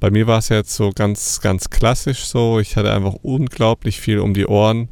Bei 0.00 0.10
mir 0.10 0.26
war 0.26 0.38
es 0.38 0.48
jetzt 0.50 0.74
so 0.74 0.90
ganz, 0.94 1.40
ganz 1.40 1.70
klassisch 1.70 2.24
so. 2.24 2.60
Ich 2.60 2.76
hatte 2.76 2.92
einfach 2.92 3.14
unglaublich 3.22 4.00
viel 4.00 4.18
um 4.18 4.34
die 4.34 4.46
Ohren 4.46 4.88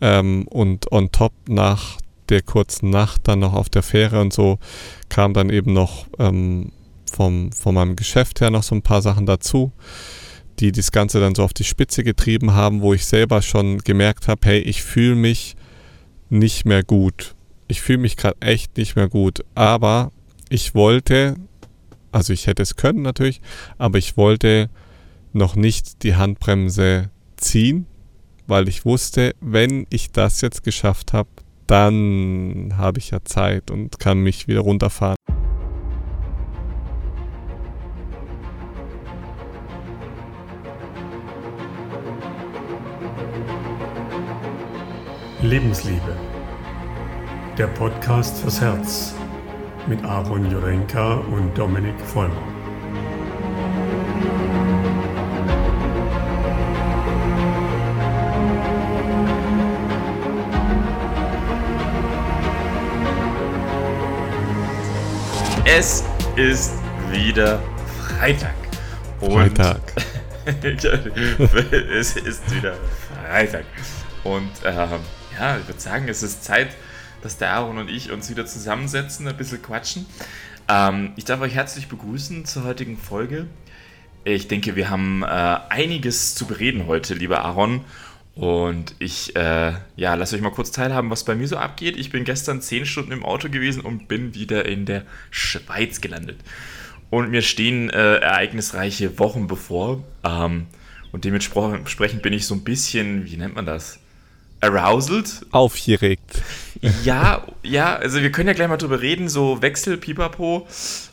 ähm, 0.00 0.46
und 0.48 0.92
on 0.92 1.10
top 1.10 1.32
nach 1.48 1.98
der 2.28 2.42
kurzen 2.42 2.90
Nacht 2.90 3.22
dann 3.24 3.40
noch 3.40 3.54
auf 3.54 3.68
der 3.68 3.82
Fähre 3.82 4.20
und 4.20 4.32
so 4.32 4.58
kam 5.08 5.32
dann 5.32 5.50
eben 5.50 5.72
noch 5.72 6.06
ähm, 6.18 6.72
vom, 7.10 7.52
von 7.52 7.74
meinem 7.74 7.96
Geschäft 7.96 8.40
her 8.40 8.50
noch 8.50 8.62
so 8.62 8.74
ein 8.74 8.82
paar 8.82 9.02
Sachen 9.02 9.26
dazu, 9.26 9.72
die 10.58 10.72
das 10.72 10.92
Ganze 10.92 11.20
dann 11.20 11.34
so 11.34 11.44
auf 11.44 11.52
die 11.52 11.64
Spitze 11.64 12.02
getrieben 12.04 12.54
haben, 12.54 12.80
wo 12.80 12.94
ich 12.94 13.06
selber 13.06 13.42
schon 13.42 13.78
gemerkt 13.78 14.28
habe, 14.28 14.40
hey, 14.44 14.58
ich 14.58 14.82
fühle 14.82 15.14
mich 15.14 15.56
nicht 16.28 16.64
mehr 16.64 16.82
gut. 16.82 17.34
Ich 17.68 17.80
fühle 17.80 17.98
mich 17.98 18.16
gerade 18.16 18.36
echt 18.40 18.76
nicht 18.76 18.96
mehr 18.96 19.08
gut. 19.08 19.44
Aber 19.54 20.10
ich 20.48 20.74
wollte, 20.74 21.36
also 22.12 22.32
ich 22.32 22.46
hätte 22.46 22.62
es 22.62 22.76
können 22.76 23.02
natürlich, 23.02 23.40
aber 23.78 23.98
ich 23.98 24.16
wollte 24.16 24.70
noch 25.32 25.56
nicht 25.56 26.02
die 26.02 26.16
Handbremse 26.16 27.10
ziehen, 27.36 27.86
weil 28.46 28.68
ich 28.68 28.84
wusste, 28.84 29.34
wenn 29.40 29.86
ich 29.90 30.12
das 30.12 30.40
jetzt 30.40 30.62
geschafft 30.62 31.12
habe, 31.12 31.28
dann 31.66 32.74
habe 32.76 32.98
ich 32.98 33.10
ja 33.10 33.18
Zeit 33.24 33.70
und 33.70 33.98
kann 33.98 34.18
mich 34.20 34.48
wieder 34.48 34.60
runterfahren. 34.60 35.16
Lebensliebe. 45.42 46.16
Der 47.58 47.66
Podcast 47.68 48.38
fürs 48.38 48.60
Herz 48.60 49.15
mit 49.88 50.04
Aaron 50.04 50.50
Jurenka 50.50 51.14
und 51.14 51.56
Dominik 51.56 51.94
Vollmer. 52.00 52.34
Es 65.64 66.04
ist 66.36 66.74
wieder 67.10 67.60
Freitag. 68.08 68.54
Und 69.20 69.32
Freitag. 69.32 69.80
es 71.92 72.16
ist 72.16 72.54
wieder 72.54 72.74
Freitag. 73.08 73.64
Und 74.24 74.50
ähm, 74.64 75.00
ja, 75.38 75.58
ich 75.58 75.68
würde 75.68 75.80
sagen, 75.80 76.08
es 76.08 76.22
ist 76.22 76.44
Zeit, 76.44 76.68
dass 77.22 77.38
der 77.38 77.52
Aaron 77.52 77.78
und 77.78 77.90
ich 77.90 78.10
uns 78.10 78.30
wieder 78.30 78.46
zusammensetzen, 78.46 79.26
ein 79.28 79.36
bisschen 79.36 79.62
quatschen. 79.62 80.06
Ähm, 80.68 81.12
ich 81.16 81.24
darf 81.24 81.40
euch 81.40 81.54
herzlich 81.54 81.88
begrüßen 81.88 82.44
zur 82.44 82.64
heutigen 82.64 82.96
Folge. 82.96 83.46
Ich 84.24 84.48
denke, 84.48 84.74
wir 84.74 84.90
haben 84.90 85.22
äh, 85.22 85.26
einiges 85.26 86.34
zu 86.34 86.46
bereden 86.46 86.86
heute, 86.86 87.14
lieber 87.14 87.44
Aaron. 87.44 87.84
Und 88.34 88.94
ich 88.98 89.34
äh, 89.34 89.72
ja, 89.96 90.14
lasse 90.14 90.36
euch 90.36 90.42
mal 90.42 90.50
kurz 90.50 90.70
teilhaben, 90.70 91.08
was 91.10 91.24
bei 91.24 91.34
mir 91.34 91.48
so 91.48 91.56
abgeht. 91.56 91.96
Ich 91.96 92.10
bin 92.10 92.24
gestern 92.24 92.60
zehn 92.60 92.84
Stunden 92.84 93.12
im 93.12 93.24
Auto 93.24 93.48
gewesen 93.48 93.80
und 93.80 94.08
bin 94.08 94.34
wieder 94.34 94.66
in 94.66 94.84
der 94.84 95.04
Schweiz 95.30 96.02
gelandet. 96.02 96.40
Und 97.08 97.30
mir 97.30 97.40
stehen 97.40 97.88
äh, 97.88 98.16
ereignisreiche 98.16 99.18
Wochen 99.18 99.46
bevor. 99.46 100.04
Ähm, 100.22 100.66
und 101.12 101.24
dementsprechend 101.24 102.20
bin 102.20 102.34
ich 102.34 102.46
so 102.46 102.54
ein 102.54 102.64
bisschen, 102.64 103.24
wie 103.24 103.38
nennt 103.38 103.54
man 103.54 103.64
das? 103.64 104.00
Aroused. 104.60 105.46
Aufgeregt. 105.50 106.42
Ja, 107.04 107.46
ja, 107.62 107.96
also 107.96 108.20
wir 108.20 108.30
können 108.30 108.48
ja 108.48 108.54
gleich 108.54 108.68
mal 108.68 108.76
drüber 108.76 109.00
reden, 109.00 109.28
so 109.28 109.62
Wechsel, 109.62 109.96
Pipapo. 109.96 110.66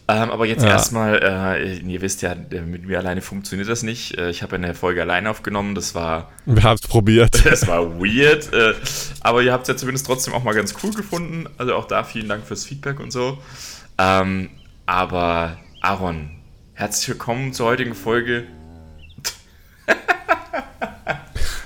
Ähm, 0.07 0.31
aber 0.31 0.45
jetzt 0.45 0.63
ja. 0.63 0.69
erstmal, 0.69 1.21
äh, 1.23 1.77
ihr 1.77 2.01
wisst 2.01 2.21
ja, 2.21 2.35
mit 2.35 2.85
mir 2.85 2.99
alleine 2.99 3.21
funktioniert 3.21 3.69
das 3.69 3.83
nicht. 3.83 4.17
Äh, 4.17 4.29
ich 4.29 4.43
habe 4.43 4.55
eine 4.55 4.73
Folge 4.73 5.01
alleine 5.01 5.29
aufgenommen, 5.29 5.75
das 5.75 5.95
war. 5.95 6.31
Wir 6.45 6.63
haben 6.63 6.75
es 6.75 6.81
probiert. 6.81 7.43
Das 7.53 7.67
war 7.67 7.99
weird. 7.99 8.51
Äh, 8.51 8.73
aber 9.21 9.41
ihr 9.43 9.53
habt 9.53 9.63
es 9.63 9.67
ja 9.69 9.77
zumindest 9.77 10.05
trotzdem 10.05 10.33
auch 10.33 10.43
mal 10.43 10.53
ganz 10.53 10.75
cool 10.83 10.91
gefunden. 10.91 11.47
Also 11.57 11.75
auch 11.75 11.85
da 11.85 12.03
vielen 12.03 12.27
Dank 12.27 12.45
fürs 12.45 12.65
Feedback 12.65 12.99
und 12.99 13.11
so. 13.11 13.37
Ähm, 13.97 14.49
aber 14.85 15.57
Aaron, 15.81 16.31
herzlich 16.73 17.09
willkommen 17.09 17.53
zur 17.53 17.67
heutigen 17.67 17.95
Folge. 17.95 18.45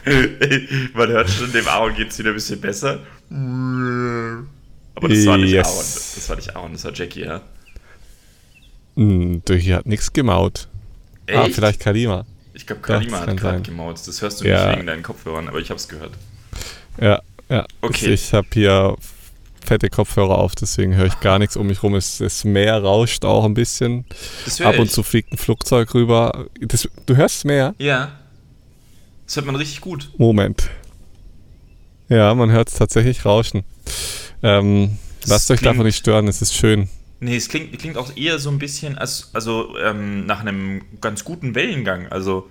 Man 0.94 1.10
hört 1.10 1.30
schon, 1.30 1.52
dem 1.52 1.68
Aaron 1.68 1.96
geht 1.96 2.12
es 2.12 2.20
wieder 2.20 2.30
ein 2.30 2.36
bisschen 2.36 2.62
besser. 2.62 3.00
Aber 3.30 5.10
das 5.10 5.26
war 5.26 5.38
nicht 5.38 5.52
yes. 5.52 5.68
Aaron. 5.68 5.86
Das 6.16 6.30
war 6.30 6.36
nicht 6.36 6.56
Aaron, 6.56 6.74
das 6.74 6.84
war 6.86 6.94
Jackie, 6.94 7.22
ja. 7.22 7.42
Hm, 8.96 9.42
hier 9.48 9.76
hat 9.78 9.86
nichts 9.86 10.12
gemaut. 10.12 10.68
Ah, 11.28 11.32
Echt? 11.32 11.40
Ah, 11.40 11.50
vielleicht 11.54 11.80
Kalima. 11.80 12.26
Ich 12.54 12.66
glaube, 12.66 12.82
Kalima 12.82 13.20
hat 13.20 13.38
gerade 13.38 13.62
gemaut. 13.62 14.00
Das 14.06 14.22
hörst 14.22 14.42
du 14.42 14.46
ja. 14.46 14.68
nicht 14.68 14.78
wegen 14.78 14.88
deinen 14.88 15.04
Kopfhörern, 15.04 15.48
aber 15.48 15.60
ich 15.60 15.70
habe 15.70 15.78
es 15.78 15.88
gehört. 15.88 16.14
Ja, 17.00 17.22
ja. 17.50 17.66
Okay. 17.82 18.08
Ich, 18.08 18.24
ich 18.24 18.34
habe 18.34 18.48
hier 18.52 18.96
fette 19.64 19.90
Kopfhörer 19.90 20.38
auf, 20.38 20.56
deswegen 20.56 20.96
höre 20.96 21.06
ich 21.06 21.20
gar 21.20 21.38
nichts 21.38 21.56
um 21.58 21.68
mich 21.68 21.84
rum. 21.84 21.94
Es, 21.94 22.18
das 22.18 22.44
Meer 22.44 22.82
rauscht 22.82 23.26
auch 23.26 23.46
ein 23.46 23.54
bisschen. 23.54 24.06
Ab 24.64 24.80
und 24.80 24.90
zu 24.90 25.04
fliegt 25.04 25.34
ein 25.34 25.38
Flugzeug 25.38 25.94
rüber. 25.94 26.48
Das, 26.62 26.90
du 27.06 27.16
hörst 27.16 27.46
Meer? 27.46 27.76
Ja. 27.78 28.14
Das 29.28 29.36
hört 29.36 29.46
man 29.46 29.58
richtig 29.58 29.82
gut. 29.82 30.10
Moment. 30.18 30.70
Ja, 32.08 32.34
man 32.34 32.50
hört 32.50 32.70
es 32.70 32.76
tatsächlich 32.76 33.26
rauschen. 33.26 33.64
Ähm, 34.42 34.98
lasst 35.26 35.52
euch 35.52 35.60
davon 35.60 35.86
nicht 35.86 35.98
stören, 35.98 36.30
es 36.30 36.42
ist 36.42 36.56
schön. 36.56 36.88
Nee, 37.20 37.36
es 37.36 37.50
klingt, 37.50 37.78
klingt 37.78 37.98
auch 37.98 38.16
eher 38.16 38.40
so 38.40 38.50
ein 38.50 38.58
bisschen 38.58 38.98
als, 38.98 39.32
also 39.34 39.78
ähm, 39.80 40.26
nach 40.26 40.40
einem 40.40 40.82
ganz 41.02 41.26
guten 41.26 41.56
Wellengang, 41.56 42.08
also 42.08 42.50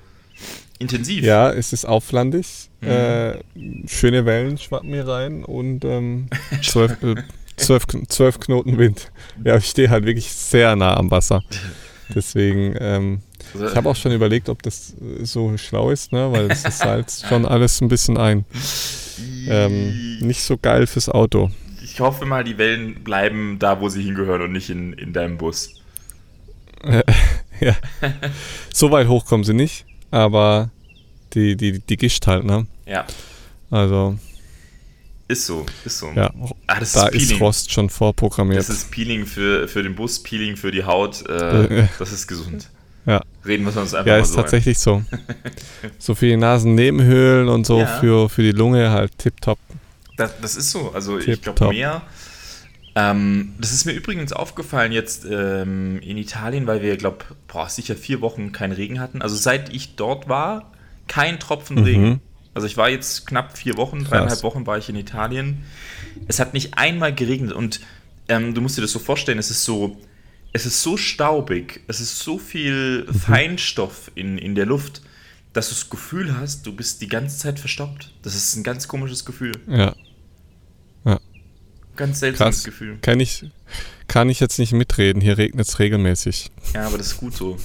intensiv. 0.78 1.24
Ja, 1.24 1.50
es 1.50 1.72
ist 1.72 1.86
auflandig. 1.86 2.68
Mhm. 2.82 2.88
Äh, 2.88 3.38
schöne 3.86 4.26
Wellen 4.26 4.58
schwappen 4.58 4.90
hier 4.90 5.08
rein 5.08 5.44
und 5.44 5.82
ähm, 5.86 6.28
zwölf, 6.62 7.02
äh, 7.02 7.14
zwölf, 7.56 7.86
zwölf 8.08 8.38
Knoten 8.38 8.76
Wind. 8.76 9.10
Ja, 9.42 9.56
ich 9.56 9.66
stehe 9.66 9.88
halt 9.88 10.04
wirklich 10.04 10.30
sehr 10.30 10.76
nah 10.76 10.94
am 10.94 11.10
Wasser. 11.10 11.42
Deswegen 12.14 12.74
ähm, 12.78 13.22
ich 13.64 13.74
habe 13.74 13.88
auch 13.88 13.96
schon 13.96 14.12
überlegt, 14.12 14.48
ob 14.48 14.62
das 14.62 14.94
äh, 15.00 15.24
so 15.24 15.56
schlau 15.56 15.90
ist, 15.90 16.12
ne? 16.12 16.30
weil 16.32 16.48
das 16.48 16.62
salzt 16.78 17.26
schon 17.28 17.46
alles 17.46 17.80
ein 17.80 17.88
bisschen 17.88 18.16
ein. 18.16 18.44
Ähm, 19.48 20.18
nicht 20.20 20.42
so 20.42 20.56
geil 20.56 20.86
fürs 20.86 21.08
Auto. 21.08 21.50
Ich 21.82 22.00
hoffe 22.00 22.26
mal, 22.26 22.44
die 22.44 22.58
Wellen 22.58 23.02
bleiben 23.02 23.58
da, 23.58 23.80
wo 23.80 23.88
sie 23.88 24.02
hingehören 24.02 24.42
und 24.42 24.52
nicht 24.52 24.70
in, 24.70 24.92
in 24.92 25.12
deinem 25.12 25.38
Bus. 25.38 25.80
ja. 27.60 27.76
so 28.72 28.90
weit 28.90 29.08
hoch 29.08 29.24
kommen 29.24 29.44
sie 29.44 29.54
nicht, 29.54 29.86
aber 30.10 30.70
die, 31.32 31.56
die, 31.56 31.78
die 31.80 31.96
Gischt 31.96 32.26
halt, 32.26 32.44
ne? 32.44 32.66
Ja. 32.86 33.06
Also. 33.70 34.18
Ist 35.28 35.46
so, 35.46 35.66
ist 35.84 35.98
so. 35.98 36.12
Ja, 36.14 36.30
ah, 36.68 36.78
da 36.78 37.08
ist, 37.08 37.32
ist, 37.32 37.40
Rost 37.40 37.72
schon 37.72 37.90
vorprogrammiert. 37.90 38.60
Das 38.60 38.68
ist 38.68 38.92
Peeling 38.92 39.26
für, 39.26 39.66
für 39.66 39.82
den 39.82 39.96
Bus, 39.96 40.22
Peeling 40.22 40.56
für 40.56 40.70
die 40.70 40.84
Haut. 40.84 41.26
Äh, 41.28 41.88
das 41.98 42.12
ist 42.12 42.28
gesund. 42.28 42.70
Ja. 43.06 43.20
Reden 43.46 43.64
wir 43.64 43.76
uns 43.76 43.94
einfach 43.94 44.06
Ja, 44.06 44.18
ist 44.18 44.32
so 44.32 44.40
tatsächlich 44.40 44.78
so. 44.78 45.02
so 45.98 46.14
für 46.14 46.26
die 46.26 46.36
Nasennebenhöhlen 46.36 47.48
und 47.48 47.66
so, 47.66 47.80
ja. 47.80 47.86
für, 47.86 48.28
für 48.28 48.42
die 48.42 48.52
Lunge 48.52 48.90
halt 48.90 49.16
tipptopp. 49.18 49.58
Das, 50.16 50.32
das 50.40 50.56
ist 50.56 50.70
so. 50.70 50.92
Also 50.92 51.18
Tip 51.18 51.34
ich 51.34 51.42
glaube 51.42 51.68
mehr. 51.68 52.02
Ähm, 52.94 53.54
das 53.58 53.72
ist 53.72 53.84
mir 53.84 53.92
übrigens 53.92 54.32
aufgefallen 54.32 54.90
jetzt 54.90 55.26
ähm, 55.30 56.00
in 56.00 56.16
Italien, 56.16 56.66
weil 56.66 56.80
wir, 56.80 56.96
glaube 56.96 57.18
ich, 57.52 57.70
sicher 57.70 57.94
vier 57.94 58.22
Wochen 58.22 58.52
keinen 58.52 58.72
Regen 58.72 59.00
hatten. 59.00 59.20
Also 59.20 59.36
seit 59.36 59.74
ich 59.74 59.96
dort 59.96 60.30
war, 60.30 60.72
kein 61.06 61.38
Tropfen 61.38 61.76
mhm. 61.76 61.84
Regen. 61.84 62.20
Also 62.54 62.66
ich 62.66 62.78
war 62.78 62.88
jetzt 62.88 63.26
knapp 63.26 63.58
vier 63.58 63.76
Wochen, 63.76 64.02
dreieinhalb 64.02 64.30
Krass. 64.30 64.42
Wochen 64.42 64.66
war 64.66 64.78
ich 64.78 64.88
in 64.88 64.96
Italien. 64.96 65.64
Es 66.26 66.40
hat 66.40 66.54
nicht 66.54 66.78
einmal 66.78 67.14
geregnet 67.14 67.52
und 67.52 67.80
ähm, 68.28 68.54
du 68.54 68.62
musst 68.62 68.78
dir 68.78 68.82
das 68.82 68.92
so 68.92 68.98
vorstellen, 68.98 69.38
es 69.38 69.50
ist 69.50 69.64
so, 69.64 69.98
es 70.56 70.64
ist 70.64 70.82
so 70.82 70.96
staubig, 70.96 71.82
es 71.86 72.00
ist 72.00 72.18
so 72.18 72.38
viel 72.38 73.04
mhm. 73.06 73.12
Feinstoff 73.12 74.10
in, 74.14 74.38
in 74.38 74.54
der 74.54 74.64
Luft, 74.64 75.02
dass 75.52 75.68
du 75.68 75.74
das 75.74 75.90
Gefühl 75.90 76.34
hast, 76.34 76.66
du 76.66 76.74
bist 76.74 77.02
die 77.02 77.08
ganze 77.08 77.36
Zeit 77.36 77.60
verstaubt. 77.60 78.10
Das 78.22 78.34
ist 78.34 78.56
ein 78.56 78.62
ganz 78.62 78.88
komisches 78.88 79.26
Gefühl. 79.26 79.52
Ja. 79.68 79.94
Ja. 81.04 81.20
Ganz 81.96 82.20
seltsames 82.20 82.56
Krass. 82.56 82.64
Gefühl. 82.64 82.96
Kann 83.02 83.20
ich, 83.20 83.44
kann 84.08 84.30
ich 84.30 84.40
jetzt 84.40 84.58
nicht 84.58 84.72
mitreden. 84.72 85.20
Hier 85.20 85.36
regnet 85.36 85.68
es 85.68 85.78
regelmäßig. 85.78 86.50
Ja, 86.72 86.86
aber 86.86 86.96
das 86.96 87.08
ist 87.08 87.18
gut 87.18 87.36
so. 87.36 87.58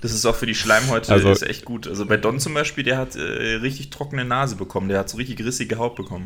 Das 0.00 0.12
ist 0.12 0.24
auch 0.24 0.34
für 0.34 0.46
die 0.46 0.54
Schleimhäute 0.54 1.12
also, 1.12 1.30
ist 1.30 1.42
echt 1.42 1.66
gut. 1.66 1.86
Also 1.86 2.06
bei 2.06 2.16
Don 2.16 2.40
zum 2.40 2.54
Beispiel, 2.54 2.82
der 2.82 2.96
hat 2.96 3.14
äh, 3.14 3.20
richtig 3.20 3.90
trockene 3.90 4.24
Nase 4.24 4.56
bekommen. 4.56 4.88
Der 4.88 5.00
hat 5.00 5.10
so 5.10 5.18
richtig 5.18 5.44
rissige 5.44 5.76
Haut 5.76 5.96
bekommen. 5.96 6.24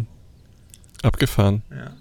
Mm, 0.00 0.06
abgefahren. 1.06 1.62
Ja. 1.70 1.94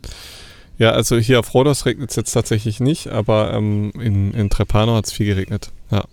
Ja, 0.83 0.91
also 0.91 1.17
hier 1.17 1.39
auf 1.39 1.53
Rhodos 1.53 1.85
regnet 1.85 2.09
es 2.09 2.17
jetzt 2.17 2.33
tatsächlich 2.33 2.81
nicht, 2.81 3.07
aber 3.07 3.53
ähm, 3.53 3.93
in, 4.01 4.33
in 4.33 4.49
Trepano 4.49 4.95
hat 4.97 5.05
es 5.05 5.13
viel 5.13 5.27
geregnet. 5.27 5.71
Ja. 5.89 5.99
ja, 5.99 6.03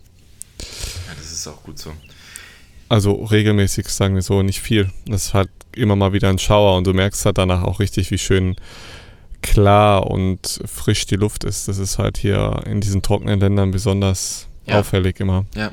das 1.17 1.33
ist 1.33 1.49
auch 1.49 1.61
gut 1.65 1.77
so. 1.77 1.93
Also 2.89 3.15
regelmäßig, 3.15 3.89
sagen 3.89 4.15
wir 4.15 4.23
so, 4.23 4.43
nicht 4.43 4.61
viel. 4.61 4.89
Das 5.07 5.27
ist 5.27 5.35
halt 5.35 5.51
immer 5.75 5.97
mal 5.97 6.13
wieder 6.13 6.29
ein 6.29 6.39
Schauer 6.39 6.77
und 6.77 6.87
du 6.87 6.95
merkst 6.95 7.27
halt 7.27 7.39
danach 7.39 7.65
auch 7.65 7.81
richtig, 7.81 8.13
wie 8.13 8.19
schön 8.19 8.55
klar 9.43 10.09
und 10.09 10.61
frisch 10.67 11.05
die 11.05 11.17
Luft 11.17 11.43
ist. 11.43 11.67
Das 11.67 11.79
ist 11.79 11.99
halt 11.99 12.17
hier 12.17 12.63
in 12.65 12.81
diesen 12.81 13.03
trockenen 13.03 13.41
Ländern 13.41 13.73
besonders 13.73 14.47
ja. 14.67 14.79
auffällig 14.79 15.19
immer. 15.19 15.47
Ja. 15.57 15.73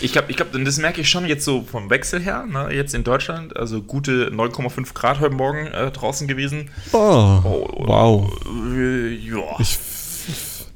Ich 0.00 0.12
glaube, 0.12 0.30
ich 0.30 0.36
glaub, 0.36 0.52
das 0.52 0.78
merke 0.78 1.00
ich 1.00 1.08
schon 1.08 1.26
jetzt 1.26 1.44
so 1.44 1.62
vom 1.62 1.88
Wechsel 1.88 2.20
her, 2.20 2.44
ne? 2.46 2.68
jetzt 2.72 2.94
in 2.94 3.04
Deutschland, 3.04 3.56
also 3.56 3.82
gute 3.82 4.30
9,5 4.30 4.94
Grad 4.94 5.20
heute 5.20 5.34
Morgen 5.34 5.68
äh, 5.68 5.90
draußen 5.90 6.26
gewesen. 6.26 6.70
Oh, 6.92 6.98
oh 7.44 7.86
wow. 7.86 8.32
Äh, 8.76 9.14
ja. 9.14 9.60
Ich, 9.60 9.78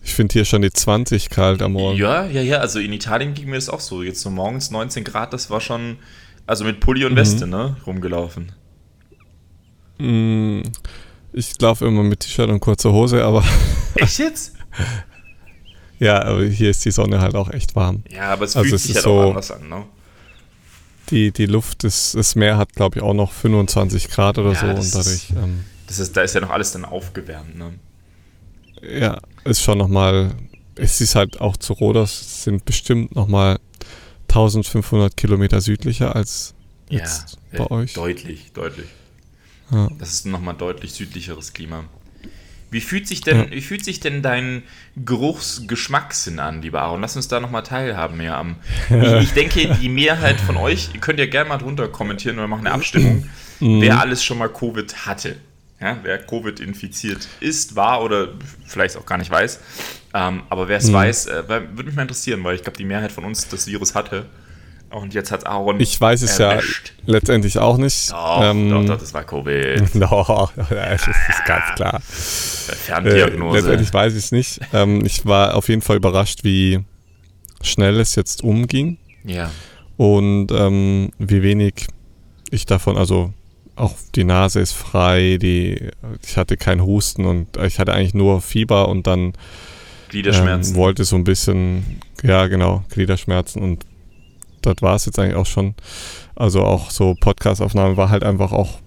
ich 0.04 0.14
finde 0.14 0.32
hier 0.32 0.44
schon 0.44 0.62
die 0.62 0.72
20 0.72 1.28
kalt 1.28 1.60
am 1.60 1.72
Morgen. 1.72 1.98
Ja, 1.98 2.24
ja, 2.26 2.40
ja, 2.40 2.58
also 2.58 2.78
in 2.78 2.92
Italien 2.92 3.34
ging 3.34 3.46
mir 3.46 3.56
das 3.56 3.68
auch 3.68 3.80
so. 3.80 4.02
Jetzt 4.02 4.20
so 4.20 4.30
morgens 4.30 4.70
19 4.70 5.02
Grad, 5.02 5.32
das 5.32 5.50
war 5.50 5.60
schon, 5.60 5.98
also 6.46 6.64
mit 6.64 6.78
Pulli 6.78 7.04
und 7.04 7.16
Weste, 7.16 7.46
mhm. 7.46 7.52
ne, 7.52 7.76
rumgelaufen. 7.84 8.52
Mm, 9.98 10.62
ich 11.32 11.60
laufe 11.60 11.86
immer 11.86 12.02
mit 12.02 12.20
T-Shirt 12.20 12.48
und 12.48 12.60
kurzer 12.60 12.92
Hose, 12.92 13.24
aber. 13.24 13.44
Echt 13.96 14.18
jetzt? 14.18 14.54
Ja, 15.98 16.22
aber 16.22 16.44
hier 16.44 16.70
ist 16.70 16.84
die 16.84 16.90
Sonne 16.90 17.20
halt 17.20 17.34
auch 17.34 17.50
echt 17.50 17.74
warm. 17.74 18.02
Ja, 18.10 18.30
aber 18.30 18.44
es 18.44 18.56
also 18.56 18.68
fühlt 18.68 18.74
es 18.74 18.82
sich 18.84 18.94
halt 18.96 19.04
so, 19.04 19.20
auch 19.20 19.28
anders 19.30 19.50
an, 19.50 19.68
ne? 19.68 19.84
Die, 21.10 21.30
die 21.30 21.46
Luft, 21.46 21.84
das, 21.84 22.12
das 22.12 22.34
Meer 22.34 22.58
hat, 22.58 22.72
glaube 22.74 22.98
ich, 22.98 23.02
auch 23.02 23.14
noch 23.14 23.32
25 23.32 24.08
Grad 24.08 24.38
oder 24.38 24.52
ja, 24.52 24.60
so 24.60 24.66
und 24.66 24.94
dadurch. 24.94 25.30
Ähm, 25.30 25.64
das 25.86 25.98
ist, 26.00 26.16
da 26.16 26.22
ist 26.22 26.34
ja 26.34 26.40
noch 26.40 26.50
alles 26.50 26.72
dann 26.72 26.84
aufgewärmt, 26.84 27.56
ne? 27.56 27.74
Ja, 28.82 29.20
ist 29.44 29.62
schon 29.62 29.78
nochmal. 29.78 30.34
Es 30.74 31.00
ist 31.00 31.14
halt 31.14 31.40
auch 31.40 31.56
zu 31.56 31.72
Rodos, 31.72 32.44
sind 32.44 32.64
bestimmt 32.66 33.14
nochmal 33.16 33.58
1500 34.28 35.16
Kilometer 35.16 35.60
südlicher 35.60 36.14
als 36.14 36.54
jetzt 36.90 37.38
ja, 37.52 37.58
bei 37.58 37.70
euch. 37.70 37.94
Deutlich, 37.94 38.52
deutlich. 38.52 38.88
Ja. 39.70 39.88
Das 39.98 40.12
ist 40.12 40.26
nochmal 40.26 40.54
deutlich 40.54 40.92
südlicheres 40.92 41.52
Klima. 41.52 41.84
Wie 42.76 42.82
fühlt 42.82 43.08
sich 43.08 43.22
denn, 43.22 43.38
ja. 43.38 43.50
wie 43.52 43.62
fühlt 43.62 43.86
sich 43.86 44.00
denn 44.00 44.20
dein 44.20 44.62
Geruchsgeschmackssinn 45.02 46.38
an, 46.38 46.60
lieber 46.60 46.82
Aaron? 46.82 47.00
Lass 47.00 47.16
uns 47.16 47.26
da 47.26 47.40
nochmal 47.40 47.62
teilhaben 47.62 48.18
mehr 48.18 48.36
am. 48.36 48.56
Ich, 48.90 49.12
ich, 49.22 49.32
denke, 49.32 49.74
die 49.80 49.88
Mehrheit 49.88 50.38
von 50.38 50.58
euch, 50.58 50.90
ihr 50.92 51.00
könnt 51.00 51.18
ja 51.18 51.24
gerne 51.24 51.48
mal 51.48 51.56
drunter 51.56 51.88
kommentieren 51.88 52.36
oder 52.38 52.48
machen 52.48 52.66
eine 52.66 52.74
Abstimmung, 52.74 53.30
mhm. 53.60 53.80
wer 53.80 53.98
alles 53.98 54.22
schon 54.22 54.36
mal 54.36 54.50
Covid 54.50 55.06
hatte. 55.06 55.36
Ja, 55.80 55.96
wer 56.02 56.18
Covid 56.18 56.60
infiziert 56.60 57.28
ist, 57.40 57.76
war 57.76 58.02
oder 58.02 58.28
vielleicht 58.66 58.98
auch 58.98 59.06
gar 59.06 59.16
nicht 59.16 59.30
weiß. 59.30 59.58
Ähm, 60.12 60.42
aber 60.50 60.68
wer 60.68 60.76
es 60.76 60.88
mhm. 60.88 60.92
weiß, 60.92 61.26
äh, 61.28 61.48
würde 61.48 61.84
mich 61.84 61.94
mal 61.94 62.02
interessieren, 62.02 62.44
weil 62.44 62.56
ich 62.56 62.62
glaube, 62.62 62.76
die 62.76 62.84
Mehrheit 62.84 63.10
von 63.10 63.24
uns 63.24 63.48
das 63.48 63.66
Virus 63.66 63.94
hatte. 63.94 64.26
Und 64.90 65.14
jetzt 65.14 65.32
hat 65.32 65.46
Aaron. 65.46 65.80
Ich 65.80 66.00
weiß 66.00 66.22
es 66.22 66.38
erwischt. 66.38 66.94
ja 66.96 67.12
letztendlich 67.12 67.58
auch 67.58 67.76
nicht. 67.76 68.12
Doch, 68.12 68.40
ähm, 68.42 68.70
doch, 68.70 68.86
doch, 68.86 68.98
das 68.98 69.12
war 69.12 69.24
Covid. 69.24 69.82
Doch, 69.94 70.52
das 70.56 71.06
ist 71.06 71.44
ganz 71.44 71.74
klar. 71.74 72.00
Ferndiagnose. 72.00 73.58
Äh, 73.58 73.60
letztendlich 73.60 73.92
weiß 73.92 74.12
ich 74.12 74.24
es 74.24 74.32
nicht. 74.32 74.60
Ähm, 74.72 75.04
ich 75.04 75.26
war 75.26 75.54
auf 75.54 75.68
jeden 75.68 75.82
Fall 75.82 75.96
überrascht, 75.96 76.44
wie 76.44 76.84
schnell 77.62 77.98
es 77.98 78.14
jetzt 78.14 78.42
umging. 78.42 78.98
Ja. 79.24 79.50
Und 79.96 80.52
ähm, 80.52 81.10
wie 81.18 81.42
wenig 81.42 81.86
ich 82.50 82.66
davon, 82.66 82.96
also 82.96 83.32
auch 83.74 83.94
die 84.14 84.24
Nase 84.24 84.60
ist 84.60 84.72
frei, 84.72 85.38
die, 85.40 85.90
ich 86.24 86.36
hatte 86.36 86.56
keinen 86.56 86.82
Husten 86.82 87.26
und 87.26 87.56
ich 87.58 87.78
hatte 87.78 87.92
eigentlich 87.92 88.14
nur 88.14 88.40
Fieber 88.40 88.88
und 88.88 89.06
dann 89.06 89.32
Gliederschmerzen. 90.08 90.74
Ähm, 90.74 90.80
wollte 90.80 91.04
so 91.04 91.16
ein 91.16 91.24
bisschen, 91.24 92.00
ja 92.22 92.46
genau, 92.46 92.84
Gliederschmerzen 92.90 93.62
und 93.62 93.84
das 94.66 94.82
war 94.82 94.96
es 94.96 95.06
jetzt 95.06 95.18
eigentlich 95.18 95.36
auch 95.36 95.46
schon. 95.46 95.74
Also 96.34 96.62
auch 96.62 96.90
so 96.90 97.14
Podcast-Aufnahmen 97.18 97.96
war 97.96 98.10
halt 98.10 98.22
einfach 98.22 98.52
auch 98.52 98.78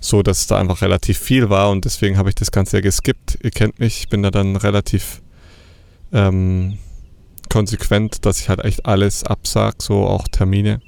so, 0.00 0.22
dass 0.22 0.40
es 0.40 0.46
da 0.48 0.58
einfach 0.58 0.82
relativ 0.82 1.18
viel 1.18 1.50
war 1.50 1.70
und 1.70 1.84
deswegen 1.84 2.18
habe 2.18 2.28
ich 2.28 2.34
das 2.34 2.50
Ganze 2.50 2.78
ja 2.78 2.80
geskippt. 2.80 3.38
Ihr 3.42 3.50
kennt 3.50 3.78
mich, 3.78 4.00
ich 4.00 4.08
bin 4.08 4.22
da 4.22 4.30
dann 4.30 4.56
relativ 4.56 5.22
ähm, 6.12 6.78
konsequent, 7.48 8.24
dass 8.26 8.40
ich 8.40 8.48
halt 8.48 8.64
echt 8.64 8.86
alles 8.86 9.24
absag, 9.24 9.82
so 9.82 10.04
auch 10.04 10.26
Termine. 10.28 10.80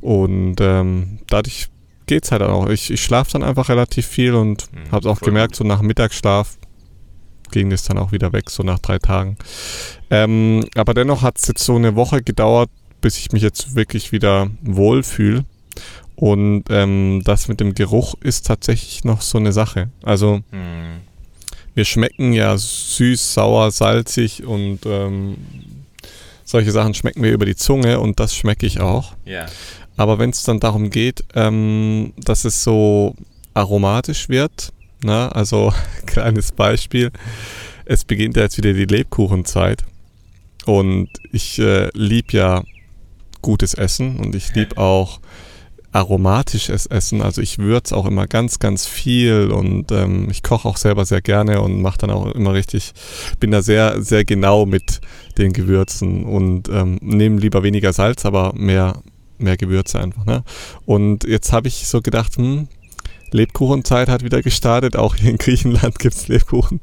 Und 0.00 0.56
ähm, 0.60 1.18
dadurch 1.28 1.68
geht 2.06 2.24
es 2.24 2.32
halt 2.32 2.42
auch. 2.42 2.68
Ich, 2.68 2.90
ich 2.90 3.02
schlafe 3.02 3.32
dann 3.32 3.42
einfach 3.42 3.68
relativ 3.68 4.06
viel 4.06 4.34
und 4.34 4.72
mhm, 4.72 4.90
habe 4.92 5.00
es 5.00 5.06
auch 5.06 5.20
gemerkt, 5.20 5.56
so 5.56 5.64
nach 5.64 5.82
Mittagsschlaf 5.82 6.56
ging 7.50 7.72
es 7.72 7.84
dann 7.84 7.98
auch 7.98 8.12
wieder 8.12 8.32
weg, 8.32 8.50
so 8.50 8.62
nach 8.62 8.78
drei 8.78 8.98
Tagen. 8.98 9.36
Ähm, 10.10 10.64
aber 10.76 10.94
dennoch 10.94 11.22
hat 11.22 11.38
es 11.38 11.48
jetzt 11.48 11.64
so 11.64 11.76
eine 11.76 11.94
Woche 11.96 12.22
gedauert, 12.22 12.70
bis 13.00 13.18
ich 13.18 13.32
mich 13.32 13.42
jetzt 13.42 13.74
wirklich 13.74 14.12
wieder 14.12 14.50
wohlfühle. 14.62 15.44
Und 16.16 16.64
ähm, 16.70 17.22
das 17.24 17.46
mit 17.46 17.60
dem 17.60 17.74
Geruch 17.74 18.14
ist 18.20 18.46
tatsächlich 18.46 19.04
noch 19.04 19.20
so 19.20 19.38
eine 19.38 19.52
Sache. 19.52 19.88
Also 20.02 20.40
mhm. 20.50 20.98
wir 21.74 21.84
schmecken 21.84 22.32
ja 22.32 22.56
süß, 22.58 23.34
sauer, 23.34 23.70
salzig 23.70 24.44
und 24.44 24.80
ähm, 24.84 25.36
solche 26.44 26.72
Sachen 26.72 26.94
schmecken 26.94 27.22
wir 27.22 27.32
über 27.32 27.46
die 27.46 27.54
Zunge 27.54 28.00
und 28.00 28.18
das 28.18 28.34
schmecke 28.34 28.66
ich 28.66 28.80
auch. 28.80 29.14
Ja. 29.24 29.46
Aber 29.96 30.18
wenn 30.18 30.30
es 30.30 30.42
dann 30.42 30.58
darum 30.58 30.90
geht, 30.90 31.24
ähm, 31.34 32.14
dass 32.16 32.44
es 32.44 32.64
so 32.64 33.14
aromatisch 33.54 34.28
wird, 34.28 34.72
na, 35.02 35.26
ne, 35.26 35.36
also 35.36 35.72
kleines 36.06 36.50
Beispiel, 36.50 37.12
es 37.84 38.04
beginnt 38.04 38.36
ja 38.36 38.42
jetzt 38.42 38.58
wieder 38.58 38.72
die 38.72 38.86
Lebkuchenzeit 38.86 39.84
und 40.64 41.10
ich 41.32 41.58
äh, 41.58 41.90
liebe 41.94 42.36
ja 42.36 42.64
gutes 43.42 43.74
Essen 43.74 44.18
und 44.18 44.34
ich 44.34 44.54
liebe 44.54 44.78
auch 44.78 45.20
aromatisches 45.92 46.86
Essen. 46.86 47.22
Also 47.22 47.40
ich 47.40 47.58
würze 47.58 47.96
auch 47.96 48.06
immer 48.06 48.26
ganz, 48.26 48.58
ganz 48.58 48.86
viel 48.86 49.50
und 49.50 49.90
ähm, 49.90 50.28
ich 50.30 50.42
koche 50.42 50.68
auch 50.68 50.76
selber 50.76 51.04
sehr 51.04 51.22
gerne 51.22 51.62
und 51.62 51.80
mache 51.80 51.98
dann 51.98 52.10
auch 52.10 52.26
immer 52.34 52.52
richtig, 52.52 52.92
bin 53.40 53.50
da 53.50 53.62
sehr, 53.62 54.02
sehr 54.02 54.24
genau 54.24 54.66
mit 54.66 55.00
den 55.38 55.52
Gewürzen 55.52 56.24
und 56.24 56.68
ähm, 56.68 56.98
nehme 57.00 57.40
lieber 57.40 57.62
weniger 57.62 57.92
Salz, 57.92 58.26
aber 58.26 58.52
mehr, 58.54 59.02
mehr 59.38 59.56
Gewürze 59.56 59.98
einfach. 59.98 60.26
Ne? 60.26 60.44
Und 60.84 61.24
jetzt 61.24 61.52
habe 61.52 61.68
ich 61.68 61.88
so 61.88 62.02
gedacht, 62.02 62.36
hm, 62.36 62.68
Lebkuchenzeit 63.30 64.08
hat 64.08 64.22
wieder 64.22 64.42
gestartet. 64.42 64.96
Auch 64.96 65.14
hier 65.14 65.30
in 65.30 65.38
Griechenland 65.38 65.98
gibt 65.98 66.14
es 66.14 66.28
Lebkuchen. 66.28 66.80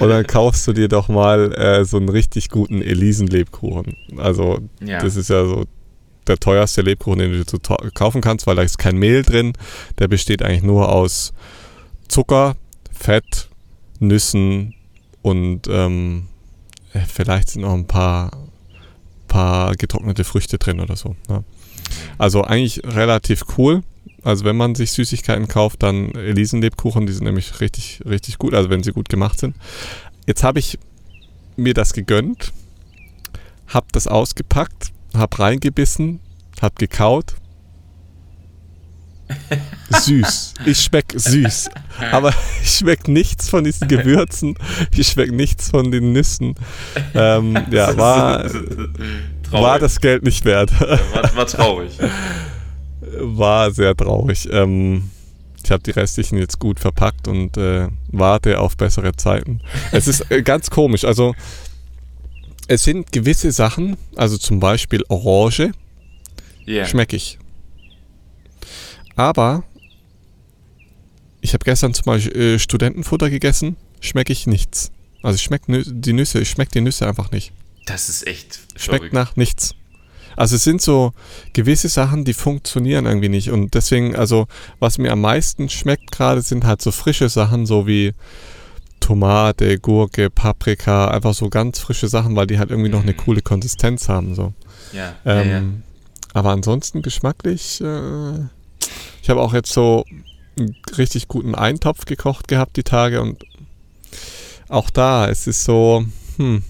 Und 0.00 0.08
dann 0.08 0.26
kaufst 0.26 0.66
du 0.66 0.72
dir 0.72 0.88
doch 0.88 1.08
mal 1.08 1.52
äh, 1.54 1.84
so 1.84 1.96
einen 1.96 2.08
richtig 2.08 2.48
guten 2.48 2.82
Elisen-Lebkuchen. 2.82 3.96
Also, 4.16 4.58
ja. 4.84 4.98
das 5.00 5.16
ist 5.16 5.30
ja 5.30 5.44
so 5.44 5.64
der 6.26 6.38
teuerste 6.38 6.82
Lebkuchen, 6.82 7.18
den 7.18 7.44
du 7.44 7.90
kaufen 7.94 8.20
kannst, 8.20 8.46
weil 8.46 8.56
da 8.56 8.62
ist 8.62 8.78
kein 8.78 8.96
Mehl 8.96 9.22
drin. 9.22 9.52
Der 9.98 10.08
besteht 10.08 10.42
eigentlich 10.42 10.62
nur 10.62 10.90
aus 10.90 11.32
Zucker, 12.08 12.56
Fett, 12.92 13.48
Nüssen 13.98 14.74
und 15.22 15.68
ähm, 15.68 16.26
äh, 16.92 17.00
vielleicht 17.00 17.50
sind 17.50 17.62
noch 17.62 17.74
ein 17.74 17.86
paar, 17.86 18.30
paar 19.28 19.74
getrocknete 19.74 20.24
Früchte 20.24 20.58
drin 20.58 20.80
oder 20.80 20.96
so. 20.96 21.16
Ne? 21.28 21.44
Also 22.18 22.42
eigentlich 22.42 22.82
relativ 22.84 23.44
cool. 23.56 23.82
Also 24.24 24.44
wenn 24.44 24.56
man 24.56 24.74
sich 24.74 24.92
Süßigkeiten 24.92 25.48
kauft, 25.48 25.82
dann 25.82 26.14
Elisenlebkuchen, 26.14 27.06
die 27.06 27.12
sind 27.12 27.24
nämlich 27.24 27.60
richtig, 27.60 28.00
richtig 28.06 28.38
gut, 28.38 28.54
also 28.54 28.70
wenn 28.70 28.82
sie 28.82 28.92
gut 28.92 29.08
gemacht 29.08 29.40
sind. 29.40 29.56
Jetzt 30.26 30.44
habe 30.44 30.60
ich 30.60 30.78
mir 31.56 31.74
das 31.74 31.92
gegönnt, 31.92 32.52
habe 33.66 33.86
das 33.92 34.06
ausgepackt, 34.06 34.92
habe 35.14 35.38
reingebissen, 35.38 36.20
habe 36.60 36.74
gekaut. 36.78 37.34
Süß. 39.90 40.54
Ich 40.66 40.80
schmecke 40.80 41.18
süß. 41.18 41.70
Aber 42.12 42.32
ich 42.62 42.70
schmecke 42.70 43.10
nichts 43.10 43.48
von 43.48 43.64
diesen 43.64 43.88
Gewürzen. 43.88 44.54
Ich 44.94 45.08
schmecke 45.08 45.34
nichts 45.34 45.70
von 45.70 45.90
den 45.90 46.12
Nüssen. 46.12 46.54
Ähm, 47.14 47.58
ja, 47.70 47.96
war, 47.96 48.44
war 49.50 49.78
das 49.78 50.00
Geld 50.00 50.22
nicht 50.22 50.44
wert. 50.44 50.70
War, 50.80 51.34
war 51.34 51.46
traurig 51.46 51.98
war 53.18 53.70
sehr 53.72 53.96
traurig. 53.96 54.48
Ähm, 54.50 55.10
ich 55.64 55.70
habe 55.70 55.82
die 55.82 55.92
restlichen 55.92 56.38
jetzt 56.38 56.58
gut 56.58 56.80
verpackt 56.80 57.28
und 57.28 57.56
äh, 57.56 57.88
warte 58.08 58.58
auf 58.58 58.76
bessere 58.76 59.14
Zeiten. 59.14 59.60
Es 59.92 60.08
ist 60.08 60.30
äh, 60.30 60.42
ganz 60.42 60.70
komisch. 60.70 61.04
Also 61.04 61.34
es 62.68 62.84
sind 62.84 63.12
gewisse 63.12 63.52
Sachen, 63.52 63.96
also 64.16 64.38
zum 64.38 64.60
Beispiel 64.60 65.04
Orange, 65.08 65.72
yeah. 66.66 66.86
schmecke 66.86 67.16
ich. 67.16 67.38
Aber 69.14 69.64
ich 71.40 71.54
habe 71.54 71.64
gestern 71.64 71.94
zum 71.94 72.04
Beispiel 72.04 72.36
äh, 72.36 72.58
Studentenfutter 72.58 73.30
gegessen, 73.30 73.76
schmecke 74.00 74.32
ich 74.32 74.46
nichts. 74.46 74.90
Also 75.22 75.36
ich 75.36 75.42
schmecke 75.42 75.82
die 75.86 76.12
Nüsse, 76.12 76.40
ich 76.40 76.50
schmecke 76.50 76.72
die 76.72 76.80
Nüsse 76.80 77.06
einfach 77.06 77.30
nicht. 77.30 77.52
Das 77.86 78.08
ist 78.08 78.26
echt. 78.26 78.60
Schmeckt 78.76 78.98
verrückt. 78.98 79.12
nach 79.12 79.36
nichts. 79.36 79.74
Also 80.36 80.56
es 80.56 80.64
sind 80.64 80.80
so 80.80 81.12
gewisse 81.52 81.88
Sachen, 81.88 82.24
die 82.24 82.34
funktionieren 82.34 83.06
irgendwie 83.06 83.28
nicht. 83.28 83.50
Und 83.50 83.74
deswegen, 83.74 84.16
also 84.16 84.46
was 84.78 84.98
mir 84.98 85.12
am 85.12 85.20
meisten 85.20 85.68
schmeckt 85.68 86.12
gerade, 86.12 86.42
sind 86.42 86.64
halt 86.64 86.82
so 86.82 86.90
frische 86.90 87.28
Sachen, 87.28 87.66
so 87.66 87.86
wie 87.86 88.14
Tomate, 89.00 89.78
Gurke, 89.78 90.30
Paprika, 90.30 91.08
einfach 91.08 91.34
so 91.34 91.48
ganz 91.48 91.78
frische 91.78 92.08
Sachen, 92.08 92.36
weil 92.36 92.46
die 92.46 92.58
halt 92.58 92.70
irgendwie 92.70 92.90
noch 92.90 93.02
eine 93.02 93.12
mhm. 93.12 93.16
coole 93.18 93.42
Konsistenz 93.42 94.08
haben. 94.08 94.34
So. 94.34 94.54
Ja, 94.92 95.14
ähm, 95.24 95.48
ja, 95.48 95.58
ja. 95.58 95.62
Aber 96.34 96.50
ansonsten 96.50 97.02
geschmacklich, 97.02 97.80
äh, 97.80 98.38
ich 99.22 99.28
habe 99.28 99.40
auch 99.40 99.52
jetzt 99.52 99.72
so 99.72 100.04
einen 100.58 100.76
richtig 100.96 101.28
guten 101.28 101.54
Eintopf 101.54 102.04
gekocht 102.04 102.48
gehabt 102.48 102.76
die 102.76 102.82
Tage 102.82 103.20
und 103.20 103.44
auch 104.68 104.88
da, 104.88 105.28
es 105.28 105.46
ist 105.46 105.64
so, 105.64 106.06
hm, 106.36 106.62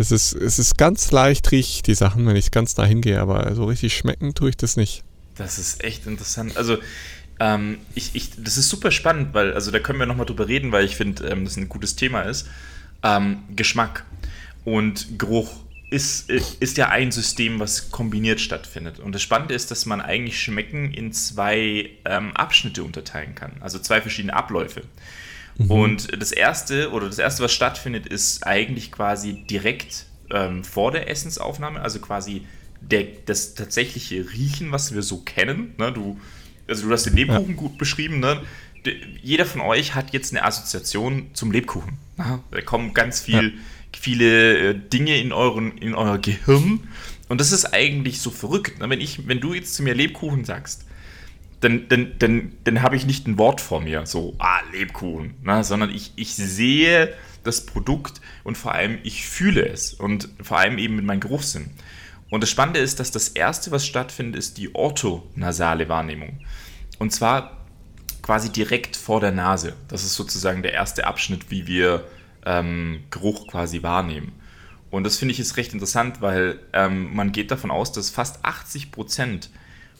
Es 0.00 0.10
ist, 0.10 0.32
es 0.32 0.58
ist 0.58 0.78
ganz 0.78 1.10
leicht, 1.10 1.52
rieche 1.52 1.74
ich 1.74 1.82
die 1.82 1.94
Sachen, 1.94 2.26
wenn 2.26 2.34
ich 2.34 2.50
ganz 2.50 2.74
nah 2.78 2.86
hingehe, 2.86 3.20
aber 3.20 3.54
so 3.54 3.66
richtig 3.66 3.94
schmecken 3.94 4.32
tue 4.32 4.48
ich 4.48 4.56
das 4.56 4.78
nicht. 4.78 5.04
Das 5.36 5.58
ist 5.58 5.84
echt 5.84 6.06
interessant. 6.06 6.56
Also, 6.56 6.78
ähm, 7.38 7.76
ich, 7.94 8.14
ich, 8.14 8.30
das 8.42 8.56
ist 8.56 8.70
super 8.70 8.92
spannend, 8.92 9.34
weil, 9.34 9.52
also 9.52 9.70
da 9.70 9.78
können 9.78 9.98
wir 9.98 10.06
nochmal 10.06 10.24
drüber 10.24 10.48
reden, 10.48 10.72
weil 10.72 10.86
ich 10.86 10.96
finde, 10.96 11.28
ähm, 11.28 11.44
das 11.44 11.58
ein 11.58 11.68
gutes 11.68 11.96
Thema 11.96 12.22
ist. 12.22 12.48
Ähm, 13.02 13.42
Geschmack 13.54 14.06
und 14.64 15.18
Geruch 15.18 15.50
ist, 15.90 16.30
ist 16.30 16.78
ja 16.78 16.88
ein 16.88 17.12
System, 17.12 17.60
was 17.60 17.90
kombiniert 17.90 18.40
stattfindet. 18.40 19.00
Und 19.00 19.14
das 19.14 19.20
Spannende 19.20 19.52
ist, 19.52 19.70
dass 19.70 19.84
man 19.84 20.00
eigentlich 20.00 20.40
Schmecken 20.40 20.94
in 20.94 21.12
zwei 21.12 21.90
ähm, 22.06 22.34
Abschnitte 22.34 22.84
unterteilen 22.84 23.34
kann, 23.34 23.52
also 23.60 23.78
zwei 23.78 24.00
verschiedene 24.00 24.32
Abläufe. 24.32 24.80
Mhm. 25.60 25.70
Und 25.70 26.20
das 26.22 26.32
erste 26.32 26.90
oder 26.90 27.06
das 27.06 27.18
erste, 27.18 27.42
was 27.42 27.52
stattfindet, 27.52 28.06
ist 28.06 28.46
eigentlich 28.46 28.90
quasi 28.90 29.44
direkt 29.44 30.06
ähm, 30.30 30.64
vor 30.64 30.90
der 30.90 31.10
Essensaufnahme, 31.10 31.80
also 31.80 31.98
quasi 31.98 32.46
der, 32.80 33.04
das 33.26 33.54
tatsächliche 33.54 34.26
Riechen, 34.32 34.72
was 34.72 34.94
wir 34.94 35.02
so 35.02 35.18
kennen. 35.18 35.74
Ne? 35.76 35.92
Du, 35.92 36.18
also 36.66 36.86
du 36.86 36.92
hast 36.92 37.04
den 37.04 37.14
Lebkuchen 37.14 37.50
ja. 37.50 37.56
gut 37.56 37.76
beschrieben. 37.76 38.20
Ne? 38.20 38.40
Jeder 39.22 39.44
von 39.44 39.60
euch 39.60 39.94
hat 39.94 40.14
jetzt 40.14 40.32
eine 40.32 40.44
Assoziation 40.44 41.26
zum 41.34 41.52
Lebkuchen. 41.52 41.98
Ne? 42.16 42.40
Da 42.50 42.60
kommen 42.62 42.94
ganz 42.94 43.20
viel, 43.20 43.52
ja. 43.54 43.58
viele 43.92 44.70
äh, 44.70 44.74
Dinge 44.74 45.18
in, 45.18 45.32
euren, 45.32 45.76
in 45.76 45.94
euer 45.94 46.16
Gehirn. 46.16 46.88
Und 47.28 47.38
das 47.38 47.52
ist 47.52 47.66
eigentlich 47.66 48.22
so 48.22 48.30
verrückt. 48.30 48.80
Ne? 48.80 48.88
Wenn, 48.88 49.00
ich, 49.02 49.28
wenn 49.28 49.40
du 49.40 49.52
jetzt 49.52 49.74
zu 49.74 49.82
mir 49.82 49.94
Lebkuchen 49.94 50.46
sagst, 50.46 50.86
dann, 51.60 51.88
dann, 51.88 52.12
dann, 52.18 52.52
dann 52.64 52.82
habe 52.82 52.96
ich 52.96 53.06
nicht 53.06 53.26
ein 53.26 53.38
Wort 53.38 53.60
vor 53.60 53.80
mir, 53.80 54.06
so, 54.06 54.34
ah, 54.38 54.60
Lebkuchen, 54.72 55.34
ne? 55.42 55.62
sondern 55.62 55.90
ich, 55.90 56.12
ich 56.16 56.34
sehe 56.34 57.14
das 57.44 57.66
Produkt 57.66 58.20
und 58.44 58.56
vor 58.56 58.72
allem 58.72 58.98
ich 59.02 59.26
fühle 59.26 59.66
es 59.66 59.94
und 59.94 60.28
vor 60.42 60.58
allem 60.58 60.78
eben 60.78 60.96
mit 60.96 61.04
meinem 61.04 61.20
Geruchssinn. 61.20 61.70
Und 62.30 62.42
das 62.42 62.50
Spannende 62.50 62.80
ist, 62.80 63.00
dass 63.00 63.10
das 63.10 63.28
Erste, 63.28 63.70
was 63.72 63.86
stattfindet, 63.86 64.36
ist 64.36 64.56
die 64.56 64.74
orthonasale 64.74 65.88
Wahrnehmung. 65.88 66.40
Und 66.98 67.12
zwar 67.12 67.66
quasi 68.22 68.50
direkt 68.50 68.96
vor 68.96 69.20
der 69.20 69.32
Nase. 69.32 69.74
Das 69.88 70.04
ist 70.04 70.14
sozusagen 70.14 70.62
der 70.62 70.72
erste 70.72 71.06
Abschnitt, 71.06 71.50
wie 71.50 71.66
wir 71.66 72.06
ähm, 72.46 73.04
Geruch 73.10 73.48
quasi 73.48 73.82
wahrnehmen. 73.82 74.32
Und 74.90 75.04
das 75.04 75.18
finde 75.18 75.32
ich 75.32 75.40
ist 75.40 75.56
recht 75.56 75.72
interessant, 75.72 76.20
weil 76.20 76.60
ähm, 76.72 77.14
man 77.14 77.32
geht 77.32 77.50
davon 77.50 77.70
aus, 77.70 77.92
dass 77.92 78.10
fast 78.10 78.44
80 78.44 78.92
Prozent 78.92 79.50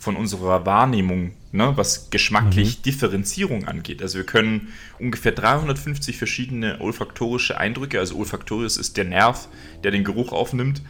von 0.01 0.17
unserer 0.17 0.65
Wahrnehmung, 0.65 1.33
ne, 1.53 1.73
was 1.77 2.09
geschmacklich 2.09 2.79
mhm. 2.79 2.83
Differenzierung 2.85 3.69
angeht. 3.69 4.01
Also 4.01 4.17
wir 4.17 4.25
können 4.25 4.69
ungefähr 4.99 5.33
350 5.33 6.17
verschiedene 6.17 6.81
olfaktorische 6.81 7.59
Eindrücke, 7.59 7.99
also 7.99 8.17
olfaktorisch 8.17 8.79
ist 8.79 8.97
der 8.97 9.05
Nerv, 9.05 9.49
der 9.85 9.91
den 9.91 10.03
Geruch 10.03 10.33
aufnimmt, 10.33 10.81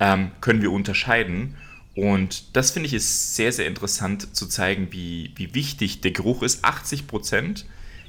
ähm, 0.00 0.32
können 0.40 0.62
wir 0.62 0.72
unterscheiden. 0.72 1.54
Und 1.94 2.56
das 2.56 2.72
finde 2.72 2.88
ich 2.88 2.94
ist 2.94 3.36
sehr, 3.36 3.52
sehr 3.52 3.68
interessant 3.68 4.34
zu 4.34 4.48
zeigen, 4.48 4.88
wie, 4.90 5.30
wie 5.36 5.54
wichtig 5.54 6.00
der 6.00 6.10
Geruch 6.10 6.42
ist. 6.42 6.64
80 6.64 7.06
Prozent 7.06 7.66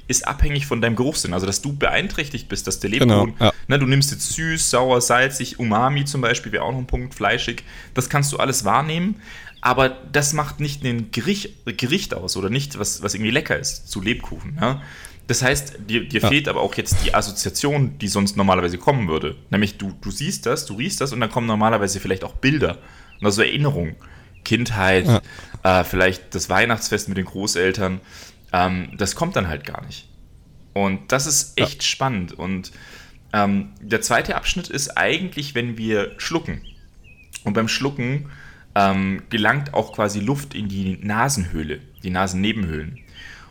ist 0.08 0.26
abhängig 0.26 0.66
von 0.66 0.80
deinem 0.80 0.96
Geruchssinn. 0.96 1.34
Also, 1.34 1.46
dass 1.46 1.62
du 1.62 1.74
beeinträchtigt 1.74 2.48
bist, 2.48 2.66
dass 2.66 2.80
der 2.80 2.90
Lebkuchen, 2.90 3.34
genau, 3.34 3.44
ja. 3.44 3.52
ne, 3.68 3.78
du 3.78 3.86
nimmst 3.86 4.10
jetzt 4.10 4.32
süß, 4.32 4.70
sauer, 4.70 5.00
salzig, 5.00 5.58
Umami 5.58 6.04
zum 6.04 6.22
Beispiel, 6.22 6.50
wäre 6.50 6.64
auch 6.64 6.72
noch 6.72 6.78
ein 6.78 6.86
Punkt, 6.86 7.14
fleischig. 7.14 7.62
Das 7.94 8.08
kannst 8.08 8.32
du 8.32 8.38
alles 8.38 8.64
wahrnehmen. 8.64 9.20
Aber 9.60 9.88
das 9.88 10.32
macht 10.32 10.60
nicht 10.60 10.84
ein 10.84 11.10
Gericht, 11.10 11.50
Gericht 11.76 12.14
aus 12.14 12.36
oder 12.36 12.48
nicht, 12.48 12.78
was, 12.78 13.02
was 13.02 13.14
irgendwie 13.14 13.32
lecker 13.32 13.58
ist 13.58 13.88
zu 13.88 14.00
Lebkuchen. 14.00 14.56
Ja? 14.60 14.82
Das 15.26 15.42
heißt, 15.42 15.78
dir, 15.88 16.08
dir 16.08 16.20
ja. 16.20 16.28
fehlt 16.28 16.48
aber 16.48 16.60
auch 16.60 16.74
jetzt 16.74 17.04
die 17.04 17.14
Assoziation, 17.14 17.98
die 17.98 18.08
sonst 18.08 18.36
normalerweise 18.36 18.78
kommen 18.78 19.08
würde. 19.08 19.36
Nämlich 19.50 19.76
du, 19.76 19.92
du 20.00 20.10
siehst 20.10 20.46
das, 20.46 20.64
du 20.64 20.74
riechst 20.74 21.00
das 21.00 21.12
und 21.12 21.20
dann 21.20 21.30
kommen 21.30 21.46
normalerweise 21.46 22.00
vielleicht 22.00 22.24
auch 22.24 22.34
Bilder, 22.34 22.78
also 23.20 23.42
Erinnerungen. 23.42 23.96
Kindheit, 24.44 25.06
ja. 25.06 25.80
äh, 25.80 25.84
vielleicht 25.84 26.34
das 26.34 26.48
Weihnachtsfest 26.48 27.08
mit 27.08 27.18
den 27.18 27.26
Großeltern. 27.26 28.00
Ähm, 28.52 28.90
das 28.96 29.14
kommt 29.14 29.36
dann 29.36 29.48
halt 29.48 29.64
gar 29.64 29.84
nicht. 29.84 30.08
Und 30.74 31.12
das 31.12 31.26
ist 31.26 31.58
echt 31.58 31.82
ja. 31.82 31.88
spannend. 31.88 32.32
Und 32.32 32.72
ähm, 33.32 33.70
der 33.80 34.00
zweite 34.00 34.36
Abschnitt 34.36 34.68
ist 34.68 34.96
eigentlich, 34.96 35.54
wenn 35.54 35.76
wir 35.76 36.12
schlucken. 36.18 36.62
Und 37.44 37.54
beim 37.54 37.68
Schlucken 37.68 38.30
ähm, 38.74 39.22
gelangt 39.30 39.74
auch 39.74 39.92
quasi 39.92 40.20
Luft 40.20 40.54
in 40.54 40.68
die 40.68 40.98
Nasenhöhle, 41.02 41.80
die 42.02 42.10
Nasennebenhöhlen. 42.10 42.98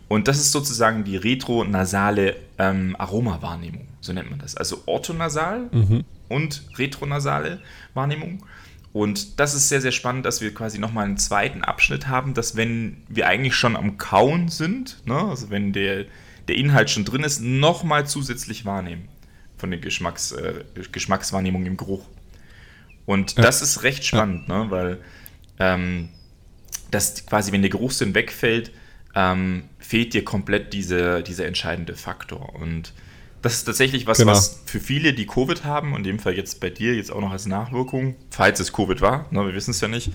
Und 0.08 0.28
das 0.28 0.38
ist 0.38 0.52
sozusagen 0.52 1.04
die 1.04 1.18
retronasale 1.18 2.38
ähm, 2.58 2.96
Aromawahrnehmung, 2.98 3.88
so 4.00 4.14
nennt 4.14 4.30
man 4.30 4.40
das. 4.40 4.56
Also 4.56 4.84
orthonasal 4.86 5.70
mhm. 5.72 6.06
und 6.30 6.64
retronasale 6.78 7.60
Wahrnehmung. 7.94 8.44
Und 8.98 9.40
das 9.40 9.54
ist 9.54 9.70
sehr, 9.70 9.80
sehr 9.80 9.92
spannend, 9.92 10.26
dass 10.26 10.42
wir 10.42 10.52
quasi 10.56 10.80
nochmal 10.80 11.06
einen 11.06 11.18
zweiten 11.18 11.64
Abschnitt 11.64 12.08
haben, 12.08 12.34
dass 12.34 12.56
wenn 12.56 12.98
wir 13.08 13.28
eigentlich 13.28 13.54
schon 13.54 13.76
am 13.76 14.00
Kauen 14.00 14.48
sind, 14.48 15.06
ne, 15.06 15.14
also 15.14 15.52
wenn 15.52 15.72
der, 15.72 16.06
der 16.48 16.56
Inhalt 16.56 16.90
schon 16.90 17.06
drin 17.06 17.24
ist, 17.24 17.40
nochmal 17.40 18.08
zusätzlich 18.08 18.66
wahrnehmen 18.66 19.08
von 19.56 19.70
der 19.70 19.80
Geschmacks, 19.80 20.32
äh, 20.32 20.64
Geschmackswahrnehmung 20.92 21.68
im 21.68 21.78
Geruch. 21.78 22.08
Und 23.06 23.38
ja. 23.38 23.44
das 23.44 23.62
ist 23.62 23.84
recht 23.84 24.04
spannend, 24.04 24.50
ja. 24.50 24.64
ne, 24.64 24.72
weil 24.72 24.98
ähm, 25.60 26.10
dass 26.90 27.24
quasi, 27.28 27.52
wenn 27.52 27.62
der 27.62 27.70
Geruchssinn 27.70 28.16
wegfällt, 28.16 28.72
ähm, 29.14 29.66
fehlt 29.78 30.16
dir 30.16 30.26
komplett 30.26 30.74
diese, 30.74 31.22
dieser 31.22 31.46
entscheidende 31.46 31.96
Faktor. 31.96 32.56
Und 32.56 32.94
das 33.42 33.54
ist 33.54 33.64
tatsächlich 33.66 34.08
was, 34.08 34.18
genau. 34.18 34.32
was 34.32 34.62
für 34.66 34.80
viele, 34.80 35.14
die 35.14 35.26
Covid 35.26 35.64
haben, 35.64 35.94
und 35.94 36.00
in 36.00 36.04
dem 36.04 36.20
Fall 36.20 36.36
jetzt 36.36 36.60
bei 36.60 36.70
dir 36.70 36.96
jetzt 36.96 37.12
auch 37.12 37.22
noch 37.22 37.32
als 37.32 37.46
Nachwirkung, 37.46 38.16
falls 38.30 38.60
es 38.60 38.74
Covid 38.74 39.02
war, 39.02 39.26
ne, 39.32 39.46
wir 39.46 39.54
wissen 39.54 39.72
es 39.72 39.82
ja 39.82 39.88
nicht, 39.88 40.12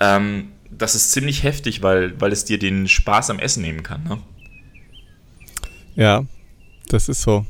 ähm, 0.00 0.48
das 0.70 0.94
ist 0.94 1.12
ziemlich 1.12 1.42
heftig, 1.42 1.82
weil, 1.82 2.18
weil 2.20 2.32
es 2.32 2.44
dir 2.44 2.58
den 2.58 2.88
Spaß 2.88 3.30
am 3.30 3.38
Essen 3.38 3.62
nehmen 3.62 3.82
kann. 3.82 4.04
Ne? 4.04 4.18
Ja, 5.96 6.24
das 6.88 7.08
ist 7.08 7.22
so 7.22 7.44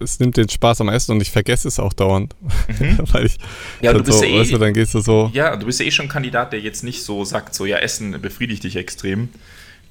es 0.00 0.20
nimmt 0.20 0.36
den 0.36 0.48
Spaß 0.48 0.80
am 0.80 0.88
Essen 0.88 1.12
und 1.12 1.20
ich 1.20 1.30
vergesse 1.30 1.68
es 1.68 1.78
auch 1.78 1.92
dauernd. 1.92 2.34
Mhm. 2.78 2.98
Weil 3.12 3.26
ich 3.26 3.38
ja, 3.80 3.92
du 3.92 4.02
bist 4.02 4.18
so, 4.18 4.24
ja 4.24 4.30
eh, 4.30 4.40
weißt 4.40 4.52
du, 4.52 4.58
dann 4.58 4.74
gehst 4.74 4.94
du 4.94 5.00
so. 5.00 5.30
Ja, 5.32 5.56
du 5.56 5.66
bist 5.66 5.80
ja 5.80 5.86
eh 5.86 5.90
schon 5.90 6.06
ein 6.06 6.08
Kandidat, 6.08 6.52
der 6.52 6.60
jetzt 6.60 6.84
nicht 6.84 7.02
so 7.02 7.24
sagt, 7.24 7.54
so 7.54 7.66
ja, 7.66 7.78
Essen 7.78 8.20
befriedigt 8.20 8.64
dich 8.64 8.76
extrem. 8.76 9.28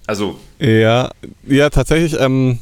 Also. 0.07 0.39
Ja, 0.59 1.11
ja, 1.47 1.69
tatsächlich 1.69 2.19
ähm, 2.19 2.59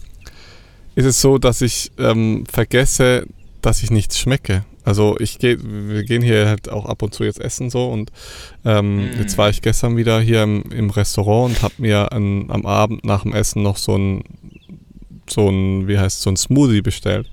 ist 0.95 1.05
es 1.05 1.21
so, 1.21 1.37
dass 1.37 1.61
ich 1.61 1.91
ähm, 1.97 2.45
vergesse, 2.51 3.25
dass 3.61 3.83
ich 3.83 3.91
nichts 3.91 4.19
schmecke. 4.19 4.65
Also 4.83 5.17
ich 5.19 5.37
gehe, 5.37 5.57
wir 5.61 6.03
gehen 6.03 6.21
hier 6.21 6.47
halt 6.47 6.69
auch 6.69 6.85
ab 6.85 7.03
und 7.03 7.13
zu 7.13 7.23
jetzt 7.23 7.39
essen 7.39 7.69
so 7.69 7.89
und 7.89 8.11
ähm, 8.65 9.11
mm. 9.11 9.19
jetzt 9.19 9.37
war 9.37 9.49
ich 9.49 9.61
gestern 9.61 9.97
wieder 9.97 10.19
hier 10.19 10.43
im, 10.43 10.63
im 10.71 10.89
Restaurant 10.89 11.55
und 11.55 11.61
habe 11.61 11.73
mir 11.77 12.11
an, 12.11 12.49
am 12.49 12.65
Abend 12.65 13.03
nach 13.05 13.23
dem 13.23 13.33
Essen 13.33 13.61
noch 13.61 13.77
so 13.77 13.95
ein 13.97 14.23
so 15.29 15.47
ein, 15.47 15.87
wie 15.87 15.99
heißt 15.99 16.21
so 16.21 16.29
ein 16.29 16.37
Smoothie 16.37 16.81
bestellt. 16.81 17.29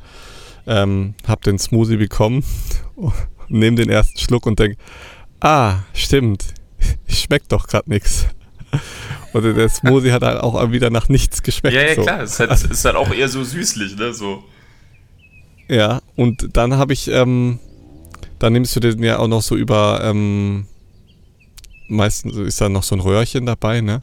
Ähm, 0.67 1.15
hab 1.27 1.43
den 1.43 1.59
Smoothie 1.59 1.97
bekommen, 1.97 2.45
nehme 3.49 3.77
den 3.77 3.89
ersten 3.89 4.19
Schluck 4.19 4.47
und 4.47 4.59
denke, 4.59 4.77
ah, 5.41 5.79
stimmt, 5.93 6.45
schmeckt 7.09 7.53
doch 7.53 7.69
gerade 7.69 7.89
nichts. 7.89 8.27
Und 9.33 9.43
der 9.43 9.69
Smoothie 9.69 10.13
hat 10.13 10.23
halt 10.23 10.41
auch 10.41 10.73
wieder 10.73 10.91
nach 10.91 11.09
nichts 11.09 11.43
geschmeckt. 11.43 11.75
Ja, 11.75 11.83
ja, 11.83 11.95
so. 11.95 12.03
klar, 12.03 12.21
es 12.23 12.41
ist, 12.41 12.65
ist 12.71 12.85
halt 12.85 12.97
auch 12.97 13.13
eher 13.13 13.29
so 13.29 13.45
süßlich, 13.45 13.97
ne, 13.97 14.13
so. 14.15 14.43
Ja, 15.69 16.01
und 16.15 16.57
dann 16.57 16.77
habe 16.77 16.93
ich, 16.93 17.09
ähm, 17.09 17.59
dann 18.39 18.53
nimmst 18.53 18.77
du 18.77 18.81
den 18.81 19.03
ja 19.03 19.19
auch 19.19 19.29
noch 19.29 19.43
so 19.43 19.57
über, 19.57 20.01
ähm, 20.03 20.67
meistens 21.89 22.37
ist 22.37 22.61
da 22.61 22.69
noch 22.69 22.83
so 22.83 22.95
ein 22.95 23.01
Röhrchen 23.01 23.47
dabei, 23.47 23.81
ne? 23.81 24.03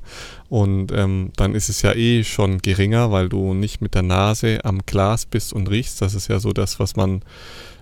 Und 0.50 0.92
ähm, 0.92 1.32
dann 1.36 1.56
ist 1.56 1.70
es 1.70 1.82
ja 1.82 1.94
eh 1.94 2.24
schon 2.24 2.60
geringer, 2.60 3.12
weil 3.12 3.30
du 3.30 3.54
nicht 3.54 3.82
mit 3.82 3.96
der 3.96 4.04
Nase 4.04 4.64
am 4.64 4.82
Glas 4.86 5.26
bist 5.26 5.54
und 5.54 5.70
riechst. 5.70 6.02
Das 6.02 6.14
ist 6.14 6.28
ja 6.28 6.40
so 6.40 6.54
das, 6.54 6.80
was 6.80 6.96
man 6.96 7.24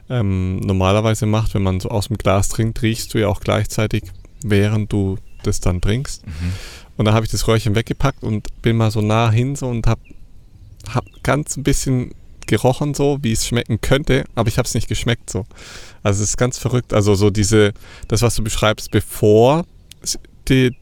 ähm, 0.09 0.57
normalerweise 0.57 1.25
macht, 1.25 1.53
wenn 1.53 1.63
man 1.63 1.79
so 1.79 1.89
aus 1.89 2.07
dem 2.07 2.17
Glas 2.17 2.49
trinkt, 2.49 2.81
riechst 2.81 3.13
du 3.13 3.17
ja 3.19 3.27
auch 3.27 3.41
gleichzeitig, 3.41 4.03
während 4.43 4.91
du 4.93 5.17
das 5.43 5.59
dann 5.59 5.81
trinkst. 5.81 6.25
Mhm. 6.25 6.53
Und 6.97 7.05
dann 7.05 7.13
habe 7.13 7.25
ich 7.25 7.31
das 7.31 7.47
Röhrchen 7.47 7.75
weggepackt 7.75 8.23
und 8.23 8.47
bin 8.61 8.77
mal 8.77 8.91
so 8.91 9.01
nah 9.01 9.31
hin 9.31 9.55
so 9.55 9.67
und 9.67 9.87
habe 9.87 10.01
hab 10.93 11.05
ganz 11.23 11.57
ein 11.57 11.63
bisschen 11.63 12.13
gerochen 12.47 12.93
so, 12.93 13.17
wie 13.21 13.31
es 13.31 13.47
schmecken 13.47 13.79
könnte, 13.79 14.25
aber 14.35 14.49
ich 14.49 14.57
habe 14.57 14.67
es 14.67 14.73
nicht 14.73 14.89
geschmeckt 14.89 15.29
so. 15.29 15.45
Also 16.03 16.21
es 16.21 16.31
ist 16.31 16.37
ganz 16.37 16.57
verrückt. 16.57 16.93
Also 16.93 17.15
so 17.15 17.29
diese, 17.29 17.73
das 18.07 18.21
was 18.21 18.35
du 18.35 18.43
beschreibst, 18.43 18.91
bevor 18.91 19.65
die, 20.49 20.75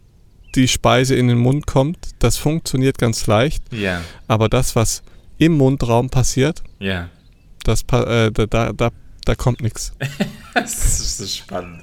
die 0.56 0.68
Speise 0.68 1.16
in 1.16 1.28
den 1.28 1.38
Mund 1.38 1.68
kommt, 1.68 1.98
das 2.20 2.38
funktioniert 2.38 2.98
ganz 2.98 3.28
leicht. 3.28 3.64
Ja. 3.72 4.02
Aber 4.28 4.50
das, 4.50 4.76
was 4.76 5.04
im 5.38 5.58
Mundraum 5.58 6.10
passiert, 6.10 6.64
ja. 6.80 7.10
das, 7.64 7.84
äh, 7.92 8.32
da, 8.32 8.74
da, 8.74 8.90
da, 9.26 9.36
kommt 9.36 9.62
nichts. 9.62 9.94
das 10.54 10.74
ist 11.00 11.18
so 11.18 11.28
spannend. 11.28 11.82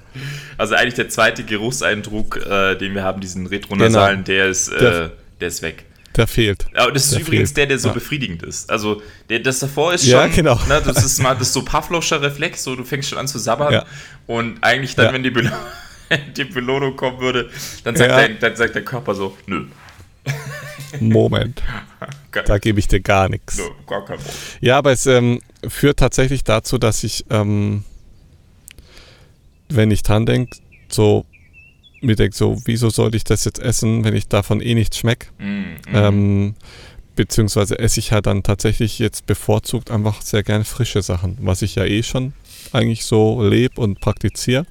Also 0.58 0.74
eigentlich 0.74 0.94
der 0.94 1.08
zweite 1.08 1.44
Geruchseindruck, 1.44 2.36
äh, 2.44 2.74
den 2.76 2.94
wir 2.94 3.02
haben, 3.02 3.20
diesen 3.20 3.46
retronasalen, 3.46 4.24
genau. 4.24 4.26
der 4.26 4.46
ist, 4.48 4.68
äh, 4.68 4.78
der, 4.78 5.12
der 5.40 5.48
ist 5.48 5.62
weg. 5.62 5.84
Der 6.16 6.26
fehlt. 6.26 6.66
Aber 6.74 6.92
das 6.92 7.04
ist 7.04 7.12
Der 7.14 7.20
übrigens 7.20 7.50
fehlt. 7.50 7.56
der, 7.58 7.66
der 7.66 7.78
so 7.78 7.88
Ja. 7.88 7.94
befriedigend 7.94 8.42
ist. 8.42 8.70
Also 8.70 9.02
der, 9.28 9.40
das 9.40 9.58
davor 9.58 9.92
ist 9.92 10.02
schon, 10.04 10.12
Ja, 10.12 10.26
genau. 10.28 10.54
ne, 10.66 10.80
das 10.84 11.04
ist 11.04 11.22
mal 11.22 11.34
das 11.34 11.52
so 11.52 11.62
Pavlovscher 11.62 12.22
Reflex, 12.22 12.64
so 12.64 12.74
du 12.74 12.84
fängst 12.84 13.10
schon 13.10 13.18
an 13.18 13.28
zu 13.28 13.38
sabbern 13.38 13.72
Ja. 13.72 13.84
und 14.26 14.56
eigentlich 14.62 14.94
dann, 14.96 15.06
Ja. 15.06 15.12
wenn 15.12 15.22
die, 15.22 15.30
Belo 15.30 15.50
die 16.36 16.44
Belohnung 16.44 16.96
kommen 16.96 17.20
würde, 17.20 17.50
dann 17.84 17.96
sagt, 17.96 18.10
dein, 18.10 18.38
dann 18.40 18.56
sagt 18.56 18.74
der 18.74 18.84
Körper 18.84 19.14
so, 19.14 19.36
nö, 19.46 19.66
Moment, 21.00 21.62
da 22.46 22.58
gebe 22.58 22.78
ich 22.78 22.88
dir 22.88 23.00
gar 23.00 23.28
nichts. 23.28 23.58
nö, 23.58 23.64
gar 23.86 24.04
kein 24.04 24.16
Problem. 24.16 24.34
Ja, 24.60 24.78
aber 24.78 24.92
es 24.92 25.06
ähm, 25.06 25.40
führt 25.66 25.98
tatsächlich 25.98 26.44
dazu, 26.44 26.78
dass 26.78 27.04
ich, 27.04 27.24
ähm, 27.30 27.84
wenn 29.68 29.90
ich 29.90 30.02
dran 30.02 30.26
denke, 30.26 30.56
so 30.88 31.24
mir 32.00 32.16
denke, 32.16 32.36
so, 32.36 32.60
wieso 32.64 32.90
sollte 32.90 33.16
ich 33.16 33.24
das 33.24 33.44
jetzt 33.44 33.58
essen, 33.58 34.04
wenn 34.04 34.14
ich 34.14 34.28
davon 34.28 34.60
eh 34.60 34.74
nichts 34.74 34.98
schmecke? 34.98 35.28
Mm, 35.38 35.44
mm. 35.44 35.76
Ähm, 35.94 36.54
beziehungsweise 37.14 37.78
esse 37.78 38.00
ich 38.00 38.12
halt 38.12 38.26
dann 38.26 38.42
tatsächlich 38.42 38.98
jetzt 38.98 39.26
bevorzugt 39.26 39.90
einfach 39.90 40.22
sehr 40.22 40.42
gerne 40.42 40.64
frische 40.64 41.02
Sachen, 41.02 41.38
was 41.40 41.62
ich 41.62 41.74
ja 41.74 41.84
eh 41.84 42.02
schon 42.02 42.34
eigentlich 42.72 43.04
so 43.04 43.42
lebe 43.42 43.80
und 43.80 44.00
praktiziere, 44.00 44.66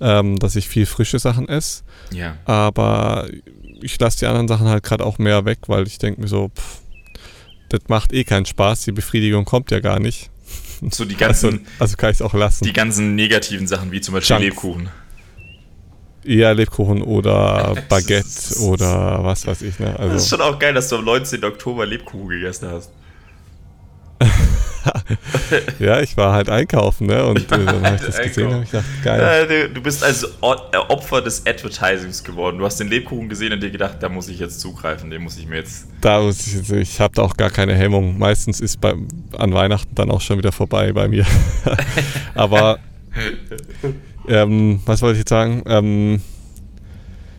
ähm, 0.00 0.38
dass 0.38 0.56
ich 0.56 0.68
viel 0.68 0.86
frische 0.86 1.18
Sachen 1.18 1.48
esse. 1.48 1.82
ja. 2.12 2.36
Aber 2.44 3.28
ich 3.84 3.98
lasse 3.98 4.20
die 4.20 4.26
anderen 4.26 4.46
Sachen 4.48 4.68
halt 4.68 4.84
gerade 4.84 5.04
auch 5.04 5.18
mehr 5.18 5.44
weg, 5.44 5.58
weil 5.66 5.86
ich 5.88 5.98
denke 5.98 6.20
mir 6.20 6.28
so, 6.28 6.50
pff, 6.56 6.80
das 7.68 7.80
macht 7.88 8.12
eh 8.12 8.22
keinen 8.24 8.46
Spaß, 8.46 8.82
die 8.82 8.92
Befriedigung 8.92 9.44
kommt 9.44 9.70
ja 9.72 9.80
gar 9.80 9.98
nicht. 9.98 10.30
So 10.90 11.04
die 11.04 11.14
Also, 11.22 11.48
ganzen, 11.48 11.66
also 11.78 11.96
kann 11.96 12.10
ich 12.10 12.16
es 12.16 12.22
auch 12.22 12.34
lassen. 12.34 12.64
die 12.64 12.72
ganzen 12.72 13.14
negativen 13.14 13.66
Sachen, 13.66 13.90
wie 13.92 14.00
zum 14.00 14.14
Beispiel 14.14 14.34
Junk. 14.36 14.44
Lebkuchen. 14.44 14.88
Eher 16.24 16.54
Lebkuchen 16.54 17.02
oder 17.02 17.74
Baguette 17.88 18.58
oder 18.60 19.24
was 19.24 19.44
weiß 19.46 19.62
ich. 19.62 19.78
Ne? 19.80 19.86
Das 19.86 20.06
ist 20.06 20.12
Also, 20.12 20.36
schon 20.36 20.40
auch 20.42 20.58
geil, 20.58 20.74
dass 20.74 20.88
du 20.88 20.96
am 20.96 21.04
19. 21.04 21.42
Oktober 21.44 21.84
Lebkuchen 21.86 22.28
gegessen 22.28 22.68
hast. 22.68 22.90
ja, 25.78 26.00
ich 26.00 26.16
war 26.16 26.32
halt 26.32 26.48
einkaufen 26.48 27.06
ne? 27.06 27.24
und 27.26 27.38
äh, 27.52 27.64
dann 27.64 27.84
habe 27.84 27.96
ich 27.96 28.02
das 28.06 28.18
gesehen 28.20 28.52
habe 28.52 28.64
ich 28.64 28.70
gedacht, 28.70 28.86
geil. 29.02 29.50
Äh, 29.50 29.68
du, 29.68 29.80
bist 29.82 30.02
also 30.02 30.26
äh, 30.26 30.76
Opfer 30.76 31.22
des 31.22 31.46
Advertisings 31.46 32.24
geworden. 32.24 32.58
Du 32.58 32.64
hast 32.64 32.78
den 32.80 32.88
Lebkuchen 32.88 33.28
gesehen 33.28 33.52
und 33.52 33.62
dir 33.62 33.70
gedacht, 33.70 33.96
da 34.00 34.08
muss 34.08 34.28
ich 34.28 34.38
jetzt 34.38 34.60
zugreifen, 34.60 35.10
den 35.10 35.22
muss 35.22 35.36
ich 35.38 35.46
mir 35.46 35.56
jetzt. 35.56 35.86
Da 36.00 36.20
muss 36.20 36.46
ich, 36.46 36.54
jetzt- 36.54 36.70
ich 36.72 37.00
habe 37.00 37.14
da 37.14 37.22
auch 37.22 37.36
gar 37.36 37.50
keine 37.50 37.74
Hemmung. 37.74 38.18
Meistens 38.18 38.60
ist 38.60 38.80
bei, 38.80 38.94
an 39.36 39.52
Weihnachten 39.54 39.94
dann 39.94 40.10
auch 40.10 40.20
schon 40.20 40.38
wieder 40.38 40.52
vorbei 40.52 40.92
bei 40.92 41.08
mir. 41.08 41.26
Aber 42.34 42.78
ähm, 44.28 44.80
was 44.86 45.02
wollte 45.02 45.14
ich 45.14 45.18
jetzt 45.20 45.30
sagen? 45.30 45.62
Ähm, 45.66 46.22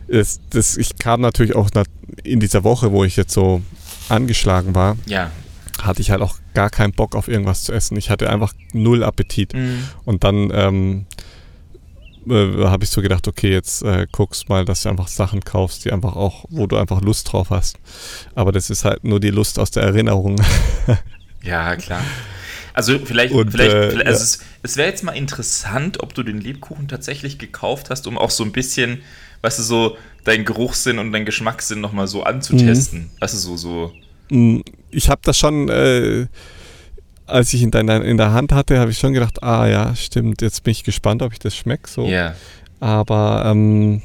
ist, 0.06 0.42
das, 0.50 0.76
ich 0.76 0.98
kam 0.98 1.20
natürlich 1.20 1.54
auch 1.54 1.70
in 2.22 2.40
dieser 2.40 2.62
Woche, 2.64 2.92
wo 2.92 3.04
ich 3.04 3.16
jetzt 3.16 3.32
so 3.32 3.62
angeschlagen 4.08 4.74
war, 4.74 4.96
Ja. 5.06 5.30
hatte 5.82 6.02
ich 6.02 6.10
halt 6.10 6.20
auch 6.20 6.36
gar 6.54 6.70
keinen 6.70 6.92
Bock 6.92 7.14
auf 7.14 7.28
irgendwas 7.28 7.64
zu 7.64 7.72
essen. 7.72 7.96
Ich 7.96 8.10
hatte 8.10 8.30
einfach 8.30 8.54
null 8.72 9.02
Appetit. 9.02 9.54
Und 10.04 10.24
dann 10.24 10.50
ähm, 10.52 11.06
äh, 12.28 12.64
habe 12.64 12.84
ich 12.84 12.90
so 12.90 13.02
gedacht, 13.02 13.28
okay, 13.28 13.50
jetzt 13.50 13.82
äh, 13.82 14.06
guckst 14.10 14.48
mal, 14.48 14.64
dass 14.64 14.82
du 14.82 14.88
einfach 14.88 15.08
Sachen 15.08 15.42
kaufst, 15.42 15.84
die 15.84 15.92
einfach 15.92 16.16
auch, 16.16 16.44
wo 16.48 16.66
du 16.66 16.76
einfach 16.76 17.00
Lust 17.02 17.32
drauf 17.32 17.50
hast. 17.50 17.78
Aber 18.34 18.52
das 18.52 18.70
ist 18.70 18.84
halt 18.84 19.04
nur 19.04 19.20
die 19.20 19.30
Lust 19.30 19.58
aus 19.58 19.70
der 19.70 19.82
Erinnerung. 19.82 20.40
Ja, 21.44 21.76
klar. 21.76 22.02
Also 22.72 22.98
vielleicht, 22.98 23.32
Und, 23.34 23.50
vielleicht, 23.50 23.72
äh, 23.72 23.90
vielleicht 23.90 24.06
also 24.06 24.18
ja. 24.18 24.24
es, 24.24 24.40
es 24.62 24.76
wäre 24.76 24.88
jetzt 24.88 25.04
mal 25.04 25.12
interessant, 25.12 26.02
ob 26.02 26.14
du 26.14 26.22
den 26.22 26.40
Lebkuchen 26.40 26.88
tatsächlich 26.88 27.38
gekauft 27.38 27.90
hast, 27.90 28.06
um 28.06 28.18
auch 28.18 28.30
so 28.30 28.42
ein 28.44 28.50
bisschen, 28.50 29.02
weißt 29.42 29.58
du, 29.58 29.62
so 29.62 29.96
deinen 30.24 30.44
Geruchssinn 30.44 30.98
und 30.98 31.12
deinen 31.12 31.26
Geschmackssinn 31.26 31.80
nochmal 31.80 32.08
so 32.08 32.24
anzutesten. 32.24 33.00
Mhm. 33.00 33.10
Weißt 33.20 33.34
du, 33.34 33.38
so, 33.38 33.56
so. 33.56 33.92
Mm, 34.30 34.60
ich 34.94 35.08
habe 35.08 35.20
das 35.24 35.36
schon, 35.38 35.68
äh, 35.68 36.26
als 37.26 37.52
ich 37.54 37.62
ihn 37.62 37.70
dann 37.70 37.88
in 37.88 38.16
der 38.16 38.32
Hand 38.32 38.52
hatte, 38.52 38.78
habe 38.78 38.90
ich 38.90 38.98
schon 38.98 39.12
gedacht, 39.14 39.42
ah 39.42 39.66
ja, 39.66 39.94
stimmt, 39.96 40.42
jetzt 40.42 40.62
bin 40.64 40.72
ich 40.72 40.84
gespannt, 40.84 41.22
ob 41.22 41.32
ich 41.32 41.38
das 41.38 41.56
schmecke. 41.56 41.88
So. 41.88 42.06
Ja. 42.06 42.34
Aber 42.80 43.44
ähm, 43.46 44.02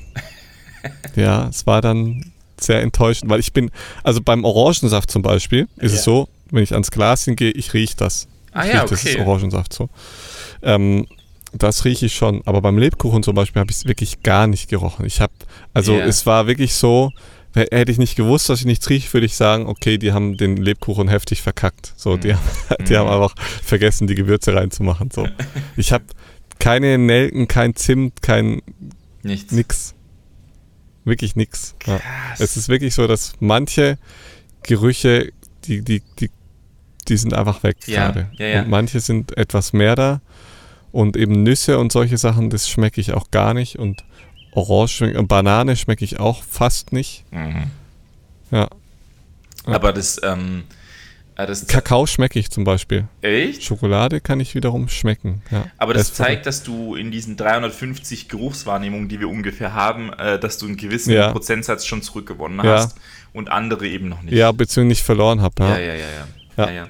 ja, 1.16 1.48
es 1.50 1.66
war 1.68 1.82
dann 1.82 2.32
sehr 2.60 2.82
enttäuschend, 2.82 3.30
weil 3.30 3.40
ich 3.40 3.54
bin, 3.54 3.72
also 4.04 4.22
beim 4.22 4.44
Orangensaft 4.44 5.10
zum 5.12 5.22
Beispiel, 5.22 5.68
ist 5.78 5.92
Ja. 5.94 5.98
es 5.98 6.04
so, 6.04 6.30
wenn 6.52 6.64
ich 6.64 6.74
ans 6.74 6.92
Glas 6.92 7.26
hingehe, 7.26 7.52
ich 7.52 7.74
rieche 7.74 7.96
das. 7.98 8.28
Ah 8.52 8.66
ich 8.66 8.74
ja, 8.74 8.82
riech, 8.82 8.90
das 8.90 9.04
ist 9.04 9.16
okay. 9.16 9.26
Orangensaft 9.26 9.74
so. 9.74 9.90
Ähm, 10.62 11.08
das 11.54 11.84
rieche 11.86 12.06
ich 12.06 12.16
schon, 12.16 12.42
aber 12.46 12.62
beim 12.62 12.78
Lebkuchen 12.78 13.24
zum 13.24 13.34
Beispiel 13.36 13.60
habe 13.62 13.72
ich 13.72 13.78
es 13.78 13.86
wirklich 13.86 14.22
gar 14.24 14.46
nicht 14.48 14.70
gerochen. 14.70 15.06
Ich 15.06 15.20
habe, 15.20 15.34
also 15.74 15.94
Ja. 15.94 16.06
es 16.06 16.26
war 16.26 16.48
wirklich 16.48 16.74
so, 16.74 17.12
hätte 17.56 17.92
ich 17.92 17.98
nicht 17.98 18.16
gewusst, 18.16 18.50
dass 18.50 18.60
ich 18.60 18.66
nichts 18.66 18.90
rieche, 18.90 19.12
würde 19.14 19.26
ich 19.26 19.36
sagen, 19.36 19.66
okay, 19.68 19.98
die 19.98 20.12
haben 20.14 20.38
den 20.38 20.58
Lebkuchen 20.58 21.08
heftig 21.08 21.42
verkackt. 21.42 21.94
So, 21.98 22.16
die, 22.18 22.30
Mhm. 22.30 22.34
haben, 22.34 22.86
die 22.88 22.94
Mhm. 22.94 22.98
haben 22.98 23.10
einfach 23.10 23.36
vergessen, 23.64 24.08
die 24.08 24.16
Gewürze 24.16 24.54
reinzumachen. 24.54 25.10
So. 25.12 25.28
Ich 25.78 25.92
habe 25.92 26.06
keine 26.60 26.98
Nelken, 26.98 27.48
kein 27.48 27.76
Zimt, 27.76 28.22
kein 28.22 28.62
Nichts. 29.24 29.52
nix. 29.52 29.96
Wirklich 31.06 31.36
nix. 31.36 31.76
Ja. 31.88 32.00
Es 32.38 32.56
ist 32.58 32.70
wirklich 32.70 32.94
so, 32.94 33.08
dass 33.08 33.34
manche 33.40 33.98
Gerüche, 34.64 35.32
die, 35.66 35.82
die, 35.82 36.02
die, 36.20 36.30
die 37.08 37.18
sind 37.18 37.34
einfach 37.34 37.64
weg 37.64 37.78
Ja, 37.88 38.12
gerade. 38.12 38.30
ja. 38.38 38.62
Und 38.62 38.70
manche 38.70 39.00
sind 39.00 39.36
etwas 39.38 39.74
mehr 39.74 39.96
da. 39.96 40.22
Und 40.92 41.16
eben 41.18 41.44
Nüsse 41.44 41.80
und 41.80 41.92
solche 41.92 42.18
Sachen, 42.18 42.50
das 42.50 42.68
schmecke 42.70 43.00
ich 43.00 43.14
auch 43.14 43.32
gar 43.32 43.54
nicht. 43.54 43.78
Und 43.78 44.04
Orange 44.52 45.02
und 45.18 45.28
Banane 45.28 45.76
schmecke 45.76 46.04
ich 46.06 46.20
auch 46.20 46.44
fast 46.44 46.92
nicht. 46.94 47.24
Mhm. 47.32 47.66
Ja. 48.52 48.68
Aber 49.66 49.94
das, 49.94 50.20
ähm, 50.24 50.64
äh, 51.36 51.46
das 51.46 51.68
Kakao 51.68 52.08
schmecke 52.08 52.40
ich 52.40 52.50
zum 52.50 52.64
Beispiel. 52.64 53.06
echt? 53.22 53.64
Schokolade 53.64 54.22
kann 54.22 54.40
ich 54.40 54.56
wiederum 54.56 54.90
schmecken. 54.90 55.42
Ja. 55.52 55.66
Aber 55.78 55.94
das 55.94 56.04
ist 56.10 56.16
zeigt, 56.16 56.46
dass 56.48 56.64
du 56.64 56.96
in 56.96 57.12
diesen 57.12 57.38
350 57.38 58.28
Geruchswahrnehmungen, 58.30 59.08
die 59.08 59.20
wir 59.20 59.30
ungefähr 59.30 59.74
haben, 59.74 60.12
äh, 60.14 60.40
dass 60.40 60.58
du 60.58 60.66
einen 60.66 60.78
gewissen 60.78 61.14
Ja. 61.14 61.32
Prozentsatz 61.32 61.86
schon 61.86 62.02
zurückgewonnen 62.02 62.66
Ja. 62.66 62.78
hast 62.78 62.98
und 63.34 63.52
andere 63.52 63.88
eben 63.88 64.10
noch 64.10 64.22
nicht. 64.24 64.34
Ja, 64.34 64.52
beziehungsweise 64.52 64.88
nicht 64.88 65.04
verloren 65.04 65.42
habe. 65.42 65.64
ja, 65.64 65.78
ja. 65.78 65.94
Ja. 65.94 66.66
ja. 66.66 66.72
ja. 66.72 66.90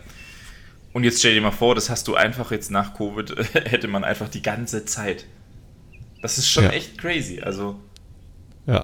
Und 0.93 1.03
jetzt 1.03 1.19
stell 1.19 1.35
dir 1.35 1.41
mal 1.41 1.51
vor, 1.51 1.75
das 1.75 1.89
hast 1.89 2.07
du 2.07 2.15
einfach 2.15 2.51
jetzt 2.51 2.71
nach 2.71 2.93
Covid, 2.95 3.35
hätte 3.53 3.87
man 3.87 4.03
einfach 4.03 4.29
die 4.29 4.41
ganze 4.41 4.85
Zeit. 4.85 5.25
Das 6.21 6.37
ist 6.37 6.49
schon 6.49 6.65
Ja. 6.65 6.69
echt 6.71 6.97
crazy. 6.97 7.39
Also, 7.39 7.75
Ja. 8.67 8.83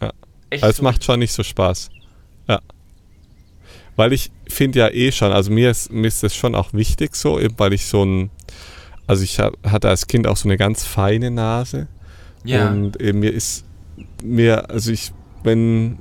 Ja. 0.00 0.12
echt. 0.50 0.62
Aber 0.62 0.70
es 0.70 0.80
macht 0.82 1.04
schon 1.04 1.18
nicht 1.18 1.32
so 1.32 1.42
Spaß. 1.42 1.90
Ja. 2.48 2.60
Weil 3.96 4.12
ich 4.12 4.30
finde 4.48 4.78
ja 4.80 4.88
eh 4.88 5.12
schon, 5.12 5.32
also 5.32 5.50
mir 5.50 5.70
ist, 5.70 5.92
mir 5.92 6.06
ist 6.08 6.22
das 6.22 6.34
schon 6.34 6.54
auch 6.54 6.72
wichtig 6.72 7.14
so, 7.16 7.38
eben 7.38 7.54
weil 7.58 7.72
ich 7.72 7.86
so 7.86 8.04
ein, 8.04 8.30
also 9.06 9.22
ich 9.24 9.38
hab, 9.40 9.54
hatte 9.68 9.88
als 9.88 10.06
Kind 10.06 10.26
auch 10.26 10.36
so 10.36 10.48
eine 10.48 10.56
ganz 10.56 10.84
feine 10.84 11.30
Nase. 11.30 11.88
Ja. 12.44 12.70
Und 12.70 13.00
eben 13.00 13.18
mir 13.20 13.32
ist, 13.32 13.64
mir, 14.22 14.70
also 14.70 14.90
ich, 14.92 15.12
wenn, 15.42 15.98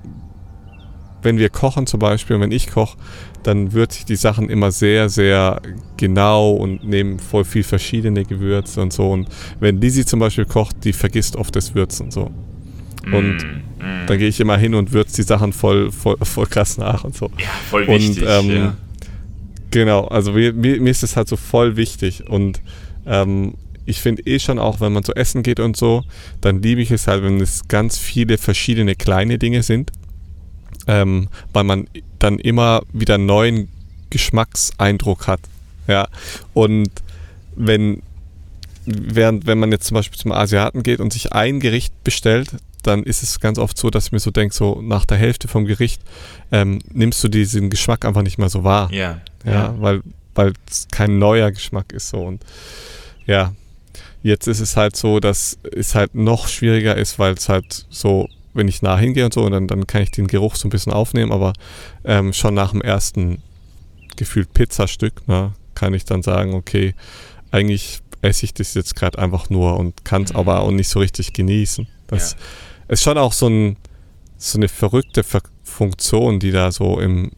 wenn 1.22 1.38
wir 1.38 1.50
kochen 1.50 1.88
zum 1.88 2.00
Beispiel, 2.00 2.36
und 2.36 2.42
wenn 2.44 2.52
ich 2.52 2.70
koche, 2.72 2.98
dann 3.44 3.74
würze 3.74 4.00
ich 4.00 4.06
die 4.06 4.16
Sachen 4.16 4.50
immer 4.50 4.72
sehr, 4.72 5.10
sehr 5.10 5.62
genau 5.98 6.52
und 6.52 6.84
nehme 6.84 7.20
voll 7.20 7.46
viel 7.46 7.64
verschiedene 7.64 8.26
Gewürze 8.26 8.82
und 8.82 8.94
so. 8.94 9.12
Und 9.12 9.28
wenn 9.60 9.80
Lizzie 9.80 10.06
zum 10.06 10.20
Beispiel 10.20 10.46
kocht, 10.46 10.84
die 10.84 10.94
vergisst 10.94 11.36
oft 11.36 11.56
das 11.56 11.76
Würzen 11.76 12.12
so. 12.12 12.32
Und 13.12 13.46
Mm, 13.80 14.04
mm. 14.04 14.08
dann 14.08 14.20
gehe 14.20 14.28
ich 14.28 14.40
immer 14.40 14.58
hin 14.58 14.76
und 14.76 14.92
würze 14.92 15.16
die 15.18 15.24
Sachen 15.24 15.54
voll, 15.54 15.92
voll, 15.92 16.18
voll 16.24 16.46
krass 16.46 16.78
nach 16.78 17.04
und 17.04 17.16
so. 17.16 17.30
ja, 17.38 17.48
voll 17.70 17.84
und, 17.84 18.00
wichtig. 18.00 18.26
ähm, 18.28 18.50
ja. 18.50 18.78
Genau, 19.72 20.06
also 20.06 20.32
mir, 20.34 20.54
mir, 20.54 20.90
ist 20.90 21.04
das 21.04 21.16
halt 21.16 21.28
so 21.28 21.38
voll 21.38 21.76
wichtig. 21.76 22.28
Und 22.28 22.60
ähm, 23.06 23.54
ich 23.86 24.02
finde 24.02 24.24
eh 24.26 24.40
schon 24.40 24.58
auch, 24.58 24.82
wenn 24.82 24.94
man 24.94 25.04
so 25.04 25.14
essen 25.14 25.44
geht 25.44 25.60
und 25.60 25.78
so, 25.78 26.04
dann 26.42 26.62
liebe 26.62 26.82
ich 26.82 26.92
es 26.92 27.08
halt, 27.08 27.24
wenn 27.24 27.40
es 27.40 27.68
ganz 27.68 27.98
viele 27.98 28.38
verschiedene 28.38 28.96
kleine 28.96 29.38
Dinge 29.38 29.62
sind. 29.62 29.92
Ähm, 30.90 31.28
weil 31.54 31.64
man 31.64 31.88
dann 32.18 32.40
immer 32.40 32.82
wieder 32.94 33.16
einen 33.16 33.26
neuen 33.26 33.70
Geschmackseindruck 34.10 35.28
hat. 35.28 35.42
Ja. 35.88 36.08
Und 36.54 36.90
wenn, 37.56 38.02
während, 38.86 39.46
wenn 39.46 39.60
man 39.60 39.72
jetzt 39.72 39.86
zum 39.88 39.96
Beispiel 39.96 40.18
zum 40.18 40.32
Asiaten 40.32 40.84
geht 40.84 41.00
und 41.00 41.14
sich 41.14 41.34
ein 41.34 41.60
Gericht 41.60 42.04
bestellt, 42.04 42.50
dann 42.84 43.04
ist 43.04 43.24
es 43.24 43.40
ganz 43.40 43.60
oft 43.60 43.78
so, 43.78 43.90
dass 43.90 44.08
ich 44.08 44.12
mir 44.12 44.20
so 44.20 44.32
denke, 44.32 44.56
so 44.56 44.82
nach 44.82 45.06
der 45.06 45.18
Hälfte 45.18 45.48
vom 45.48 45.66
Gericht 45.66 46.02
ähm, 46.52 46.80
nimmst 46.92 47.24
du 47.24 47.28
diesen 47.28 47.70
Geschmack 47.70 48.06
einfach 48.06 48.22
nicht 48.22 48.38
mehr 48.38 48.50
so 48.50 48.64
wahr. 48.64 48.90
ja. 49.46 49.52
Ja, 49.52 49.76
weil 49.80 50.02
weil 50.36 50.54
es 50.70 50.88
kein 50.90 51.20
neuer 51.20 51.52
Geschmack 51.52 51.92
ist 51.92 52.10
so 52.10 52.22
und 52.22 52.44
ja, 53.26 53.54
jetzt 54.24 54.48
ist 54.48 54.60
es 54.60 54.78
halt 54.78 54.96
so, 54.96 55.20
dass 55.20 55.58
es 55.76 55.96
halt 55.96 56.16
noch 56.16 56.48
schwieriger 56.48 56.96
ist, 56.96 57.20
weil 57.20 57.34
es 57.34 57.50
halt 57.50 57.86
so, 57.90 58.30
wenn 58.60 58.68
ich 58.68 58.84
nah 58.84 58.98
hingehe 58.98 59.26
und 59.26 59.34
so, 59.34 59.50
dann, 59.50 59.68
dann 59.68 59.88
kann 59.88 60.04
ich 60.04 60.12
den 60.12 60.28
Geruch 60.28 60.56
so 60.56 60.68
ein 60.68 60.70
bisschen 60.70 60.94
aufnehmen, 60.94 61.32
aber 61.32 61.54
ähm, 62.06 62.34
schon 62.34 62.54
nach 62.54 62.72
dem 62.72 62.82
ersten 62.82 63.42
gefühlt 64.18 64.54
Pizzastück, 64.54 65.28
ne, 65.28 65.54
kann 65.74 65.94
ich 65.94 66.06
dann 66.06 66.22
sagen, 66.22 66.54
okay, 66.54 66.94
eigentlich 67.52 68.02
esse 68.22 68.46
ich 68.46 68.54
das 68.54 68.74
jetzt 68.74 68.96
gerade 68.96 69.18
einfach 69.18 69.50
nur 69.50 69.78
und 69.78 70.04
kann 70.06 70.24
es 70.24 70.34
Mhm. 70.34 70.40
aber 70.40 70.60
auch 70.62 70.72
nicht 70.72 70.90
so 70.90 71.00
richtig 71.00 71.34
genießen. 71.34 71.88
Das 72.08 72.34
Ja. 72.34 72.38
ist 72.90 73.02
schon 73.04 73.18
auch 73.18 73.34
so, 73.34 73.48
ein, 73.48 73.78
so 74.38 74.60
eine 74.60 74.68
verrückte 74.68 75.24
Ver 75.24 75.42
Funktion, 75.64 76.40
die 76.40 76.52
da 76.52 76.72
so 76.72 77.00
im, 77.00 77.32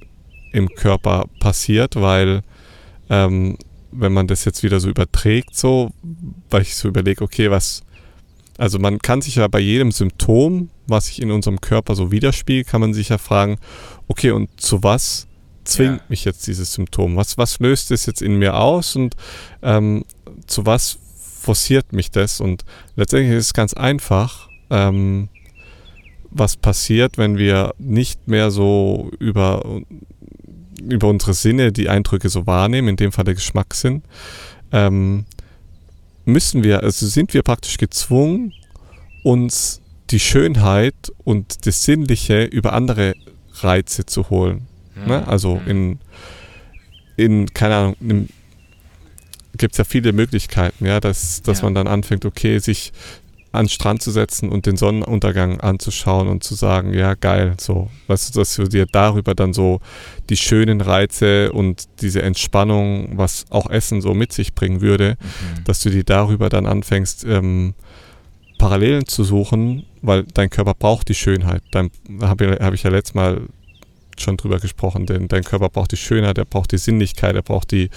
im 0.53 0.69
Körper 0.69 1.25
passiert, 1.39 1.97
weil 1.97 2.41
ähm, 3.09 3.57
wenn 3.91 4.13
man 4.13 4.25
das 4.27 4.45
jetzt 4.45 4.63
wieder 4.63 4.79
so 4.79 4.89
überträgt, 4.89 5.55
so, 5.55 5.91
weil 6.49 6.61
ich 6.61 6.75
so 6.75 6.87
überlege, 6.87 7.23
okay, 7.23 7.51
was, 7.51 7.83
also 8.61 8.77
man 8.77 8.99
kann 8.99 9.23
sich 9.23 9.37
ja 9.37 9.47
bei 9.47 9.59
jedem 9.59 9.91
Symptom, 9.91 10.69
was 10.85 11.07
sich 11.07 11.19
in 11.19 11.31
unserem 11.31 11.61
Körper 11.61 11.95
so 11.95 12.11
widerspiegelt, 12.11 12.67
kann 12.67 12.79
man 12.79 12.93
sich 12.93 13.09
ja 13.09 13.17
fragen, 13.17 13.57
okay, 14.07 14.29
und 14.29 14.61
zu 14.61 14.83
was 14.83 15.25
zwingt 15.63 15.97
ja. 15.97 16.05
mich 16.09 16.25
jetzt 16.25 16.45
dieses 16.45 16.71
Symptom? 16.73 17.15
Was, 17.15 17.39
was 17.39 17.57
löst 17.57 17.89
es 17.89 18.05
jetzt 18.05 18.21
in 18.21 18.35
mir 18.37 18.55
aus 18.55 18.95
und 18.95 19.15
ähm, 19.63 20.05
zu 20.45 20.67
was 20.67 20.99
forciert 21.41 21.91
mich 21.91 22.11
das? 22.11 22.39
Und 22.39 22.63
letztendlich 22.95 23.35
ist 23.35 23.47
es 23.47 23.53
ganz 23.55 23.73
einfach, 23.73 24.47
ähm, 24.69 25.29
was 26.29 26.55
passiert, 26.55 27.17
wenn 27.17 27.39
wir 27.39 27.73
nicht 27.79 28.27
mehr 28.27 28.51
so 28.51 29.09
über 29.17 29.81
über 30.83 31.07
unsere 31.07 31.33
Sinne 31.33 31.71
die 31.71 31.89
Eindrücke 31.89 32.29
so 32.29 32.45
wahrnehmen, 32.45 32.89
in 32.89 32.95
dem 32.95 33.11
Fall 33.11 33.25
der 33.25 33.33
Geschmackssinn, 33.33 34.03
ähm, 34.71 35.25
müssen 36.31 36.63
wir, 36.63 36.83
also 36.83 37.07
sind 37.07 37.33
wir 37.33 37.43
praktisch 37.43 37.77
gezwungen, 37.77 38.53
uns 39.23 39.81
die 40.09 40.19
Schönheit 40.19 41.11
und 41.23 41.65
das 41.65 41.83
Sinnliche 41.83 42.43
über 42.43 42.73
andere 42.73 43.13
Reize 43.61 44.05
zu 44.05 44.29
holen. 44.29 44.67
Ne? 45.05 45.27
Also 45.27 45.61
in, 45.65 45.99
in, 47.17 47.53
keine 47.53 47.75
Ahnung, 47.75 48.27
gibt 49.57 49.73
es 49.73 49.77
ja 49.77 49.83
viele 49.83 50.13
Möglichkeiten, 50.13 50.85
ja, 50.85 50.99
dass, 50.99 51.41
dass 51.41 51.59
ja. 51.59 51.65
man 51.65 51.75
dann 51.75 51.87
anfängt, 51.87 52.25
okay, 52.25 52.59
sich 52.59 52.91
an 53.51 53.65
den 53.65 53.69
Strand 53.69 54.01
zu 54.01 54.11
setzen 54.11 54.49
und 54.49 54.65
den 54.65 54.77
Sonnenuntergang 54.77 55.59
anzuschauen 55.59 56.27
und 56.27 56.43
zu 56.43 56.55
sagen, 56.55 56.93
ja, 56.93 57.15
geil, 57.15 57.55
so, 57.59 57.89
weißt 58.07 58.33
du, 58.33 58.39
dass 58.39 58.55
du 58.55 58.63
dir 58.63 58.85
darüber 58.85 59.35
dann 59.35 59.53
so 59.53 59.81
die 60.29 60.37
schönen 60.37 60.79
Reize 60.79 61.51
und 61.51 61.87
diese 62.01 62.21
Entspannung, 62.21 63.17
was 63.17 63.45
auch 63.49 63.69
Essen 63.69 64.01
so 64.01 64.13
mit 64.13 64.31
sich 64.31 64.53
bringen 64.53 64.81
würde, 64.81 65.17
mhm. 65.19 65.63
dass 65.65 65.81
du 65.81 65.89
dir 65.89 66.03
darüber 66.03 66.49
dann 66.49 66.65
anfängst, 66.65 67.25
ähm, 67.25 67.73
Parallelen 68.57 69.07
zu 69.07 69.23
suchen, 69.23 69.85
weil 70.01 70.23
dein 70.35 70.49
Körper 70.49 70.75
braucht 70.75 71.09
die 71.09 71.15
Schönheit. 71.15 71.63
Da 71.71 71.87
habe 72.21 72.57
hab 72.61 72.73
ich 72.73 72.83
ja 72.83 72.91
letztes 72.91 73.15
Mal 73.15 73.41
schon 74.19 74.37
drüber 74.37 74.59
gesprochen, 74.59 75.05
denn 75.05 75.27
dein 75.27 75.43
Körper 75.43 75.69
braucht 75.69 75.91
die 75.91 75.97
Schönheit, 75.97 76.37
er 76.37 76.45
braucht 76.45 76.71
die 76.71 76.77
Sinnlichkeit, 76.77 77.35
er 77.35 77.41
braucht 77.41 77.71
die, 77.71 77.89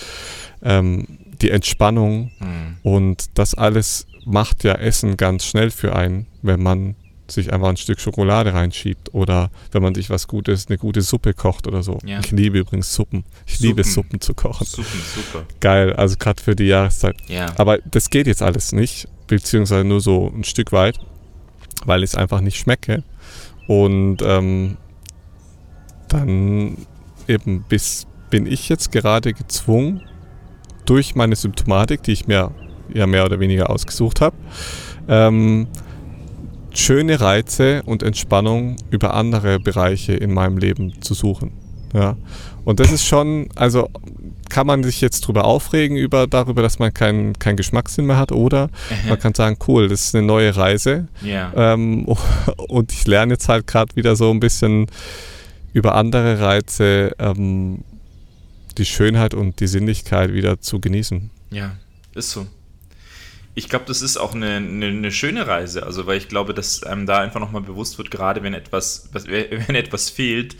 ähm, 0.62 1.06
die 1.44 1.50
Entspannung 1.50 2.32
mhm. 2.40 2.76
und 2.82 3.38
das 3.38 3.54
alles 3.54 4.06
macht 4.24 4.64
ja 4.64 4.72
Essen 4.72 5.18
ganz 5.18 5.44
schnell 5.44 5.70
für 5.70 5.94
einen, 5.94 6.26
wenn 6.40 6.62
man 6.62 6.96
sich 7.28 7.52
einfach 7.52 7.68
ein 7.68 7.76
Stück 7.76 8.00
Schokolade 8.00 8.54
reinschiebt 8.54 9.12
oder 9.12 9.50
wenn 9.72 9.82
man 9.82 9.94
sich 9.94 10.08
was 10.08 10.26
Gutes, 10.26 10.68
eine 10.68 10.78
gute 10.78 11.02
Suppe 11.02 11.34
kocht 11.34 11.66
oder 11.66 11.82
so. 11.82 11.98
Ja. 12.04 12.20
Ich 12.20 12.30
liebe 12.30 12.58
übrigens 12.58 12.94
Suppen. 12.94 13.24
Ich 13.46 13.54
Suppen. 13.54 13.66
liebe 13.66 13.84
Suppen 13.84 14.20
zu 14.20 14.34
kochen. 14.34 14.66
Suppen, 14.66 15.00
super. 15.14 15.46
Geil, 15.60 15.92
also 15.92 16.16
gerade 16.18 16.42
für 16.42 16.56
die 16.56 16.64
Jahreszeit. 16.64 17.16
Ja. 17.28 17.52
Aber 17.56 17.78
das 17.78 18.08
geht 18.08 18.26
jetzt 18.26 18.42
alles 18.42 18.72
nicht, 18.72 19.08
beziehungsweise 19.26 19.84
nur 19.84 20.00
so 20.00 20.32
ein 20.34 20.44
Stück 20.44 20.72
weit, 20.72 20.98
weil 21.84 22.02
ich 22.02 22.10
es 22.10 22.14
einfach 22.14 22.40
nicht 22.40 22.58
schmecke. 22.58 23.04
Und 23.68 24.18
ähm, 24.22 24.76
dann 26.08 26.78
eben 27.28 27.64
bis 27.68 28.06
bin 28.30 28.46
ich 28.46 28.68
jetzt 28.68 28.92
gerade 28.92 29.32
gezwungen, 29.32 30.02
durch 30.84 31.14
meine 31.14 31.36
Symptomatik, 31.36 32.02
die 32.02 32.12
ich 32.12 32.26
mir 32.26 32.50
ja 32.92 33.06
mehr 33.06 33.24
oder 33.24 33.40
weniger 33.40 33.70
ausgesucht 33.70 34.20
habe. 34.20 34.36
Ähm, 35.08 35.66
schöne 36.72 37.20
Reize 37.20 37.82
und 37.84 38.02
Entspannung 38.02 38.76
über 38.90 39.14
andere 39.14 39.60
Bereiche 39.60 40.12
in 40.14 40.32
meinem 40.32 40.58
Leben 40.58 41.00
zu 41.00 41.14
suchen. 41.14 41.52
Ja. 41.92 42.16
Und 42.64 42.80
das 42.80 42.90
ist 42.90 43.04
schon, 43.04 43.48
also 43.54 43.88
kann 44.48 44.66
man 44.66 44.82
sich 44.82 45.00
jetzt 45.00 45.22
drüber 45.22 45.44
aufregen, 45.44 45.96
über, 45.96 46.26
darüber, 46.26 46.62
dass 46.62 46.78
man 46.78 46.92
keinen 46.92 47.38
kein 47.38 47.56
Geschmackssinn 47.56 48.06
mehr 48.06 48.16
hat, 48.18 48.32
oder 48.32 48.68
man 49.08 49.18
kann 49.18 49.34
sagen, 49.34 49.56
cool, 49.66 49.88
das 49.88 50.06
ist 50.06 50.14
eine 50.14 50.26
neue 50.26 50.54
Reise. 50.56 51.08
Ja. 51.22 51.52
Ähm, 51.56 52.06
und 52.68 52.92
ich 52.92 53.06
lerne 53.06 53.34
jetzt 53.34 53.48
halt 53.48 53.66
gerade 53.66 53.94
wieder 53.96 54.16
so 54.16 54.30
ein 54.30 54.40
bisschen 54.40 54.86
über 55.72 55.94
andere 55.94 56.40
Reize 56.40 57.12
ähm, 57.18 57.84
die 58.78 58.84
Schönheit 58.84 59.34
und 59.34 59.60
die 59.60 59.66
Sinnlichkeit 59.66 60.32
wieder 60.32 60.60
zu 60.60 60.80
genießen. 60.80 61.30
Ja, 61.50 61.76
ist 62.14 62.30
so 62.30 62.46
ich 63.54 63.68
glaube, 63.68 63.84
das 63.86 64.02
ist 64.02 64.16
auch 64.16 64.34
eine, 64.34 64.56
eine, 64.56 64.86
eine, 64.86 65.12
schöne 65.12 65.46
Reise, 65.46 65.84
also 65.84 66.06
weil 66.06 66.18
ich 66.18 66.28
glaube, 66.28 66.54
dass 66.54 66.82
einem 66.82 67.06
da 67.06 67.20
einfach 67.20 67.40
nochmal 67.40 67.62
bewusst 67.62 67.98
wird, 67.98 68.10
gerade 68.10 68.42
wenn 68.42 68.54
etwas, 68.54 69.10
wenn 69.12 69.76
etwas 69.76 70.10
fehlt, 70.10 70.56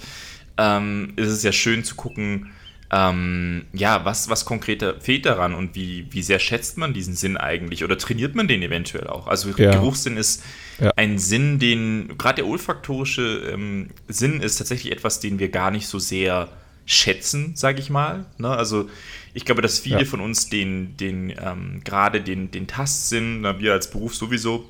ähm, 0.57 1.13
ist 1.17 1.29
es 1.29 1.43
ja 1.43 1.53
schön 1.53 1.83
zu 1.83 1.97
gucken, 1.97 2.53
ähm, 2.93 3.65
ja, 3.73 4.05
was, 4.05 4.29
was 4.29 4.45
konkret 4.45 4.85
fehlt 5.01 5.27
daran 5.27 5.55
und 5.55 5.75
wie, 5.75 6.07
wie 6.11 6.23
sehr 6.23 6.39
schätzt 6.39 6.79
man 6.79 6.95
diesen 6.95 7.17
Sinn 7.17 7.37
eigentlich 7.37 7.83
oder 7.83 7.99
trainiert 7.99 8.37
man 8.37 8.47
den 8.47 8.63
eventuell 8.63 9.09
auch? 9.09 9.27
Also 9.27 9.51
ja. 9.57 9.73
Geruchssinn 9.73 10.17
ist 10.17 10.45
ja. 10.79 10.93
ein 10.95 11.19
Sinn, 11.19 11.59
den, 11.59 12.17
gerade 12.17 12.37
der 12.37 12.47
olfaktorische 12.47 13.51
ähm, 13.53 13.91
Sinn 14.07 14.41
ist 14.41 14.57
tatsächlich 14.57 14.93
etwas, 14.93 15.19
den 15.19 15.41
wir 15.41 15.49
gar 15.49 15.73
nicht 15.73 15.89
so 15.89 15.99
sehr 15.99 16.49
schätzen, 16.87 17.57
sage 17.57 17.81
ich 17.81 17.91
mal. 17.91 18.27
Ne? 18.39 18.49
Also 18.49 18.89
ich 19.33 19.45
glaube, 19.45 19.63
dass 19.63 19.79
viele 19.79 20.01
ja. 20.01 20.05
von 20.05 20.21
uns 20.21 20.49
den, 20.49 20.97
den 20.97 21.31
ähm, 21.31 21.81
gerade 21.85 22.21
den, 22.21 22.51
den 22.51 22.67
Tastsinn, 22.67 23.41
na, 23.43 23.59
wir 23.59 23.73
als 23.73 23.91
Beruf 23.91 24.15
sowieso, 24.15 24.69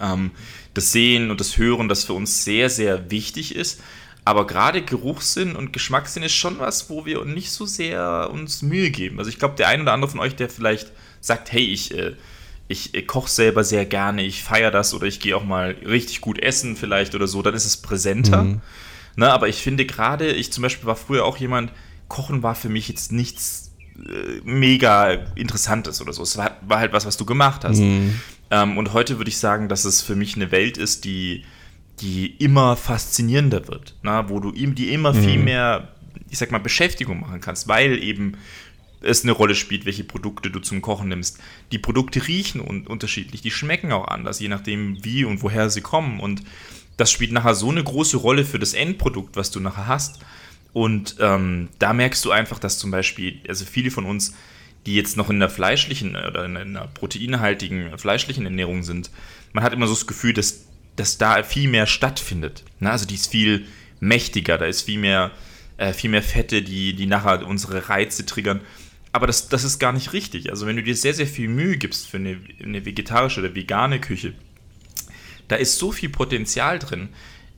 ähm, 0.00 0.30
das 0.74 0.92
Sehen 0.92 1.30
und 1.30 1.40
das 1.40 1.58
Hören, 1.58 1.88
das 1.88 2.04
für 2.04 2.12
uns 2.12 2.44
sehr, 2.44 2.70
sehr 2.70 3.10
wichtig 3.10 3.56
ist. 3.56 3.80
Aber 4.24 4.46
gerade 4.46 4.82
Geruchssinn 4.82 5.56
und 5.56 5.72
Geschmackssinn 5.72 6.22
ist 6.22 6.34
schon 6.34 6.58
was, 6.58 6.90
wo 6.90 7.06
wir 7.06 7.24
nicht 7.24 7.50
so 7.50 7.64
sehr 7.64 8.28
uns 8.30 8.60
Mühe 8.60 8.90
geben. 8.90 9.18
Also 9.18 9.30
ich 9.30 9.38
glaube, 9.38 9.56
der 9.56 9.68
ein 9.68 9.80
oder 9.80 9.94
andere 9.94 10.10
von 10.10 10.20
euch, 10.20 10.36
der 10.36 10.50
vielleicht 10.50 10.92
sagt, 11.20 11.50
hey, 11.50 11.64
ich, 11.64 11.96
äh, 11.96 12.12
ich 12.68 12.94
äh, 12.94 13.02
koche 13.02 13.30
selber 13.30 13.64
sehr 13.64 13.86
gerne, 13.86 14.22
ich 14.22 14.42
feiere 14.42 14.70
das 14.70 14.92
oder 14.92 15.06
ich 15.06 15.20
gehe 15.20 15.34
auch 15.34 15.44
mal 15.44 15.70
richtig 15.84 16.20
gut 16.20 16.38
essen 16.38 16.76
vielleicht 16.76 17.14
oder 17.14 17.26
so, 17.26 17.40
dann 17.40 17.54
ist 17.54 17.64
es 17.64 17.78
präsenter. 17.78 18.44
Mhm. 18.44 18.60
Ne, 19.18 19.32
aber 19.32 19.48
ich 19.48 19.56
finde 19.56 19.84
gerade, 19.84 20.30
ich 20.30 20.52
zum 20.52 20.62
Beispiel 20.62 20.86
war 20.86 20.94
früher 20.94 21.24
auch 21.24 21.38
jemand, 21.38 21.72
Kochen 22.06 22.44
war 22.44 22.54
für 22.54 22.68
mich 22.68 22.88
jetzt 22.88 23.10
nichts 23.10 23.72
äh, 23.96 24.40
mega 24.44 25.10
Interessantes 25.34 26.00
oder 26.00 26.12
so. 26.12 26.22
Es 26.22 26.36
war, 26.36 26.56
war, 26.60 26.78
halt 26.78 26.92
was, 26.92 27.04
was 27.04 27.16
du 27.16 27.24
gemacht 27.24 27.64
hast. 27.64 27.80
Mhm. 27.80 28.20
Ähm, 28.52 28.78
und 28.78 28.92
heute 28.92 29.18
würde 29.18 29.28
ich 29.28 29.38
sagen, 29.38 29.68
dass 29.68 29.84
es 29.84 30.02
für 30.02 30.14
mich 30.14 30.36
eine 30.36 30.52
Welt 30.52 30.78
ist, 30.78 31.04
die, 31.04 31.44
die 32.00 32.28
immer 32.36 32.76
faszinierender 32.76 33.66
wird. 33.66 33.96
Ne? 34.04 34.24
Wo 34.28 34.38
du 34.38 34.52
ihm, 34.52 34.76
die 34.76 34.92
immer 34.92 35.12
mhm. 35.12 35.24
viel 35.24 35.38
mehr, 35.40 35.88
ich 36.30 36.38
sag 36.38 36.52
mal, 36.52 36.58
Beschäftigung 36.58 37.18
machen 37.18 37.40
kannst, 37.40 37.66
weil 37.66 38.00
eben 38.00 38.36
es 39.00 39.24
eine 39.24 39.32
Rolle 39.32 39.56
spielt, 39.56 39.84
welche 39.84 40.04
Produkte 40.04 40.48
du 40.48 40.60
zum 40.60 40.80
Kochen 40.80 41.08
nimmst. 41.08 41.40
Die 41.72 41.78
Produkte 41.78 42.24
riechen 42.28 42.60
un 42.60 42.86
unterschiedlich, 42.86 43.42
die 43.42 43.50
schmecken 43.50 43.90
auch 43.90 44.06
anders, 44.06 44.38
je 44.38 44.48
nachdem, 44.48 45.04
wie 45.04 45.24
und 45.24 45.42
woher 45.42 45.70
sie 45.70 45.80
kommen. 45.80 46.20
Und 46.20 46.44
das 46.98 47.10
spielt 47.10 47.32
nachher 47.32 47.54
so 47.54 47.70
eine 47.70 47.82
große 47.82 48.18
Rolle 48.18 48.44
für 48.44 48.58
das 48.58 48.74
Endprodukt, 48.74 49.36
was 49.36 49.50
du 49.50 49.60
nachher 49.60 49.86
hast. 49.86 50.18
Und 50.72 51.16
ähm, 51.20 51.68
da 51.78 51.92
merkst 51.92 52.24
du 52.24 52.32
einfach, 52.32 52.58
dass 52.58 52.78
zum 52.78 52.90
Beispiel, 52.90 53.40
also 53.48 53.64
viele 53.64 53.90
von 53.90 54.04
uns, 54.04 54.34
die 54.84 54.96
jetzt 54.96 55.16
noch 55.16 55.30
in 55.30 55.38
der 55.38 55.48
fleischlichen 55.48 56.16
oder 56.16 56.44
in 56.44 56.56
einer 56.56 56.88
proteinhaltigen 56.88 57.96
fleischlichen 57.98 58.44
Ernährung 58.44 58.82
sind, 58.82 59.10
man 59.52 59.64
hat 59.64 59.72
immer 59.72 59.86
so 59.86 59.94
das 59.94 60.06
Gefühl, 60.06 60.32
dass, 60.32 60.64
dass 60.96 61.18
da 61.18 61.42
viel 61.44 61.68
mehr 61.68 61.86
stattfindet. 61.86 62.64
Na, 62.80 62.90
also 62.90 63.06
die 63.06 63.14
ist 63.14 63.30
viel 63.30 63.66
mächtiger, 64.00 64.58
da 64.58 64.66
ist 64.66 64.82
viel 64.82 64.98
mehr, 64.98 65.30
äh, 65.76 65.92
viel 65.92 66.10
mehr 66.10 66.22
Fette, 66.22 66.62
die, 66.62 66.94
die 66.94 67.06
nachher 67.06 67.46
unsere 67.46 67.88
Reize 67.88 68.26
triggern. 68.26 68.60
Aber 69.12 69.26
das, 69.26 69.48
das 69.48 69.64
ist 69.64 69.78
gar 69.78 69.92
nicht 69.92 70.12
richtig. 70.12 70.50
Also 70.50 70.66
wenn 70.66 70.76
du 70.76 70.82
dir 70.82 70.96
sehr, 70.96 71.14
sehr 71.14 71.26
viel 71.26 71.48
Mühe 71.48 71.76
gibst 71.76 72.08
für 72.08 72.18
eine, 72.18 72.40
eine 72.62 72.84
vegetarische 72.84 73.40
oder 73.40 73.54
vegane 73.54 74.00
Küche, 74.00 74.34
da 75.48 75.56
ist 75.56 75.78
so 75.78 75.92
viel 75.92 76.08
Potenzial 76.08 76.78
drin, 76.78 77.08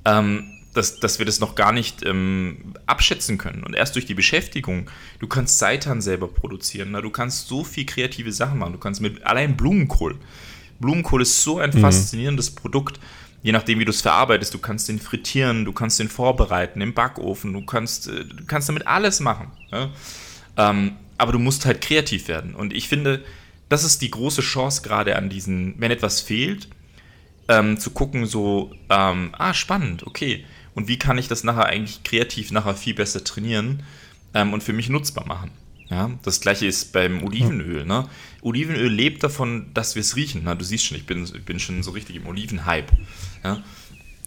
ähm, 0.04 0.56
dass, 0.74 1.00
dass 1.00 1.18
wir 1.18 1.26
das 1.26 1.40
noch 1.40 1.56
gar 1.56 1.72
nicht 1.72 2.04
ähm, 2.04 2.74
abschätzen 2.86 3.38
können. 3.38 3.64
Und 3.64 3.74
erst 3.74 3.96
durch 3.96 4.06
die 4.06 4.14
Beschäftigung, 4.14 4.88
du 5.18 5.26
kannst 5.26 5.58
Seitan 5.58 6.00
selber 6.00 6.28
produzieren, 6.28 6.92
na, 6.92 7.00
du 7.00 7.10
kannst 7.10 7.48
so 7.48 7.64
viel 7.64 7.86
kreative 7.86 8.32
Sachen 8.32 8.58
machen. 8.58 8.72
Du 8.72 8.78
kannst 8.78 9.00
mit 9.00 9.24
allein 9.26 9.56
Blumenkohl. 9.56 10.16
Blumenkohl 10.78 11.22
ist 11.22 11.42
so 11.42 11.58
ein 11.58 11.70
mhm. 11.70 11.80
faszinierendes 11.80 12.52
Produkt, 12.52 13.00
je 13.42 13.52
nachdem, 13.52 13.80
wie 13.80 13.84
du 13.84 13.90
es 13.90 14.00
verarbeitest. 14.00 14.54
Du 14.54 14.58
kannst 14.58 14.88
den 14.88 15.00
frittieren, 15.00 15.64
du 15.64 15.72
kannst 15.72 15.98
den 15.98 16.08
vorbereiten 16.08 16.80
im 16.80 16.94
Backofen, 16.94 17.52
du 17.52 17.64
kannst, 17.64 18.08
äh, 18.08 18.24
du 18.24 18.44
kannst 18.46 18.68
damit 18.68 18.86
alles 18.86 19.18
machen. 19.20 19.50
Ja? 19.72 19.90
Ähm, 20.56 20.92
aber 21.18 21.32
du 21.32 21.38
musst 21.38 21.66
halt 21.66 21.80
kreativ 21.80 22.28
werden. 22.28 22.54
Und 22.54 22.72
ich 22.72 22.88
finde, 22.88 23.24
das 23.68 23.84
ist 23.84 24.02
die 24.02 24.10
große 24.10 24.40
Chance 24.40 24.82
gerade 24.82 25.16
an 25.16 25.28
diesen, 25.28 25.74
wenn 25.78 25.90
etwas 25.90 26.20
fehlt, 26.20 26.68
ähm, 27.50 27.78
zu 27.78 27.90
gucken, 27.90 28.26
so, 28.26 28.72
ähm, 28.88 29.30
ah, 29.36 29.52
spannend, 29.52 30.06
okay. 30.06 30.44
Und 30.74 30.88
wie 30.88 30.98
kann 30.98 31.18
ich 31.18 31.28
das 31.28 31.42
nachher 31.42 31.66
eigentlich 31.66 32.04
kreativ 32.04 32.52
nachher 32.52 32.76
viel 32.76 32.94
besser 32.94 33.24
trainieren 33.24 33.82
ähm, 34.34 34.52
und 34.52 34.62
für 34.62 34.72
mich 34.72 34.88
nutzbar 34.88 35.26
machen? 35.26 35.50
Ja, 35.90 36.12
das 36.22 36.40
gleiche 36.40 36.66
ist 36.66 36.92
beim 36.92 37.24
Olivenöl. 37.24 37.84
Ne? 37.84 38.08
Olivenöl 38.42 38.88
lebt 38.88 39.24
davon, 39.24 39.74
dass 39.74 39.96
wir 39.96 40.00
es 40.00 40.14
riechen. 40.14 40.42
Na, 40.44 40.54
du 40.54 40.64
siehst 40.64 40.86
schon, 40.86 40.96
ich 40.96 41.04
bin, 41.04 41.24
ich 41.24 41.44
bin 41.44 41.58
schon 41.58 41.82
so 41.82 41.90
richtig 41.90 42.14
im 42.14 42.28
Olivenhype. 42.28 42.92
Ja? 43.42 43.60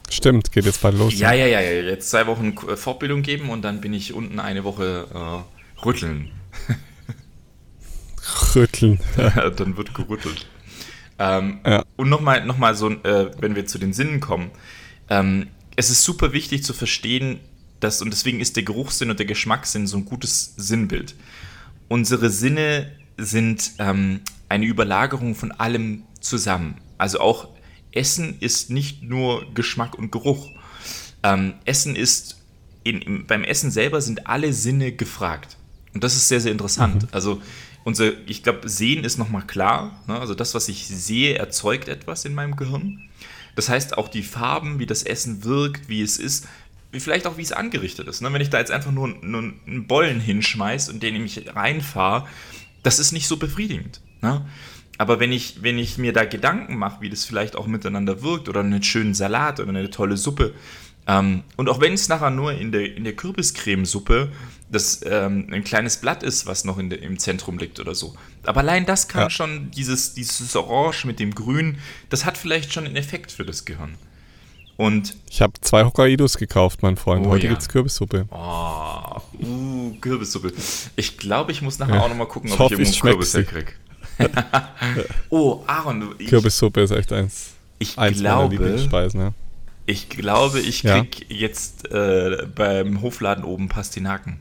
Stimmt, 0.10 0.52
geht 0.52 0.66
jetzt 0.66 0.82
bald 0.82 0.98
los. 0.98 1.18
Ja, 1.18 1.32
ja, 1.32 1.46
ja, 1.46 1.62
ja. 1.62 1.82
Jetzt 1.84 2.10
zwei 2.10 2.28
Wochen 2.28 2.54
Fortbildung 2.76 3.22
geben 3.22 3.50
und 3.50 3.62
dann 3.62 3.80
bin 3.80 3.94
ich 3.94 4.14
unten 4.14 4.42
eine 4.42 4.66
Woche 4.66 5.08
äh, 5.14 5.86
rütteln. 5.86 6.32
Rütteln. 8.56 9.00
dann 9.56 9.78
wird 9.78 9.94
gerüttelt. 9.94 10.46
Ähm, 11.20 11.60
ja. 11.66 11.84
Und 11.96 12.10
nochmal 12.10 12.46
noch 12.46 12.58
mal 12.58 12.76
so, 12.76 12.90
äh, 12.90 13.32
wenn 13.40 13.56
wir 13.56 13.66
zu 13.66 13.78
den 13.78 13.94
Sinnen 13.94 14.20
kommen. 14.20 14.52
Ähm, 15.10 15.48
es 15.76 15.90
ist 15.90 16.04
super 16.04 16.34
wichtig 16.34 16.64
zu 16.64 16.74
verstehen, 16.74 17.40
dass, 17.80 18.02
und 18.02 18.12
deswegen 18.12 18.40
ist 18.40 18.56
der 18.56 18.64
Geruchssinn 18.64 19.10
und 19.10 19.20
der 19.20 19.26
Geschmackssinn 19.26 19.88
so 19.88 19.98
ein 19.98 20.06
gutes 20.06 20.54
Sinnbild. 20.58 21.16
Unsere 21.90 22.30
Sinne 22.30 22.92
sind 23.18 23.72
ähm, 23.80 24.22
eine 24.50 24.66
Überlagerung 24.66 25.36
von 25.36 25.52
allem 25.52 26.04
zusammen. 26.20 26.76
Also 26.98 27.20
auch 27.20 27.50
Essen 27.92 28.38
ist 28.40 28.70
nicht 28.70 29.04
nur 29.04 29.54
Geschmack 29.54 29.98
und 29.98 30.12
Geruch. 30.12 30.50
Ähm, 31.22 31.54
Essen 31.66 31.96
ist, 31.96 32.42
in, 32.84 33.02
in, 33.02 33.26
beim 33.26 33.44
Essen 33.44 33.72
selber 33.72 34.02
sind 34.02 34.28
alle 34.28 34.54
Sinne 34.54 34.92
gefragt. 34.92 35.58
Und 35.94 36.04
das 36.04 36.16
ist 36.16 36.28
sehr, 36.28 36.42
sehr 36.42 36.52
interessant. 36.52 37.04
Mhm. 37.04 37.10
Also 37.12 37.42
unser, 37.84 38.12
ich 38.28 38.44
glaube, 38.44 38.70
Sehen 38.70 39.04
ist 39.04 39.18
nochmal 39.18 39.46
klar. 39.46 40.00
Ne? 40.08 40.20
Also 40.20 40.36
das, 40.36 40.54
was 40.54 40.70
ich 40.70 40.88
sehe, 40.88 41.36
erzeugt 41.38 41.88
etwas 41.88 42.26
in 42.26 42.34
meinem 42.34 42.56
Gehirn. 42.56 43.10
Das 43.56 43.70
heißt, 43.70 43.98
auch 43.98 44.08
die 44.08 44.24
Farben, 44.24 44.80
wie 44.80 44.86
das 44.86 45.04
Essen 45.04 45.44
wirkt, 45.44 45.90
wie 45.90 46.02
es 46.02 46.18
ist, 46.18 46.48
wie 46.92 47.00
vielleicht 47.00 47.28
auch, 47.28 47.38
wie 47.38 47.42
es 47.42 47.52
angerichtet 47.52 48.08
ist. 48.08 48.22
Ne? 48.22 48.32
Wenn 48.32 48.42
ich 48.42 48.50
da 48.50 48.60
jetzt 48.60 48.72
einfach 48.72 48.92
nur, 48.92 49.10
nur 49.10 49.54
einen 49.68 49.88
Bollen 49.88 50.20
hinschmeiße 50.20 50.92
und 50.92 51.04
den 51.04 51.14
nämlich 51.14 51.56
reinfahre, 51.56 52.28
das 52.84 53.00
ist 53.00 53.12
nicht 53.12 53.28
so 53.28 53.38
befriedigend. 53.38 54.02
Ne? 54.22 54.46
Aber 54.98 55.20
wenn 55.20 55.32
ich, 55.32 55.64
wenn 55.64 55.78
ich 55.78 55.98
mir 55.98 56.14
da 56.14 56.24
Gedanken 56.26 56.78
mache, 56.78 57.02
wie 57.02 57.10
das 57.10 57.26
vielleicht 57.26 57.56
auch 57.56 57.68
miteinander 57.68 58.22
wirkt, 58.22 58.48
oder 58.48 58.60
einen 58.60 58.84
schönen 58.84 59.14
Salat 59.14 59.60
oder 59.60 59.70
eine 59.70 59.90
tolle 59.90 60.18
Suppe, 60.18 60.54
ähm, 61.08 61.44
und 61.58 61.70
auch 61.70 61.82
wenn 61.82 61.94
es 61.94 62.08
nachher 62.08 62.30
nur 62.30 62.54
in 62.54 62.72
der, 62.72 62.96
in 62.96 63.04
der 63.04 63.14
Kürbiscremesuppe 63.14 64.32
das 64.74 65.02
ähm, 65.06 65.48
ein 65.52 65.64
kleines 65.64 65.98
Blatt 65.98 66.24
ist, 66.24 66.46
was 66.46 66.66
noch 66.66 66.78
in 66.78 66.90
der, 66.90 67.02
im 67.02 67.20
Zentrum 67.20 67.58
liegt 67.58 67.80
oder 67.80 67.96
so. 67.96 68.16
Aber 68.44 68.62
allein 68.62 68.86
das 68.86 69.08
kann 69.08 69.24
ja. 69.24 69.30
schon, 69.30 69.72
dieses, 69.72 70.14
dieses 70.14 70.56
Orange 70.56 71.06
mit 71.06 71.20
dem 71.20 71.34
Grün, 71.34 71.78
das 72.10 72.26
hat 72.26 72.38
vielleicht 72.38 72.74
schon 72.74 72.86
einen 72.86 72.96
Effekt 72.96 73.32
für 73.32 73.46
das 73.46 73.66
Gehirn. 73.66 73.96
Und 74.76 75.16
ich 75.30 75.42
habe 75.42 75.54
zwei 75.62 75.86
Hokkaidos 75.86 76.38
gekauft, 76.38 76.82
mein 76.82 76.98
Freund. 76.98 77.26
Oh, 77.26 77.30
Heute 77.30 77.48
ja. 77.48 77.54
es 77.54 77.70
Kürbissuppe. 77.70 78.28
Oh, 78.32 79.22
uh, 79.42 79.94
Kürbissuppe. 80.02 80.52
Ich 80.96 81.18
glaube, 81.18 81.52
ich 81.52 81.62
muss 81.62 81.78
nachher 81.78 81.96
ja. 81.96 82.02
auch 82.02 82.10
nochmal 82.10 82.28
gucken, 82.28 82.52
ob 82.52 82.72
ich, 82.72 82.80
ich 82.80 82.90
irgendwo 82.90 83.08
Kürbis 83.08 83.34
herkriege. 83.36 83.74
oh, 85.30 85.64
Aaron. 85.68 86.16
Ich, 86.18 86.28
Kürbissuppe 86.28 86.82
ist 86.82 86.92
echt 86.92 87.14
eins, 87.14 87.52
ich 87.78 87.98
eins 87.98 88.20
glaube, 88.20 88.38
meiner 88.38 88.50
Lieblingsspeisen. 88.50 89.20
Ja. 89.20 89.34
Ich 89.86 90.10
glaube, 90.10 90.60
ich 90.60 90.82
krieg 90.82 91.30
ja. 91.30 91.38
jetzt 91.38 91.92
äh, 91.92 92.48
beim 92.56 93.02
Hofladen 93.02 93.44
oben 93.44 93.70
Pastinaken. 93.70 94.40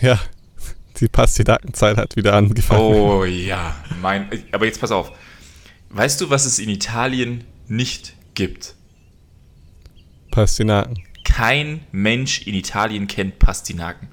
Ja, 0.00 0.20
die 1.00 1.08
Pastinakenzeit 1.08 1.96
hat 1.96 2.16
wieder 2.16 2.34
angefangen. 2.34 2.80
Oh 2.80 3.24
ja, 3.24 3.76
mein. 4.00 4.28
Aber 4.52 4.66
jetzt 4.66 4.80
pass 4.80 4.90
auf. 4.90 5.12
Weißt 5.90 6.20
du, 6.20 6.30
was 6.30 6.44
es 6.44 6.58
in 6.58 6.68
Italien 6.68 7.44
nicht 7.66 8.14
gibt? 8.34 8.74
Pastinaken. 10.30 11.02
Kein 11.24 11.80
Mensch 11.92 12.46
in 12.46 12.54
Italien 12.54 13.06
kennt 13.06 13.38
Pastinaken. 13.38 14.08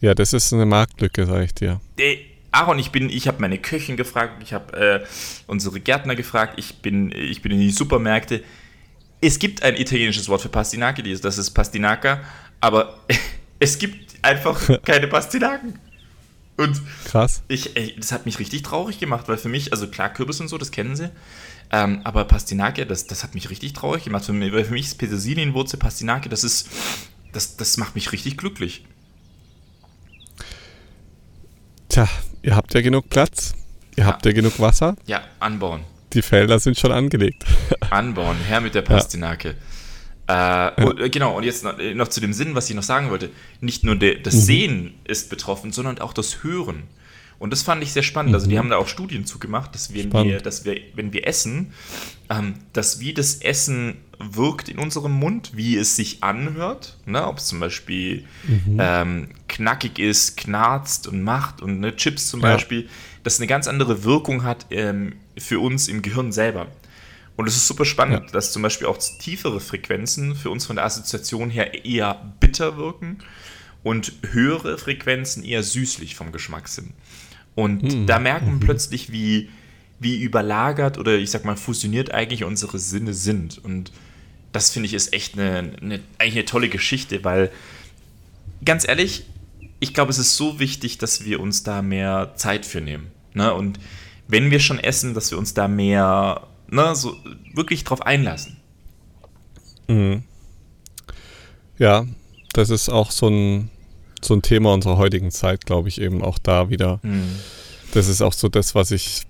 Ja, 0.00 0.14
das 0.14 0.32
ist 0.32 0.52
eine 0.52 0.64
Marktlücke, 0.66 1.26
sag 1.26 1.44
ich 1.44 1.54
dir. 1.54 1.80
Äh, 1.98 2.16
Aaron, 2.52 2.78
ich 2.78 2.90
bin, 2.90 3.10
ich 3.10 3.28
habe 3.28 3.40
meine 3.40 3.58
Köchin 3.58 3.96
gefragt, 3.96 4.42
ich 4.42 4.52
habe 4.52 4.76
äh, 4.76 5.06
unsere 5.46 5.78
Gärtner 5.80 6.16
gefragt, 6.16 6.54
ich 6.58 6.76
bin, 6.76 7.12
ich 7.12 7.42
bin 7.42 7.52
in 7.52 7.60
die 7.60 7.70
Supermärkte. 7.70 8.42
Es 9.20 9.38
gibt 9.38 9.62
ein 9.62 9.76
italienisches 9.76 10.28
Wort 10.28 10.40
für 10.40 10.48
Pastinake, 10.48 11.02
das 11.02 11.38
ist 11.38 11.50
Pastinaka, 11.50 12.22
aber 12.60 12.98
es 13.60 13.78
gibt 13.78 14.24
einfach 14.24 14.68
keine 14.84 15.06
Pastinaken. 15.06 15.78
Und 16.56 16.80
Krass. 17.04 17.42
Ich, 17.48 17.76
ey, 17.76 17.94
das 17.96 18.12
hat 18.12 18.26
mich 18.26 18.38
richtig 18.38 18.62
traurig 18.62 18.98
gemacht, 18.98 19.28
weil 19.28 19.38
für 19.38 19.48
mich, 19.48 19.72
also 19.72 19.86
klar, 19.88 20.12
Kürbis 20.12 20.40
und 20.40 20.48
so, 20.48 20.58
das 20.58 20.72
kennen 20.72 20.96
sie. 20.96 21.10
Ähm, 21.72 22.00
aber 22.04 22.24
Pastinake, 22.24 22.84
das, 22.84 23.06
das 23.06 23.22
hat 23.22 23.34
mich 23.34 23.48
richtig 23.48 23.72
traurig 23.72 24.04
gemacht. 24.04 24.24
Für 24.24 24.32
mich, 24.32 24.52
weil 24.52 24.64
für 24.64 24.72
mich 24.72 24.86
ist 24.86 24.98
Petersilienwurzel, 24.98 25.78
Pastinake, 25.78 26.28
das 26.28 26.42
ist, 26.42 26.68
das, 27.32 27.56
das 27.56 27.76
macht 27.76 27.94
mich 27.94 28.12
richtig 28.12 28.36
glücklich. 28.36 28.84
Tja, 31.88 32.08
ihr 32.42 32.56
habt 32.56 32.74
ja 32.74 32.80
genug 32.80 33.08
Platz. 33.08 33.54
Ihr 33.96 34.04
ja. 34.04 34.06
habt 34.06 34.26
ja 34.26 34.32
genug 34.32 34.58
Wasser. 34.58 34.96
Ja, 35.06 35.22
anbauen. 35.38 35.84
Die 36.12 36.22
Felder 36.22 36.58
sind 36.58 36.78
schon 36.78 36.92
angelegt. 36.92 37.44
Anbauen, 37.90 38.36
her 38.36 38.60
mit 38.60 38.74
der 38.74 38.82
Pastinake. 38.82 39.48
Ja. 39.48 39.54
Äh, 40.30 40.84
und, 40.84 41.00
äh, 41.00 41.10
genau, 41.10 41.36
und 41.36 41.44
jetzt 41.44 41.64
noch, 41.64 41.78
äh, 41.78 41.94
noch, 41.94 42.08
zu 42.08 42.20
dem 42.20 42.32
Sinn, 42.32 42.54
was 42.54 42.68
ich 42.70 42.76
noch 42.76 42.82
sagen 42.82 43.10
wollte. 43.10 43.30
Nicht 43.60 43.84
nur 43.84 43.96
der, 43.96 44.16
das 44.16 44.34
mhm. 44.34 44.40
Sehen 44.40 44.94
ist 45.04 45.30
betroffen, 45.30 45.72
sondern 45.72 45.98
auch 45.98 46.12
das 46.12 46.42
Hören. 46.42 46.84
Und 47.38 47.50
das 47.54 47.62
fand 47.62 47.82
ich 47.82 47.92
sehr 47.92 48.02
spannend. 48.02 48.34
Also 48.34 48.46
die 48.46 48.54
mhm. 48.54 48.58
haben 48.58 48.70
da 48.70 48.76
auch 48.76 48.86
Studien 48.86 49.24
zugemacht, 49.24 49.74
dass 49.74 49.94
wir, 49.94 50.12
wir, 50.12 50.40
dass 50.40 50.66
wir 50.66 50.78
wenn 50.94 51.12
wir 51.12 51.26
essen, 51.26 51.72
ähm, 52.28 52.54
dass 52.74 53.00
wie 53.00 53.14
das 53.14 53.36
Essen 53.36 53.96
wirkt 54.18 54.68
in 54.68 54.78
unserem 54.78 55.12
Mund, 55.12 55.52
wie 55.54 55.78
es 55.78 55.96
sich 55.96 56.22
anhört, 56.22 56.98
ne? 57.06 57.26
ob 57.26 57.38
es 57.38 57.46
zum 57.46 57.58
Beispiel 57.58 58.26
mhm. 58.46 58.76
ähm, 58.78 59.28
knackig 59.48 59.98
ist, 59.98 60.36
knarzt 60.36 61.06
und 61.06 61.22
macht 61.22 61.62
und 61.62 61.80
ne, 61.80 61.96
Chips 61.96 62.28
zum 62.28 62.40
ja. 62.42 62.52
Beispiel, 62.52 62.88
das 63.22 63.38
eine 63.38 63.46
ganz 63.46 63.66
andere 63.66 64.04
Wirkung 64.04 64.44
hat 64.44 64.66
ähm, 64.70 65.14
für 65.38 65.60
uns 65.60 65.88
im 65.88 66.02
Gehirn 66.02 66.32
selber. 66.32 66.66
Und 67.40 67.46
es 67.46 67.56
ist 67.56 67.68
super 67.68 67.86
spannend, 67.86 68.26
ja. 68.26 68.32
dass 68.32 68.52
zum 68.52 68.60
Beispiel 68.60 68.86
auch 68.86 68.98
tiefere 68.98 69.60
Frequenzen 69.60 70.36
für 70.36 70.50
uns 70.50 70.66
von 70.66 70.76
der 70.76 70.84
Assoziation 70.84 71.48
her 71.48 71.86
eher 71.86 72.34
bitter 72.38 72.76
wirken 72.76 73.20
und 73.82 74.12
höhere 74.32 74.76
Frequenzen 74.76 75.42
eher 75.42 75.62
süßlich 75.62 76.16
vom 76.16 76.32
Geschmack 76.32 76.68
sind. 76.68 76.92
Und 77.54 77.82
mhm. 77.82 78.06
da 78.06 78.18
merkt 78.18 78.44
man 78.44 78.56
mhm. 78.56 78.60
plötzlich, 78.60 79.10
wie, 79.10 79.48
wie 79.98 80.20
überlagert 80.20 80.98
oder 80.98 81.16
ich 81.16 81.30
sag 81.30 81.46
mal 81.46 81.56
fusioniert 81.56 82.12
eigentlich 82.12 82.44
unsere 82.44 82.78
Sinne 82.78 83.14
sind. 83.14 83.56
Und 83.56 83.90
das 84.52 84.70
finde 84.70 84.88
ich 84.88 84.92
ist 84.92 85.14
echt 85.14 85.38
eine, 85.38 85.72
eine, 85.80 86.00
eigentlich 86.18 86.34
eine 86.34 86.44
tolle 86.44 86.68
Geschichte, 86.68 87.24
weil 87.24 87.50
ganz 88.62 88.86
ehrlich, 88.86 89.24
ich 89.78 89.94
glaube, 89.94 90.10
es 90.10 90.18
ist 90.18 90.36
so 90.36 90.60
wichtig, 90.60 90.98
dass 90.98 91.24
wir 91.24 91.40
uns 91.40 91.62
da 91.62 91.80
mehr 91.80 92.34
Zeit 92.36 92.66
für 92.66 92.82
nehmen. 92.82 93.06
Ne? 93.32 93.54
Und 93.54 93.80
wenn 94.28 94.50
wir 94.50 94.60
schon 94.60 94.78
essen, 94.78 95.14
dass 95.14 95.30
wir 95.30 95.38
uns 95.38 95.54
da 95.54 95.68
mehr 95.68 96.46
ne, 96.70 96.94
so 96.94 97.16
wirklich 97.54 97.84
drauf 97.84 98.02
einlassen. 98.02 98.56
Mhm. 99.88 100.22
Ja, 101.78 102.06
das 102.52 102.70
ist 102.70 102.88
auch 102.88 103.10
so 103.10 103.28
ein, 103.28 103.70
so 104.22 104.34
ein 104.34 104.42
Thema 104.42 104.72
unserer 104.72 104.96
heutigen 104.96 105.30
Zeit, 105.30 105.66
glaube 105.66 105.88
ich, 105.88 106.00
eben 106.00 106.22
auch 106.22 106.38
da 106.38 106.70
wieder. 106.70 107.00
Mhm. 107.02 107.36
Das 107.92 108.08
ist 108.08 108.22
auch 108.22 108.32
so 108.32 108.48
das, 108.48 108.74
was 108.74 108.90
ich 108.90 109.22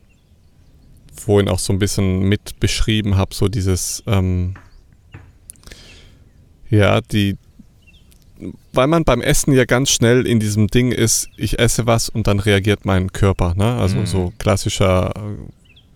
vorhin 1.15 1.49
auch 1.49 1.59
so 1.59 1.73
ein 1.73 1.79
bisschen 1.79 2.21
mit 2.21 2.61
beschrieben 2.61 3.17
habe, 3.17 3.35
so 3.35 3.49
dieses, 3.49 4.03
ähm, 4.07 4.55
ja, 6.69 7.01
die, 7.01 7.37
weil 8.73 8.87
man 8.87 9.05
beim 9.05 9.21
Essen 9.21 9.53
ja 9.53 9.65
ganz 9.65 9.91
schnell 9.91 10.27
in 10.27 10.41
diesem 10.41 10.69
Ding 10.69 10.93
ist, 10.93 11.29
ich 11.37 11.59
esse 11.59 11.87
was 11.87 12.09
und 12.09 12.27
dann 12.27 12.41
reagiert 12.41 12.85
mein 12.85 13.13
Körper, 13.13 13.55
ne? 13.55 13.77
Also 13.77 13.99
mhm. 13.99 14.07
so 14.07 14.33
klassischer 14.39 15.13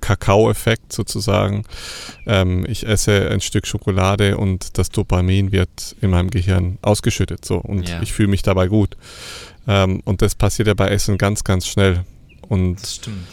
Kakao-Effekt 0.05 0.93
sozusagen. 0.93 1.65
Ähm, 2.27 2.67
ich 2.69 2.87
esse 2.87 3.31
ein 3.31 3.41
Stück 3.41 3.67
Schokolade 3.67 4.37
und 4.37 4.77
das 4.77 4.91
Dopamin 4.91 5.51
wird 5.51 5.97
in 6.03 6.11
meinem 6.11 6.29
Gehirn 6.29 6.79
ausgeschüttet. 6.83 7.43
So, 7.43 7.57
und 7.57 7.89
ja. 7.89 8.03
ich 8.03 8.13
fühle 8.13 8.29
mich 8.29 8.43
dabei 8.43 8.67
gut. 8.67 8.99
Ähm, 9.67 10.03
und 10.05 10.21
das 10.21 10.35
passiert 10.35 10.69
ja 10.69 10.75
bei 10.75 10.89
Essen 10.89 11.17
ganz, 11.17 11.43
ganz 11.43 11.67
schnell. 11.67 12.05
Und 12.49 12.83
das 12.83 12.97
stimmt. 12.97 13.27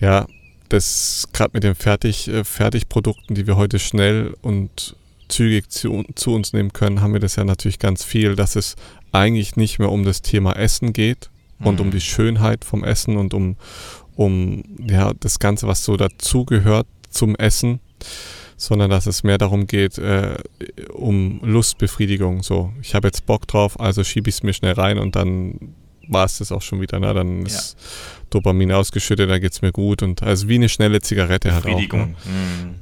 Ja, 0.00 0.26
das 0.70 1.28
gerade 1.34 1.50
mit 1.52 1.62
den 1.62 1.74
Fertig, 1.74 2.28
äh, 2.28 2.42
Fertigprodukten, 2.42 3.34
die 3.34 3.46
wir 3.46 3.56
heute 3.56 3.78
schnell 3.78 4.34
und 4.40 4.96
zügig 5.28 5.68
zu, 5.68 6.04
zu, 6.14 6.32
uns 6.32 6.54
nehmen 6.54 6.72
können, 6.72 7.02
haben 7.02 7.12
wir 7.12 7.20
das 7.20 7.36
ja 7.36 7.44
natürlich 7.44 7.78
ganz 7.78 8.02
viel, 8.02 8.34
dass 8.34 8.56
es 8.56 8.76
eigentlich 9.12 9.56
nicht 9.56 9.78
mehr 9.78 9.92
um 9.92 10.04
das 10.04 10.22
Thema 10.22 10.52
Essen 10.52 10.94
geht 10.94 11.28
und 11.60 11.74
mhm. 11.74 11.86
um 11.86 11.90
die 11.90 12.00
Schönheit 12.00 12.64
vom 12.64 12.82
Essen 12.82 13.18
und 13.18 13.34
um, 13.34 13.56
um 14.18 14.64
ja, 14.84 15.12
das 15.20 15.38
Ganze, 15.38 15.68
was 15.68 15.84
so 15.84 15.96
dazugehört 15.96 16.88
zum 17.08 17.36
Essen, 17.36 17.78
sondern 18.56 18.90
dass 18.90 19.06
es 19.06 19.22
mehr 19.22 19.38
darum 19.38 19.68
geht, 19.68 19.96
äh, 19.98 20.34
um 20.92 21.38
Lustbefriedigung. 21.44 22.42
So, 22.42 22.72
ich 22.82 22.96
habe 22.96 23.06
jetzt 23.06 23.26
Bock 23.26 23.46
drauf, 23.46 23.78
also 23.78 24.02
schiebe 24.02 24.28
ich 24.28 24.34
es 24.34 24.42
mir 24.42 24.52
schnell 24.52 24.72
rein 24.72 24.98
und 24.98 25.14
dann 25.14 25.72
war 26.08 26.24
es 26.24 26.38
das 26.38 26.50
auch 26.50 26.62
schon 26.62 26.80
wieder. 26.80 26.98
Ne? 26.98 27.14
Dann 27.14 27.46
ist 27.46 27.76
ja. 27.78 27.84
Dopamin 28.30 28.72
ausgeschüttet, 28.72 29.30
dann 29.30 29.40
geht 29.40 29.52
es 29.52 29.62
mir 29.62 29.70
gut. 29.70 30.02
Und 30.02 30.24
also 30.24 30.48
wie 30.48 30.56
eine 30.56 30.68
schnelle 30.68 31.00
Zigarette 31.00 31.54
halt 31.54 31.66
auch. 31.66 31.78
Ne? 31.78 32.06
Mhm. 32.06 32.74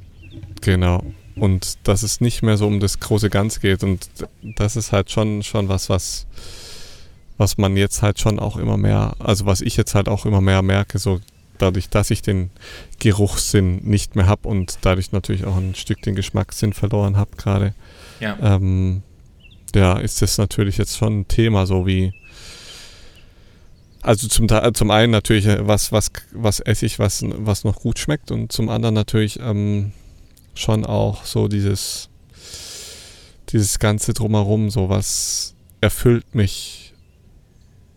Genau. 0.61 1.05
Und 1.35 1.77
dass 1.83 2.01
es 2.01 2.19
nicht 2.19 2.41
mehr 2.41 2.57
so 2.57 2.65
um 2.65 2.79
das 2.79 2.99
große 2.99 3.29
Ganze 3.29 3.59
geht. 3.59 3.83
Und 3.83 4.09
das 4.41 4.75
ist 4.75 4.91
halt 4.91 5.11
schon, 5.11 5.43
schon 5.43 5.69
was, 5.69 5.87
was 5.87 6.25
was 7.37 7.57
man 7.57 7.77
jetzt 7.77 8.01
halt 8.01 8.19
schon 8.19 8.39
auch 8.39 8.57
immer 8.57 8.77
mehr, 8.77 9.15
also 9.19 9.45
was 9.45 9.61
ich 9.61 9.77
jetzt 9.77 9.95
halt 9.95 10.09
auch 10.09 10.25
immer 10.25 10.41
mehr 10.41 10.61
merke, 10.61 10.97
so 10.99 11.19
dadurch, 11.59 11.89
dass 11.89 12.11
ich 12.11 12.21
den 12.21 12.49
Geruchssinn 12.99 13.77
nicht 13.83 14.15
mehr 14.15 14.27
habe 14.27 14.47
und 14.47 14.77
dadurch 14.81 15.11
natürlich 15.11 15.45
auch 15.45 15.57
ein 15.57 15.75
Stück 15.75 16.01
den 16.01 16.15
Geschmackssinn 16.15 16.73
verloren 16.73 17.17
habe 17.17 17.31
gerade, 17.37 17.73
Ja. 18.19 18.37
ähm, 18.41 19.01
ja, 19.75 19.97
ist 19.99 20.21
das 20.21 20.37
natürlich 20.37 20.77
jetzt 20.77 20.97
schon 20.97 21.19
ein 21.21 21.27
Thema, 21.27 21.65
so 21.65 21.85
wie 21.85 22.13
also 24.01 24.27
zum, 24.27 24.47
Te- 24.47 24.71
zum 24.73 24.91
einen 24.91 25.11
natürlich, 25.11 25.47
äh, 25.47 25.67
was, 25.67 25.91
was, 25.91 26.11
was 26.31 26.59
esse 26.61 26.85
ich, 26.85 26.99
was, 26.99 27.23
was 27.27 27.63
noch 27.63 27.79
gut 27.81 27.99
schmeckt 27.99 28.31
und 28.31 28.51
zum 28.51 28.69
anderen 28.69 28.95
natürlich 28.95 29.39
ähm, 29.41 29.91
schon 30.53 30.85
auch 30.85 31.25
so 31.25 31.47
dieses, 31.47 32.09
dieses 33.49 33.79
ganze 33.79 34.13
Drumherum, 34.13 34.69
so 34.69 34.89
was 34.89 35.55
erfüllt 35.81 36.35
mich 36.35 36.86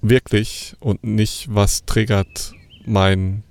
wirklich 0.03 0.77
und 0.81 1.03
nicht, 1.05 1.47
was 1.51 1.85
triggert 1.85 2.53
mein 2.85 3.43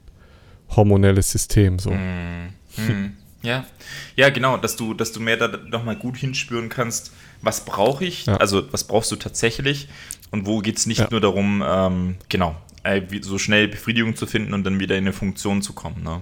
hormonelles 0.76 1.32
System 1.32 1.80
so. 1.80 1.92
Mm, 1.92 2.54
mm. 2.78 3.14
Ja, 3.42 3.66
ja, 4.16 4.30
genau, 4.30 4.58
dass 4.58 4.76
du, 4.76 4.94
dass 4.94 5.12
du 5.14 5.20
mehr 5.20 5.38
da 5.38 5.48
nochmal 5.48 5.96
gut 5.96 6.18
hinspüren 6.18 6.68
kannst, 6.70 7.14
was 7.42 7.64
brauche 7.64 8.04
ich, 8.06 8.26
Ja. 8.26 8.36
also 8.38 8.72
was 8.72 8.84
brauchst 8.84 9.12
du 9.12 9.16
tatsächlich 9.16 9.88
und 10.32 10.46
wo 10.46 10.60
geht 10.60 10.78
es 10.78 10.86
nicht 10.86 11.00
Ja. 11.00 11.08
nur 11.10 11.22
darum, 11.22 11.64
ähm, 11.66 12.16
genau, 12.28 12.56
so 13.22 13.38
schnell 13.38 13.68
Befriedigung 13.68 14.16
zu 14.16 14.26
finden 14.26 14.54
und 14.54 14.64
dann 14.66 14.80
wieder 14.80 14.96
in 14.98 15.06
eine 15.06 15.14
Funktion 15.14 15.62
zu 15.62 15.74
kommen. 15.74 16.04
Ne? 16.04 16.22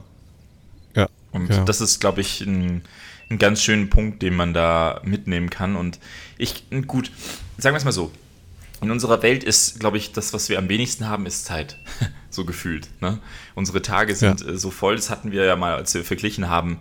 Ja, 0.96 1.08
Und 1.32 1.48
genau. 1.48 1.63
das 1.66 1.82
ist, 1.82 2.00
glaube 2.00 2.22
ich, 2.22 2.42
ein, 2.42 2.82
ein 3.30 3.38
ganz 3.40 3.63
schöner 3.63 3.88
Punkt, 3.88 4.22
den 4.22 4.36
man 4.36 4.54
da 4.54 5.02
mitnehmen 5.04 5.50
kann. 5.50 5.76
Und 5.76 6.00
ich, 6.38 6.63
gut, 6.88 7.12
sagen 7.58 7.74
wir 7.74 7.78
es 7.78 7.86
mal 7.86 7.92
so. 7.92 8.12
In 8.82 8.92
unserer 8.92 9.24
Welt 9.24 9.44
ist, 9.44 9.80
glaube 9.80 9.98
ich, 9.98 10.12
das, 10.12 10.34
was 10.34 10.50
wir 10.50 10.60
am 10.60 10.70
wenigsten 10.70 11.08
haben, 11.08 11.26
ist 11.26 11.46
Zeit. 11.46 11.78
so 12.30 12.46
gefühlt. 12.46 12.90
Ne? 13.02 13.20
Unsere 13.56 13.82
Tage 13.82 14.16
sind 14.16 14.46
äh, 14.46 14.58
so 14.58 14.70
voll, 14.70 14.96
das 14.96 15.10
hatten 15.10 15.32
wir 15.32 15.46
ja 15.46 15.56
mal, 15.56 15.76
als 15.76 15.94
wir 15.94 16.04
verglichen 16.04 16.50
haben, 16.50 16.80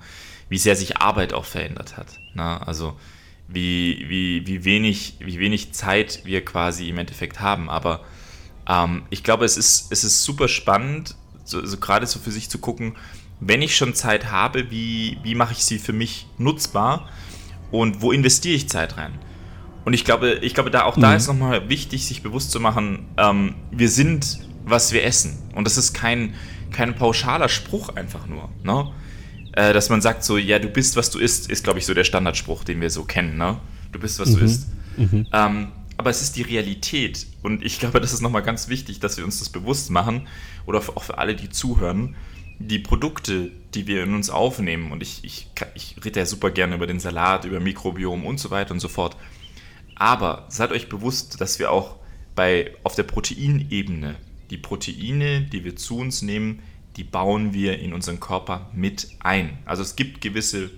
wie 0.49 0.59
sehr 0.59 0.77
sich 0.77 0.99
Arbeit 0.99 1.33
auch 1.33 1.47
verändert 1.47 1.97
hat. 1.97 2.21
Ne? 2.35 2.67
Also 2.67 2.97
wie, 3.49 4.05
wie, 4.09 4.47
wie, 4.47 4.65
wenig, 4.65 5.17
wie 5.21 5.39
wenig 5.39 5.73
Zeit 5.73 6.23
wir 6.25 6.45
quasi 6.45 6.89
im 6.89 6.99
Endeffekt 6.99 7.41
haben. 7.41 7.71
Aber 7.71 8.05
ähm, 8.69 9.03
ich 9.11 9.23
glaube, 9.23 9.45
es 9.45 9.57
ist, 9.57 9.91
es 9.91 10.05
ist 10.05 10.23
super 10.23 10.49
spannend, 10.49 11.17
so, 11.45 11.65
so 11.65 11.79
gerade 11.79 12.07
so 12.07 12.19
für 12.19 12.33
sich 12.33 12.51
zu 12.51 12.59
gucken, 12.59 12.97
wenn 13.41 13.63
ich 13.63 13.77
schon 13.77 13.95
Zeit 13.95 14.31
habe, 14.31 14.71
wie, 14.71 15.19
wie 15.23 15.35
mache 15.35 15.53
ich 15.53 15.65
sie 15.65 15.79
für 15.79 15.93
mich 15.93 16.27
nutzbar 16.39 17.09
und 17.71 18.01
wo 18.01 18.13
investiere 18.13 18.55
ich 18.55 18.69
Zeit 18.69 18.97
rein? 18.97 19.19
Und 19.87 19.93
ich 19.93 20.05
glaube, 20.05 20.41
ich 20.43 20.53
glaube, 20.53 20.73
da 20.73 20.83
auch 20.83 20.97
da 20.99 21.11
Mhm. 21.11 21.17
ist 21.17 21.29
nochmal 21.29 21.69
wichtig, 21.69 22.07
sich 22.07 22.21
bewusst 22.21 22.51
zu 22.51 22.59
machen, 22.59 23.07
ähm, 23.19 23.55
wir 23.71 23.89
sind, 23.89 24.41
was 24.65 24.93
wir 24.93 25.05
essen. 25.05 25.39
Und 25.55 25.65
das 25.65 25.77
ist 25.79 25.93
kein, 25.95 26.35
kein 26.73 26.97
pauschaler 26.97 27.49
Spruch 27.49 27.91
einfach 27.91 28.27
nur. 28.27 28.49
Ne? 28.65 28.91
Äh, 29.53 29.73
dass 29.73 29.89
man 29.89 30.01
sagt 30.03 30.25
so, 30.25 30.39
ja, 30.39 30.59
du 30.59 30.67
bist, 30.69 30.97
was 30.97 31.11
du 31.11 31.21
isst, 31.21 31.49
ist, 31.49 31.63
glaube 31.63 31.79
ich, 31.79 31.87
so 31.87 31.95
der 31.95 32.03
Standardspruch, 32.03 32.65
den 32.65 32.81
wir 32.81 32.91
so 32.91 33.05
kennen. 33.05 33.39
Ne? 33.39 33.59
Du 33.93 34.01
bist, 34.01 34.19
was 34.19 34.33
du 34.33 34.39
Mhm. 34.41 34.45
isst. 34.45 34.67
Mhm. 34.97 35.27
Ähm, 35.33 35.69
aber 35.97 36.11
es 36.11 36.21
ist 36.21 36.35
die 36.35 36.43
Realität. 36.43 37.25
Und 37.43 37.65
ich 37.65 37.79
glaube, 37.79 38.01
das 38.01 38.13
ist 38.13 38.23
nochmal 38.23 38.43
ganz 38.43 38.69
wichtig, 38.69 38.99
dass 38.99 39.17
wir 39.19 39.25
uns 39.25 39.39
das 39.39 39.51
bewusst 39.51 39.91
machen. 39.91 40.27
Oder 40.67 40.81
auch 40.97 41.05
für 41.05 41.19
alle, 41.19 41.37
die 41.37 41.49
zuhören. 41.49 42.17
Die 42.59 42.81
Produkte, 42.81 43.53
die 43.75 43.87
wir 43.87 44.03
in 44.03 44.15
uns 44.17 44.31
aufnehmen, 44.31 44.91
und 44.91 45.01
ich, 45.03 45.21
ich, 45.23 45.47
ich 45.75 45.95
rede 46.05 46.19
ja 46.21 46.27
super 46.27 46.51
gerne 46.51 46.75
über 46.75 46.89
den 46.89 46.99
Salat, 46.99 47.45
über 47.45 47.61
Mikrobiom 47.61 48.27
und 48.27 48.41
so 48.41 48.51
weiter 48.51 48.73
und 48.73 48.81
so 48.81 48.89
fort. 48.89 49.17
Aber 49.97 50.47
seid 50.49 50.71
euch 50.71 50.89
bewusst, 50.89 51.41
dass 51.41 51.59
wir 51.59 51.71
auch 51.73 51.97
bei, 52.35 52.75
auf 52.85 52.95
der 52.95 53.03
Proteinebene, 53.03 54.17
die 54.51 54.59
Proteine, 54.59 55.43
die 55.43 55.65
wir 55.65 55.75
zu 55.75 55.99
uns 55.99 56.23
nehmen, 56.23 56.63
die 56.97 57.05
bauen 57.05 57.53
wir 57.53 57.79
in 57.79 57.93
unseren 57.93 58.21
Körper 58.21 58.71
mit 58.73 59.09
ein. 59.21 59.59
Also 59.65 59.83
es 59.83 59.97
gibt 59.97 60.21
gewisse, 60.21 60.71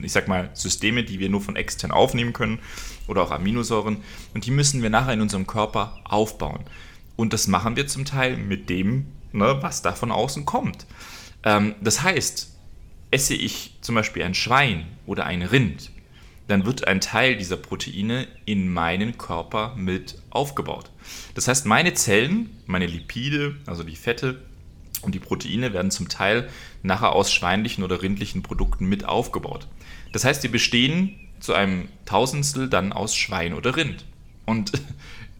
ich 0.00 0.12
sag 0.12 0.28
mal, 0.28 0.50
Systeme, 0.54 1.04
die 1.04 1.18
wir 1.18 1.28
nur 1.28 1.40
von 1.40 1.56
extern 1.56 1.90
aufnehmen 1.90 2.32
können 2.32 2.60
oder 3.06 3.22
auch 3.22 3.30
Aminosäuren 3.30 3.98
und 4.32 4.46
die 4.46 4.50
müssen 4.50 4.82
wir 4.82 4.90
nachher 4.90 5.12
in 5.12 5.20
unserem 5.20 5.46
Körper 5.46 5.98
aufbauen. 6.04 6.64
Und 7.16 7.32
das 7.32 7.46
machen 7.46 7.76
wir 7.76 7.86
zum 7.86 8.04
Teil 8.04 8.36
mit 8.36 8.70
dem, 8.70 9.06
ne, 9.32 9.58
was 9.60 9.82
da 9.82 9.92
von 9.92 10.10
außen 10.10 10.46
kommt. 10.46 10.86
Ähm, 11.44 11.74
das 11.80 12.02
heißt, 12.02 12.56
esse 13.10 13.34
ich 13.34 13.76
zum 13.82 13.94
Beispiel 13.94 14.22
ein 14.22 14.34
Schwein 14.34 14.86
oder 15.06 15.26
ein 15.26 15.42
Rind, 15.42 15.90
dann 16.48 16.66
wird 16.66 16.86
ein 16.86 17.00
Teil 17.00 17.36
dieser 17.36 17.56
Proteine 17.56 18.26
in 18.44 18.72
meinen 18.72 19.16
Körper 19.16 19.74
mit 19.76 20.18
aufgebaut. 20.30 20.90
Das 21.34 21.48
heißt, 21.48 21.66
meine 21.66 21.94
Zellen, 21.94 22.50
meine 22.66 22.86
Lipide, 22.86 23.56
also 23.66 23.82
die 23.82 23.96
Fette 23.96 24.42
und 25.02 25.14
die 25.14 25.20
Proteine 25.20 25.72
werden 25.72 25.90
zum 25.90 26.08
Teil 26.08 26.48
nachher 26.82 27.12
aus 27.12 27.32
schweinlichen 27.32 27.84
oder 27.84 28.02
rindlichen 28.02 28.42
Produkten 28.42 28.86
mit 28.86 29.04
aufgebaut. 29.04 29.66
Das 30.12 30.24
heißt, 30.24 30.42
die 30.42 30.48
bestehen 30.48 31.18
zu 31.40 31.54
einem 31.54 31.88
Tausendstel 32.06 32.68
dann 32.68 32.92
aus 32.92 33.16
Schwein 33.16 33.54
oder 33.54 33.76
Rind. 33.76 34.04
Und 34.46 34.72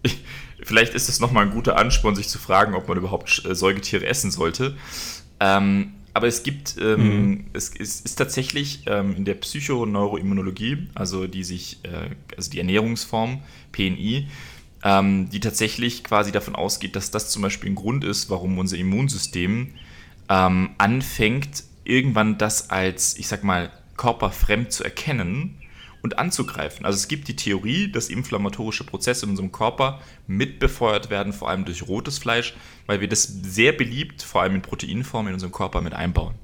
ich, 0.03 0.25
vielleicht 0.63 0.95
ist 0.95 1.09
es 1.09 1.21
nochmal 1.21 1.47
ein 1.47 1.53
guter 1.53 1.77
Ansporn, 1.77 2.17
sich 2.17 2.29
zu 2.29 2.39
fragen, 2.39 2.75
ob 2.75 2.89
man 2.89 2.99
überhaupt 2.99 3.45
äh, 3.45 3.55
Säugetiere 3.55 4.07
essen 4.07 4.31
sollte. 4.31 4.77
Ähm, 5.41 5.95
aber 6.15 6.27
es 6.27 6.43
gibt, 6.43 6.77
ähm, 6.81 7.47
es, 7.53 7.71
ist, 7.71 8.05
ist 8.05 8.17
tatsächlich 8.17 8.85
ähm, 8.87 9.17
in 9.17 9.25
der 9.25 9.35
Psychoneuroimmunologie, 9.35 10.89
also 10.95 11.27
die 11.27 11.43
sich, 11.43 11.79
äh, 11.85 12.11
also 12.37 12.51
die 12.51 12.59
Ernährungsform 12.59 13.43
PNI, 13.73 14.29
ähm, 14.85 15.31
die 15.31 15.41
tatsächlich 15.41 16.05
quasi 16.05 16.31
davon 16.33 16.55
ausgeht, 16.55 16.97
dass 16.97 17.11
das 17.11 17.31
zum 17.31 17.43
Beispiel 17.43 17.71
ein 17.71 17.77
Grund 17.77 18.05
ist, 18.05 18.29
warum 18.29 18.59
unser 18.59 18.77
Immunsystem 18.77 19.75
ähm, 20.29 20.71
anfängt, 20.77 21.65
irgendwann 21.85 22.37
das 22.37 22.71
als, 22.71 23.17
ich 23.17 23.29
sag 23.29 23.43
mal, 23.43 23.71
körperfremd 23.97 24.71
zu 24.73 24.85
erkennen 24.85 25.62
und 26.03 26.19
anzugreifen. 26.19 26.85
Also 26.85 26.97
es 26.97 27.09
gibt 27.09 27.29
die 27.29 27.37
Theorie, 27.37 27.91
dass 27.91 28.09
inflammatorische 28.09 28.85
Prozesse 28.85 29.25
in 29.27 29.31
unserem 29.31 29.53
Körper 29.53 30.01
mitbefeuert 30.27 31.11
werden, 31.11 31.33
vor 31.33 31.49
allem 31.49 31.65
durch 31.65 31.87
rotes 31.87 32.19
Fleisch, 32.19 32.55
weil 32.87 33.01
wir 33.01 33.09
das 33.09 33.23
sehr 33.25 33.73
beliebt, 33.73 34.23
vor 34.23 34.43
allem 34.43 34.57
in 34.57 34.63
Proteinform, 34.63 35.29
in 35.29 35.35
unserem 35.35 35.53
Körper 35.53 35.81
mit 35.81 35.95
einbauen. 35.95 36.35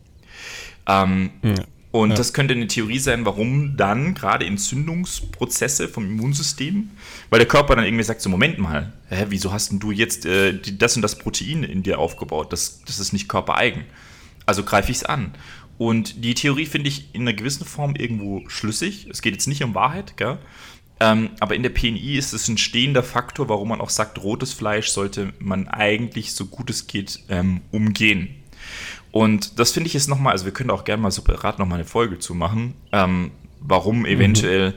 Ähm, 0.86 1.30
Ja. 1.42 1.54
und 1.90 2.10
Ja. 2.10 2.16
das 2.16 2.32
könnte 2.32 2.54
eine 2.54 2.66
Theorie 2.68 2.98
sein, 2.98 3.24
warum 3.26 3.76
dann 3.76 4.14
gerade 4.14 4.46
Entzündungsprozesse 4.46 5.88
vom 5.88 6.04
Immunsystem, 6.04 6.90
weil 7.30 7.38
der 7.38 7.48
Körper 7.48 7.76
dann 7.76 7.84
irgendwie 7.84 8.04
sagt, 8.04 8.20
so 8.22 8.28
Moment 8.30 8.58
mal, 8.58 8.92
hä, 9.08 9.26
wieso 9.28 9.52
hast 9.52 9.70
denn 9.70 9.80
du 9.80 9.90
jetzt 9.90 10.24
äh, 10.26 10.52
die, 10.52 10.78
das 10.78 10.96
und 10.96 11.02
das 11.02 11.18
Protein 11.18 11.64
in 11.64 11.82
dir 11.82 11.98
aufgebaut? 11.98 12.52
Das, 12.52 12.82
das 12.86 12.98
ist 13.00 13.12
nicht 13.12 13.28
körpereigen. 13.28 13.84
Also 14.46 14.62
greife 14.62 14.90
ich 14.90 14.98
es 14.98 15.04
an. 15.04 15.34
Und 15.78 16.24
die 16.24 16.34
Theorie 16.34 16.66
finde 16.66 16.88
ich 16.88 17.14
in 17.14 17.22
einer 17.22 17.32
gewissen 17.32 17.64
Form 17.64 17.94
irgendwo 17.94 18.48
schlüssig. 18.48 19.06
Es 19.10 19.22
geht 19.22 19.32
jetzt 19.32 19.46
nicht 19.46 19.62
um 19.62 19.74
Wahrheit, 19.74 20.16
gell? 20.16 20.38
Ähm, 21.00 21.30
aber 21.38 21.54
in 21.54 21.62
der 21.62 21.70
PNI 21.70 22.16
ist 22.16 22.32
es 22.32 22.48
ein 22.48 22.58
stehender 22.58 23.04
Faktor, 23.04 23.48
warum 23.48 23.68
man 23.68 23.80
auch 23.80 23.90
sagt, 23.90 24.20
rotes 24.22 24.52
Fleisch 24.52 24.88
sollte 24.88 25.32
man 25.38 25.68
eigentlich 25.68 26.32
so 26.32 26.46
gut 26.46 26.70
es 26.70 26.88
geht 26.88 27.20
ähm, 27.28 27.60
umgehen. 27.70 28.34
Und 29.12 29.60
das 29.60 29.70
finde 29.70 29.86
ich 29.86 29.94
jetzt 29.94 30.08
nochmal, 30.08 30.32
also 30.32 30.44
wir 30.44 30.52
können 30.52 30.70
auch 30.70 30.84
gerne 30.84 31.02
mal 31.02 31.12
separat 31.12 31.60
nochmal 31.60 31.78
eine 31.78 31.88
Folge 31.88 32.18
zu 32.18 32.34
machen, 32.34 32.74
ähm, 32.92 33.30
warum 33.60 34.06
eventuell 34.06 34.74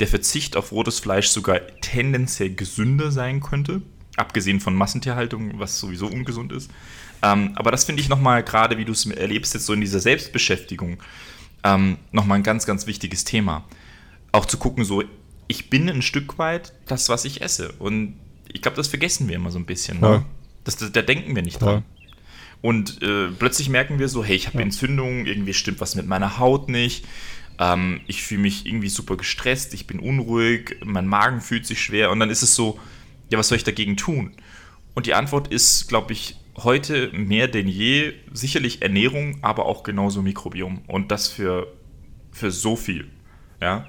der 0.00 0.06
Verzicht 0.06 0.56
auf 0.56 0.72
rotes 0.72 1.00
Fleisch 1.00 1.28
sogar 1.28 1.60
tendenziell 1.80 2.54
gesünder 2.54 3.10
sein 3.10 3.40
könnte, 3.40 3.80
abgesehen 4.16 4.60
von 4.60 4.74
Massentierhaltung, 4.74 5.58
was 5.58 5.78
sowieso 5.78 6.06
ungesund 6.06 6.52
ist. 6.52 6.70
Ähm, 7.24 7.52
aber 7.54 7.70
das 7.70 7.84
finde 7.84 8.02
ich 8.02 8.08
nochmal, 8.10 8.42
gerade 8.42 8.76
wie 8.76 8.84
du 8.84 8.92
es 8.92 9.06
erlebst, 9.06 9.54
jetzt 9.54 9.64
so 9.64 9.72
in 9.72 9.80
dieser 9.80 10.00
Selbstbeschäftigung, 10.00 10.98
ähm, 11.62 11.96
nochmal 12.12 12.38
ein 12.38 12.42
ganz, 12.42 12.66
ganz 12.66 12.86
wichtiges 12.86 13.24
Thema. 13.24 13.64
Auch 14.30 14.44
zu 14.44 14.58
gucken, 14.58 14.84
so, 14.84 15.02
ich 15.48 15.70
bin 15.70 15.88
ein 15.88 16.02
Stück 16.02 16.38
weit 16.38 16.74
das, 16.86 17.08
was 17.08 17.24
ich 17.24 17.40
esse. 17.40 17.72
Und 17.78 18.16
ich 18.52 18.60
glaube, 18.60 18.76
das 18.76 18.88
vergessen 18.88 19.26
wir 19.28 19.36
immer 19.36 19.50
so 19.50 19.58
ein 19.58 19.64
bisschen. 19.64 20.00
Ne? 20.00 20.24
Das, 20.64 20.76
das, 20.76 20.92
da 20.92 21.00
denken 21.00 21.34
wir 21.34 21.42
nicht 21.42 21.60
Voll. 21.60 21.72
dran. 21.72 21.84
Und 22.60 23.02
äh, 23.02 23.28
plötzlich 23.28 23.70
merken 23.70 23.98
wir 23.98 24.08
so, 24.08 24.22
hey, 24.22 24.36
ich 24.36 24.46
habe 24.46 24.62
Entzündungen, 24.62 25.26
irgendwie 25.26 25.54
stimmt 25.54 25.80
was 25.80 25.94
mit 25.94 26.06
meiner 26.06 26.38
Haut 26.38 26.68
nicht. 26.68 27.06
Ähm, 27.58 28.00
ich 28.06 28.22
fühle 28.22 28.42
mich 28.42 28.66
irgendwie 28.66 28.88
super 28.88 29.16
gestresst, 29.16 29.72
ich 29.74 29.86
bin 29.86 29.98
unruhig, 29.98 30.76
mein 30.84 31.06
Magen 31.06 31.40
fühlt 31.40 31.66
sich 31.66 31.80
schwer. 31.82 32.10
Und 32.10 32.20
dann 32.20 32.30
ist 32.30 32.42
es 32.42 32.54
so, 32.54 32.78
ja, 33.30 33.38
was 33.38 33.48
soll 33.48 33.56
ich 33.56 33.64
dagegen 33.64 33.96
tun? 33.96 34.32
Und 34.94 35.06
die 35.06 35.14
Antwort 35.14 35.48
ist, 35.48 35.88
glaube 35.88 36.12
ich, 36.12 36.36
heute 36.56 37.10
mehr 37.12 37.48
denn 37.48 37.68
je 37.68 38.12
sicherlich 38.32 38.82
Ernährung, 38.82 39.38
aber 39.42 39.66
auch 39.66 39.82
genauso 39.82 40.22
Mikrobiom. 40.22 40.82
Und 40.86 41.10
das 41.10 41.28
für, 41.28 41.72
für 42.30 42.50
so 42.50 42.76
viel. 42.76 43.10
Ja? 43.60 43.86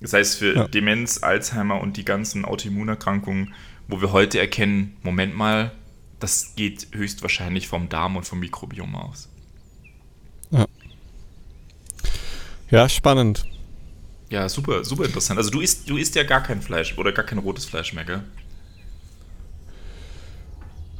Das 0.00 0.12
heißt, 0.12 0.38
für 0.38 0.54
Ja. 0.54 0.68
Demenz, 0.68 1.22
Alzheimer 1.22 1.80
und 1.80 1.96
die 1.96 2.04
ganzen 2.04 2.44
Autoimmunerkrankungen, 2.44 3.54
wo 3.88 4.00
wir 4.00 4.12
heute 4.12 4.38
erkennen, 4.38 4.96
Moment 5.02 5.36
mal, 5.36 5.72
das 6.20 6.54
geht 6.54 6.88
höchstwahrscheinlich 6.92 7.68
vom 7.68 7.88
Darm 7.88 8.16
und 8.16 8.24
vom 8.24 8.40
Mikrobiom 8.40 8.94
aus. 8.94 9.28
Ja, 12.70 12.88
spannend. 12.88 13.44
Ja, 14.30 14.48
super, 14.48 14.82
super 14.82 15.04
interessant. 15.04 15.38
Also 15.38 15.50
du 15.50 15.60
isst, 15.60 15.90
du 15.90 15.98
isst 15.98 16.14
ja 16.14 16.22
gar 16.22 16.42
kein 16.42 16.62
Fleisch 16.62 16.96
oder 16.96 17.12
gar 17.12 17.26
kein 17.26 17.36
rotes 17.38 17.66
Fleisch 17.66 17.92
mehr, 17.92 18.04
gell? 18.04 18.24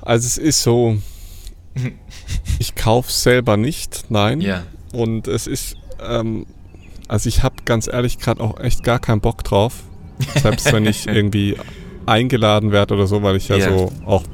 Also 0.03 0.27
es 0.27 0.39
ist 0.39 0.63
so, 0.63 0.99
ich 2.59 2.75
kaufe 2.75 3.11
selber 3.11 3.57
nicht, 3.57 4.07
nein. 4.11 4.41
Ja. 4.41 4.65
Und 4.93 5.29
es 5.29 5.47
ist, 5.47 5.77
ähm, 6.07 6.47
also 7.09 7.29
ich 7.29 7.43
habe 7.43 7.57
ganz 7.65 7.87
ehrlich 7.87 8.19
gerade 8.19 8.41
auch 8.43 8.59
echt 8.61 8.83
gar 8.85 8.99
keinen 8.99 9.21
Bock 9.21 9.45
drauf. 9.45 9.85
Selbst 10.41 10.73
wenn 10.73 10.87
ich 10.87 11.07
irgendwie 11.09 11.57
eingeladen 12.07 12.73
werde 12.73 12.95
oder 12.95 13.07
so, 13.07 13.23
weil 13.23 13.37
ich 13.37 13.49
ja, 13.49 13.57
Ja. 13.57 13.71
so 13.77 13.93
auch, 14.05 14.25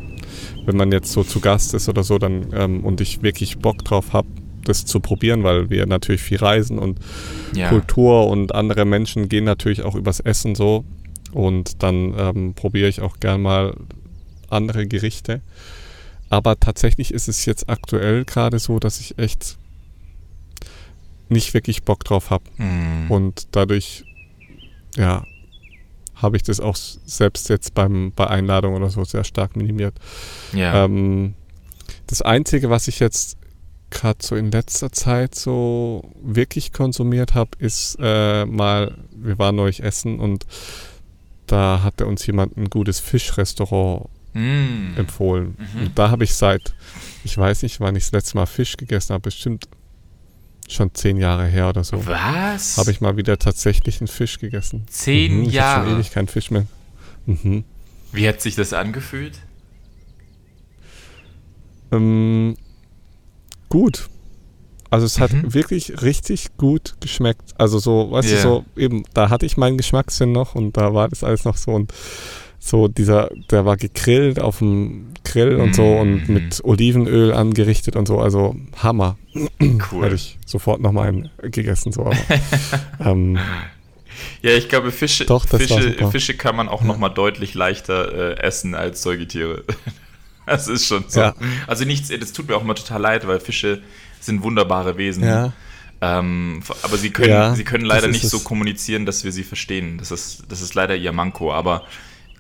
wenn 0.65 0.77
man 0.77 0.91
jetzt 0.93 1.13
so 1.13 1.23
zu 1.23 1.41
Gast 1.41 1.75
ist 1.75 1.89
oder 1.89 2.03
so, 2.03 2.19
dann 2.19 2.49
ähm, 2.55 2.85
und 2.85 3.01
ich 3.01 3.23
wirklich 3.23 3.59
Bock 3.59 3.85
drauf 3.85 4.13
habe, 4.13 4.29
das 4.65 4.85
zu 4.85 5.01
probieren, 5.01 5.45
weil 5.45 5.71
wir 5.71 5.87
natürlich 5.87 6.21
viel 6.21 6.39
reisen 6.39 6.79
und 6.79 6.99
Ja. 7.55 7.69
Kultur 7.69 8.27
und 8.29 8.55
andere 8.55 8.85
Menschen 8.85 9.29
gehen 9.29 9.45
natürlich 9.45 9.83
auch 9.83 9.95
übers 9.95 10.21
Essen 10.21 10.55
so. 10.55 10.85
Und 11.33 11.83
dann 11.83 12.15
ähm, 12.19 12.55
probiere 12.55 12.89
ich 12.89 13.01
auch 13.03 13.21
gern 13.21 13.43
mal 13.43 13.75
andere 14.51 14.87
Gerichte. 14.87 15.41
Aber 16.31 16.61
tatsächlich 16.61 17.15
ist 17.15 17.29
es 17.29 17.45
jetzt 17.47 17.69
aktuell 17.69 18.25
gerade 18.25 18.59
so, 18.59 18.79
dass 18.79 19.01
ich 19.01 19.19
echt 19.19 19.57
nicht 21.29 21.55
wirklich 21.55 21.83
Bock 21.85 22.05
drauf 22.05 22.31
habe. 22.31 22.45
Hm. 22.57 23.11
Und 23.11 23.49
dadurch, 23.53 24.05
ja, 24.97 25.25
habe 26.15 26.37
ich 26.37 26.43
das 26.43 26.61
auch 26.61 26.77
selbst 26.77 27.49
jetzt 27.49 27.75
beim, 27.75 28.13
bei 28.15 28.27
Einladung 28.27 28.75
oder 28.75 28.91
so 28.91 29.05
sehr 29.05 29.25
stark 29.25 29.57
minimiert. 29.57 29.95
ja. 30.53 30.85
Ähm, 30.85 31.35
das 32.07 32.23
Einzige, 32.23 32.71
was 32.71 32.89
ich 32.89 33.01
jetzt 33.01 33.37
gerade 33.91 34.19
so 34.23 34.35
in 34.35 34.51
letzter 34.51 34.93
Zeit 34.93 35.35
so 35.35 36.11
wirklich 36.23 36.73
konsumiert 36.73 37.35
habe, 37.35 37.51
ist 37.59 37.97
äh, 38.01 38.45
mal, 38.47 38.97
wir 39.13 39.39
waren 39.39 39.57
neulich 39.57 39.83
essen 39.83 40.19
und 40.19 40.47
da 41.47 41.83
hatte 41.83 42.07
uns 42.07 42.27
jemand 42.27 42.57
ein 42.57 42.69
gutes 42.69 43.01
Fischrestaurant 43.01 44.09
Hm. 44.39 44.95
empfohlen. 44.97 45.57
Mhm. 45.75 45.81
Und 45.87 45.99
da 45.99 46.11
habe 46.11 46.25
ich 46.25 46.35
seit, 46.35 46.75
ich 47.25 47.37
weiß 47.37 47.63
nicht, 47.63 47.81
wann 47.81 47.97
ich 47.97 48.05
das 48.05 48.13
letzte 48.13 48.37
Mal 48.37 48.47
Fisch 48.47 48.77
gegessen 48.77 49.13
habe, 49.15 49.23
bestimmt 49.23 49.69
schon 50.69 50.93
zehn 50.95 51.17
Jahre 51.17 51.47
her 51.47 51.69
oder 51.71 51.83
so. 51.83 52.07
Was? 52.07 52.77
Habe 52.77 52.91
ich 52.91 53.01
mal 53.01 53.17
wieder 53.17 53.39
tatsächlich 53.39 54.01
einen 54.01 54.09
Fisch 54.09 54.39
gegessen. 54.39 54.85
Zehn 54.89 55.39
Mhm, 55.39 55.49
ich 55.49 55.59
hab 55.59 55.77
schon 55.79 55.87
Jahre. 55.87 55.97
ewig 56.01 56.11
keinen 56.11 56.29
Fisch 56.29 56.51
mehr. 56.51 56.67
Mhm. 57.27 57.65
Wie 58.13 58.29
hat 58.29 58.41
sich 58.41 58.55
das 58.55 58.73
angefühlt? 58.73 59.39
Ähm, 61.93 62.57
gut. 63.69 64.09
Also 64.91 65.05
es 65.07 65.21
hat 65.21 65.33
Mhm. 65.33 65.53
wirklich 65.55 66.01
richtig 66.03 66.57
gut 66.57 66.97
geschmeckt. 67.01 67.55
Also 67.59 67.79
so, 67.79 68.11
weißt 68.11 68.29
Ja. 68.31 68.37
du, 68.37 68.43
so 68.43 68.65
eben, 68.77 69.05
da 69.15 69.29
hatte 69.31 69.45
ich 69.47 69.57
meinen 69.57 69.77
Geschmackssinn 69.77 70.33
noch 70.33 70.55
und 70.55 70.77
da 70.77 70.95
war 70.95 71.09
das 71.09 71.25
alles 71.25 71.45
noch 71.45 71.57
so 71.57 71.73
und 71.73 71.93
so 72.59 72.89
dieser, 72.89 73.31
der 73.51 73.65
war 73.65 73.77
gegrillt 73.77 74.41
auf 74.41 74.59
dem 74.59 75.09
Grill 75.25 75.57
und 75.57 75.75
so 75.75 75.85
und 75.97 76.29
Mhm. 76.29 76.35
mit 76.35 76.65
Olivenöl 76.65 77.33
angerichtet 77.33 77.97
und 77.97 78.07
so, 78.07 78.19
also 78.19 78.57
Hammer. 78.83 79.17
Cool. 79.61 80.05
Hätte 80.05 80.15
ich 80.17 80.39
sofort 80.47 80.81
nochmal 80.81 81.09
einen 81.09 81.31
gegessen, 81.43 81.93
so, 81.93 82.03
aber 82.07 82.17
ähm, 83.05 83.39
Ja, 84.43 84.51
ich 84.53 84.69
glaube, 84.69 84.91
Fische, 84.91 85.25
Doch, 85.27 85.47
Fische. 85.47 85.95
Fische 86.11 86.35
kann 86.35 86.57
man 86.57 86.69
auch 86.69 86.81
Ja. 86.81 86.87
noch 86.89 86.99
mal 86.99 87.09
deutlich 87.11 87.55
leichter 87.55 88.37
äh, 88.39 88.41
essen 88.43 88.75
als 88.75 89.03
Säugetiere. 89.03 89.65
Das 90.47 90.67
ist 90.67 90.87
schon 90.87 91.05
so. 91.09 91.21
Ja. 91.21 91.35
Also 91.67 91.85
nichts, 91.85 92.09
das 92.09 92.33
tut 92.33 92.49
mir 92.49 92.57
auch 92.57 92.63
immer 92.63 92.75
total 92.75 93.03
leid, 93.03 93.27
weil 93.29 93.39
Fische 93.39 93.83
sind 94.19 94.43
wunderbare 94.43 94.97
Wesen. 94.97 95.23
ja, 95.23 95.53
Ähm, 96.01 96.63
aber 96.83 96.97
sie 96.97 97.11
können, 97.11 97.29
Ja, 97.29 97.55
sie 97.55 97.65
können 97.65 97.85
leider 97.85 98.09
nicht 98.09 98.27
so 98.27 98.39
kommunizieren, 98.41 99.05
dass 99.05 99.25
wir 99.25 99.33
sie 99.33 99.43
verstehen. 99.43 99.99
Das 99.99 100.11
ist, 100.11 100.45
das 100.49 100.63
ist 100.63 100.75
leider 100.75 100.97
ihr 100.97 101.13
Manko. 101.13 101.53
Aber 101.53 101.85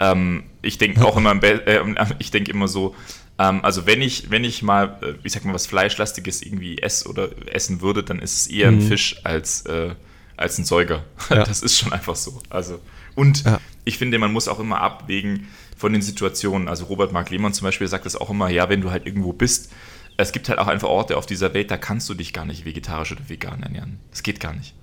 ähm, 0.00 0.44
ich 0.62 0.78
denke 0.78 1.04
auch 1.04 1.16
immer, 1.16 1.40
äh, 1.42 1.80
ich 2.18 2.30
denke 2.30 2.50
immer 2.50 2.68
so, 2.68 2.94
ähm, 3.38 3.64
also 3.64 3.86
wenn 3.86 4.00
ich, 4.02 4.30
wenn 4.30 4.44
ich 4.44 4.62
mal, 4.62 4.98
äh, 5.02 5.14
ich 5.22 5.32
sag 5.32 5.44
mal, 5.44 5.54
was 5.54 5.66
Fleischlastiges 5.66 6.42
irgendwie 6.42 6.78
esse 6.78 7.08
oder 7.08 7.28
essen 7.52 7.80
würde, 7.80 8.02
dann 8.02 8.18
ist 8.18 8.34
es 8.34 8.46
eher 8.48 8.68
ein 8.68 8.76
Mhm. 8.76 8.82
Fisch 8.88 9.16
als, 9.24 9.62
äh, 9.66 9.90
als 10.36 10.58
ein 10.58 10.64
Säuger. 10.64 11.04
Ja. 11.30 11.44
Das 11.44 11.62
ist 11.62 11.78
schon 11.78 11.92
einfach 11.92 12.16
so. 12.16 12.40
Also, 12.50 12.80
und 13.14 13.44
Ja. 13.44 13.60
ich 13.84 13.98
finde, 13.98 14.18
man 14.18 14.32
muss 14.32 14.48
auch 14.48 14.60
immer 14.60 14.80
abwägen 14.80 15.48
von 15.76 15.92
den 15.92 16.02
Situationen. 16.02 16.68
Also 16.68 16.86
Robert 16.86 17.12
Mark 17.12 17.30
Lehmann 17.30 17.52
zum 17.52 17.64
Beispiel 17.64 17.86
sagt 17.88 18.06
das 18.06 18.16
auch 18.16 18.30
immer, 18.30 18.48
ja, 18.48 18.68
wenn 18.68 18.80
du 18.80 18.90
halt 18.90 19.06
irgendwo 19.06 19.32
bist, 19.32 19.72
es 20.16 20.32
gibt 20.32 20.48
halt 20.48 20.58
auch 20.58 20.66
einfach 20.66 20.88
Orte 20.88 21.16
auf 21.16 21.26
dieser 21.26 21.54
Welt, 21.54 21.70
da 21.70 21.76
kannst 21.76 22.08
du 22.08 22.14
dich 22.14 22.32
gar 22.32 22.44
nicht 22.44 22.64
vegetarisch 22.64 23.12
oder 23.12 23.28
vegan 23.28 23.62
ernähren. 23.62 24.00
Das 24.10 24.24
geht 24.24 24.40
gar 24.40 24.52
nicht. 24.52 24.74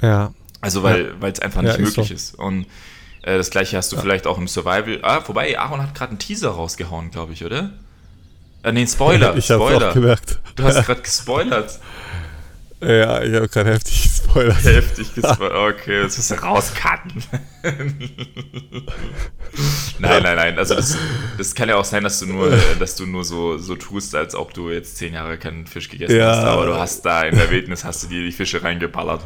ja, 0.00 0.32
Also 0.60 0.84
weil 0.84 1.20
weil 1.20 1.32
es 1.32 1.40
einfach 1.40 1.62
Ja, 1.62 1.70
nicht 1.70 1.80
möglich 1.80 2.08
so. 2.08 2.14
ist. 2.14 2.34
Und 2.36 2.66
äh, 3.26 3.36
das 3.36 3.50
gleiche 3.50 3.76
hast 3.76 3.92
du 3.92 3.96
vielleicht 3.98 4.26
auch 4.26 4.38
im 4.38 4.48
Survival. 4.48 4.98
Ah, 5.02 5.20
wobei, 5.26 5.58
Aaron 5.58 5.82
hat 5.82 5.94
gerade 5.94 6.10
einen 6.10 6.18
Teaser 6.18 6.50
rausgehauen, 6.50 7.10
glaube 7.10 7.34
ich, 7.34 7.44
oder? 7.44 7.72
Äh, 8.62 8.72
nee, 8.72 8.86
Spoiler. 8.86 9.36
ich 9.36 9.50
habe 9.50 9.64
Spoiler. 9.64 9.90
auch 9.90 9.94
gemerkt. 9.94 10.38
Du 10.54 10.62
hast 10.64 10.86
gerade 10.86 11.02
gespoilert. 11.02 11.78
Ja, 12.80 13.22
ich 13.22 13.34
habe 13.34 13.48
gerade 13.48 13.70
heftig 13.72 14.02
gespoilert. 14.02 14.62
Heftig 14.64 15.14
gespoilert. 15.14 15.74
Okay, 15.80 16.02
jetzt 16.02 16.16
musst 16.18 16.30
du 16.30 16.34
rauscutten. 16.34 17.24
nein, 19.98 20.22
nein, 20.22 20.36
nein. 20.36 20.58
Also 20.58 20.74
das, 20.74 20.96
das 21.38 21.54
kann 21.54 21.68
ja 21.68 21.76
auch 21.76 21.84
sein, 21.84 22.04
dass 22.04 22.18
du 22.20 22.26
nur, 22.26 22.52
dass 22.78 22.96
du 22.96 23.06
nur 23.06 23.24
so, 23.24 23.56
so 23.58 23.76
tust, 23.76 24.14
als 24.14 24.34
ob 24.34 24.52
du 24.54 24.70
jetzt 24.70 24.98
zehn 24.98 25.14
Jahre 25.14 25.38
keinen 25.38 25.66
Fisch 25.66 25.88
gegessen 25.88 26.16
Ja. 26.16 26.36
hast. 26.36 26.44
Aber 26.44 26.66
du 26.66 26.74
hast 26.78 27.02
da 27.06 27.22
in 27.22 27.36
der 27.36 27.50
Wildnis 27.50 27.84
hast 27.84 28.02
du 28.04 28.08
dir 28.08 28.22
die 28.22 28.32
Fische 28.32 28.62
reingeballert. 28.62 29.22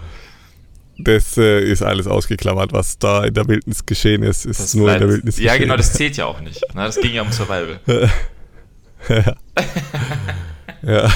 Das 1.04 1.36
äh, 1.38 1.60
ist 1.64 1.82
alles 1.82 2.06
ausgeklammert, 2.06 2.72
was 2.72 2.98
da 2.98 3.24
in 3.24 3.34
der 3.34 3.46
Wildnis 3.48 3.84
geschehen 3.86 4.22
ist, 4.22 4.44
ist 4.46 4.60
Das 4.60 4.74
nur 4.74 4.82
in 4.88 4.98
bleibt- 4.98 5.00
der 5.02 5.08
Wildnis 5.08 5.38
ja, 5.38 5.52
geschehen. 5.52 5.62
genau, 5.62 5.76
das 5.76 5.92
zählt 5.92 6.16
ja 6.16 6.26
auch 6.26 6.40
nicht. 6.40 6.62
Na, 6.74 6.86
das 6.86 6.96
ging 7.00 7.12
ja 7.14 7.22
um 7.22 7.32
Survival. 7.32 7.80
ja. 10.82 11.10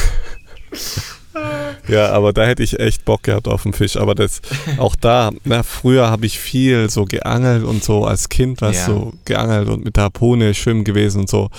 ja, 1.88 2.08
aber 2.10 2.32
da 2.32 2.44
hätte 2.46 2.62
ich 2.62 2.78
echt 2.80 3.04
Bock 3.04 3.24
gehabt 3.24 3.48
auf 3.48 3.62
den 3.64 3.72
Fisch. 3.72 3.96
Aber 3.96 4.14
das, 4.14 4.40
auch 4.78 4.96
da, 4.96 5.30
na, 5.44 5.62
früher 5.62 6.08
habe 6.10 6.26
ich 6.26 6.38
viel 6.38 6.88
so 6.90 7.04
geangelt 7.04 7.64
und 7.64 7.82
so 7.84 8.04
als 8.06 8.28
Kind, 8.28 8.60
was 8.60 8.76
Ja. 8.76 8.86
so 8.86 9.12
geangelt 9.24 9.68
und 9.68 9.84
mit 9.84 9.96
der 9.96 10.04
Harpune 10.04 10.54
schwimmen 10.54 10.84
gewesen 10.84 11.20
und 11.22 11.28
so. 11.30 11.50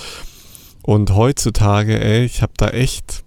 Und 0.81 1.11
heutzutage, 1.13 1.99
ey, 2.03 2.25
ich 2.25 2.41
habe 2.41 2.53
da 2.57 2.69
echt, 2.69 3.23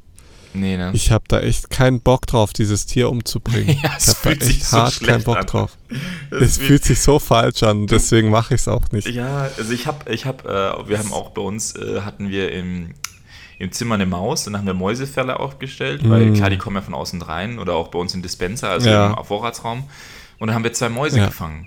Nee, 0.61 0.77
ne? 0.77 0.91
ich 0.95 1.11
habe 1.11 1.25
da 1.29 1.41
echt 1.41 1.71
keinen 1.71 2.01
Bock 2.01 2.27
drauf, 2.27 2.53
dieses 2.53 2.87
Tier 2.87 3.09
umzubringen. 3.11 3.79
Ja, 3.83 3.93
es 3.97 4.09
ich 4.09 4.09
habe 4.09 4.19
da 4.23 4.29
fühlt 4.31 4.43
sich 4.45 4.57
echt 4.59 4.67
so 4.67 4.77
hart 4.79 5.01
keinen 5.01 5.25
Bock 5.25 5.37
an. 5.39 5.47
drauf. 5.47 5.77
Es 6.31 6.59
fühlt 6.59 6.85
sich 6.85 7.01
so 7.01 7.19
falsch 7.19 7.63
an, 7.63 7.87
deswegen 7.87 8.31
mache 8.31 8.55
ich 8.55 8.61
es 8.63 8.69
auch 8.69 8.91
nicht. 8.93 9.09
Ja, 9.09 9.49
also 9.57 9.73
ich 9.73 9.87
habe, 9.87 10.13
ich 10.13 10.25
habe, 10.27 10.45
äh, 10.85 10.89
wir 10.89 10.99
haben 10.99 11.13
auch 11.13 11.31
bei 11.31 11.43
uns, 11.43 11.75
äh, 11.77 12.01
hatten 12.03 12.29
wir 12.31 12.53
im, 12.53 12.95
im 13.59 13.73
Zimmer 13.73 13.95
eine 13.97 14.07
Maus, 14.07 14.45
dann 14.45 14.57
haben 14.57 14.67
wir 14.67 14.75
Mäusefälle 14.75 15.41
aufgestellt, 15.41 16.03
weil 16.09 16.27
Mm. 16.27 16.35
klar, 16.35 16.51
die 16.51 16.59
kommen 16.59 16.77
ja 16.77 16.83
von 16.83 16.95
außen 16.95 17.23
rein 17.23 17.59
oder 17.59 17.75
auch 17.75 17.89
bei 17.89 17.99
uns 17.99 18.15
im 18.15 18.23
Dispenser, 18.23 18.71
also 18.71 18.89
Ja. 18.89 19.15
im 19.19 19.25
Vorratsraum. 19.25 19.85
Und 20.39 20.47
dann 20.49 20.55
haben 20.55 20.63
wir 20.65 20.73
zwei 20.73 20.89
Mäuse 20.89 21.19
Ja. 21.19 21.27
gefangen. 21.27 21.67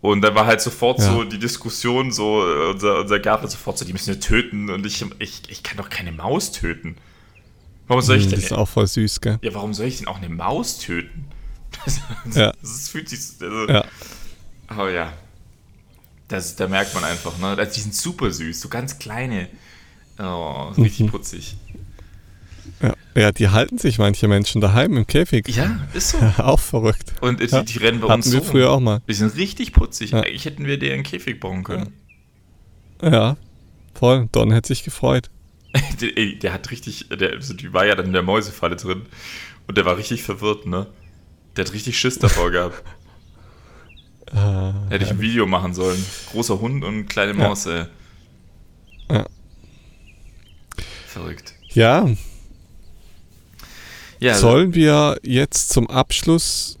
Und 0.00 0.22
dann 0.22 0.34
war 0.34 0.46
halt 0.46 0.62
sofort 0.62 0.98
Ja. 0.98 1.12
so 1.12 1.24
die 1.24 1.38
Diskussion, 1.38 2.10
so 2.10 2.42
äh, 2.42 2.70
unser, 2.70 3.00
unser 3.00 3.18
Gärtner 3.18 3.48
sofort 3.48 3.76
so, 3.76 3.84
die 3.84 3.92
müssen 3.92 4.06
wir 4.14 4.18
töten 4.20 4.70
und 4.70 4.86
ich, 4.86 5.04
ich, 5.18 5.42
ich 5.48 5.62
kann 5.62 5.76
doch 5.76 5.90
keine 5.90 6.10
Maus 6.12 6.52
töten. 6.52 6.96
Warum 7.90 8.02
soll 8.02 8.18
ich 8.18 8.22
Hm, 8.24 8.30
denn? 8.30 8.38
Das 8.40 8.46
ist 8.52 8.56
auch 8.56 8.68
voll 8.68 8.86
süß, 8.86 9.20
gell? 9.20 9.38
ja, 9.42 9.52
warum 9.52 9.74
soll 9.74 9.86
ich 9.86 9.98
denn 9.98 10.06
auch 10.06 10.18
eine 10.18 10.28
Maus 10.28 10.78
töten? 10.78 11.26
Das, 11.84 12.36
Ja. 12.36 12.52
das 12.62 12.88
fühlt 12.88 13.08
sich. 13.08 13.18
Also, 13.40 13.66
Ja. 13.68 13.84
Oh 14.78 14.86
ja. 14.86 15.12
Das, 16.28 16.54
da 16.54 16.68
merkt 16.68 16.94
man 16.94 17.02
einfach, 17.02 17.36
ne? 17.38 17.48
Also 17.58 17.74
die 17.74 17.80
sind 17.80 17.94
super 17.94 18.30
süß, 18.30 18.60
so 18.60 18.68
ganz 18.68 18.98
kleine. 19.00 19.48
Oh, 20.20 20.68
richtig 20.78 21.06
Mhm. 21.06 21.10
putzig. 21.10 21.56
Ja. 22.80 22.94
ja, 23.16 23.32
die 23.32 23.48
halten 23.48 23.78
sich 23.78 23.98
manche 23.98 24.28
Menschen 24.28 24.60
daheim 24.60 24.96
im 24.96 25.06
Käfig. 25.06 25.48
Ja, 25.48 25.80
ist 25.92 26.10
so. 26.10 26.18
auch 26.38 26.60
verrückt. 26.60 27.14
Und 27.20 27.40
die, 27.40 27.46
Ja. 27.46 27.62
die 27.62 27.78
rennen 27.78 28.00
bei 28.00 28.08
Hatten 28.08 28.20
uns 28.22 28.30
wir 28.32 28.40
so. 28.40 28.46
früher 28.46 28.70
auch 28.70 28.78
mal. 28.80 29.00
Die 29.08 29.14
sind 29.14 29.34
richtig 29.36 29.72
putzig. 29.72 30.12
Ja. 30.12 30.20
Eigentlich 30.20 30.44
hätten 30.44 30.66
wir 30.66 30.78
dir 30.78 30.94
einen 30.94 31.02
Käfig 31.02 31.40
bauen 31.40 31.64
können. 31.64 31.92
Ja, 33.02 33.36
voll. 33.94 34.28
Don 34.30 34.52
hätte 34.52 34.68
sich 34.68 34.84
gefreut. 34.84 35.30
der, 36.00 36.10
der 36.36 36.52
hat 36.52 36.70
richtig, 36.70 37.08
der, 37.08 37.32
also 37.32 37.54
die 37.54 37.72
war 37.72 37.86
ja 37.86 37.94
dann 37.94 38.06
in 38.06 38.12
der 38.12 38.22
Mäusefalle 38.22 38.76
drin. 38.76 39.02
Und 39.68 39.76
der 39.78 39.84
war 39.84 39.96
richtig 39.96 40.22
verwirrt, 40.22 40.66
ne? 40.66 40.86
Der 41.56 41.64
hat 41.64 41.72
richtig 41.72 41.98
Schiss 41.98 42.18
davor 42.18 42.50
gehabt. 42.52 42.82
Äh, 44.32 44.72
Hätte 44.90 45.04
ich 45.04 45.10
ein 45.10 45.20
Video 45.20 45.46
machen 45.46 45.74
sollen. 45.74 46.02
Großer 46.30 46.60
Hund 46.60 46.84
und 46.84 47.06
kleine 47.08 47.32
Ja. 47.32 47.48
Maus, 47.48 47.66
ey. 47.66 47.84
Ja. 49.10 49.26
Verrückt. 51.06 51.54
ja, 51.70 52.08
Ja, 54.20 54.34
sollen 54.34 54.74
wir 54.74 55.18
jetzt 55.24 55.70
zum 55.70 55.88
Abschluss 55.90 56.78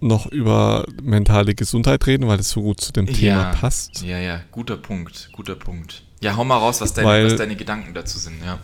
noch 0.00 0.26
über 0.26 0.84
mentale 1.02 1.54
Gesundheit 1.54 2.06
reden, 2.06 2.26
weil 2.28 2.40
es 2.40 2.50
so 2.50 2.60
gut 2.60 2.80
zu 2.80 2.92
dem 2.92 3.06
Thema 3.06 3.42
Ja. 3.42 3.54
passt? 3.54 4.02
Ja, 4.02 4.18
ja, 4.18 4.42
guter 4.50 4.76
Punkt, 4.76 5.30
guter 5.32 5.54
Punkt. 5.54 6.02
Ja, 6.22 6.36
hau 6.36 6.44
mal 6.44 6.56
raus, 6.56 6.80
was 6.80 6.92
deine, 6.94 7.08
Weil- 7.08 7.26
was 7.26 7.36
deine 7.36 7.56
Gedanken 7.56 7.94
dazu 7.94 8.18
sind, 8.18 8.36
ja. 8.44 8.58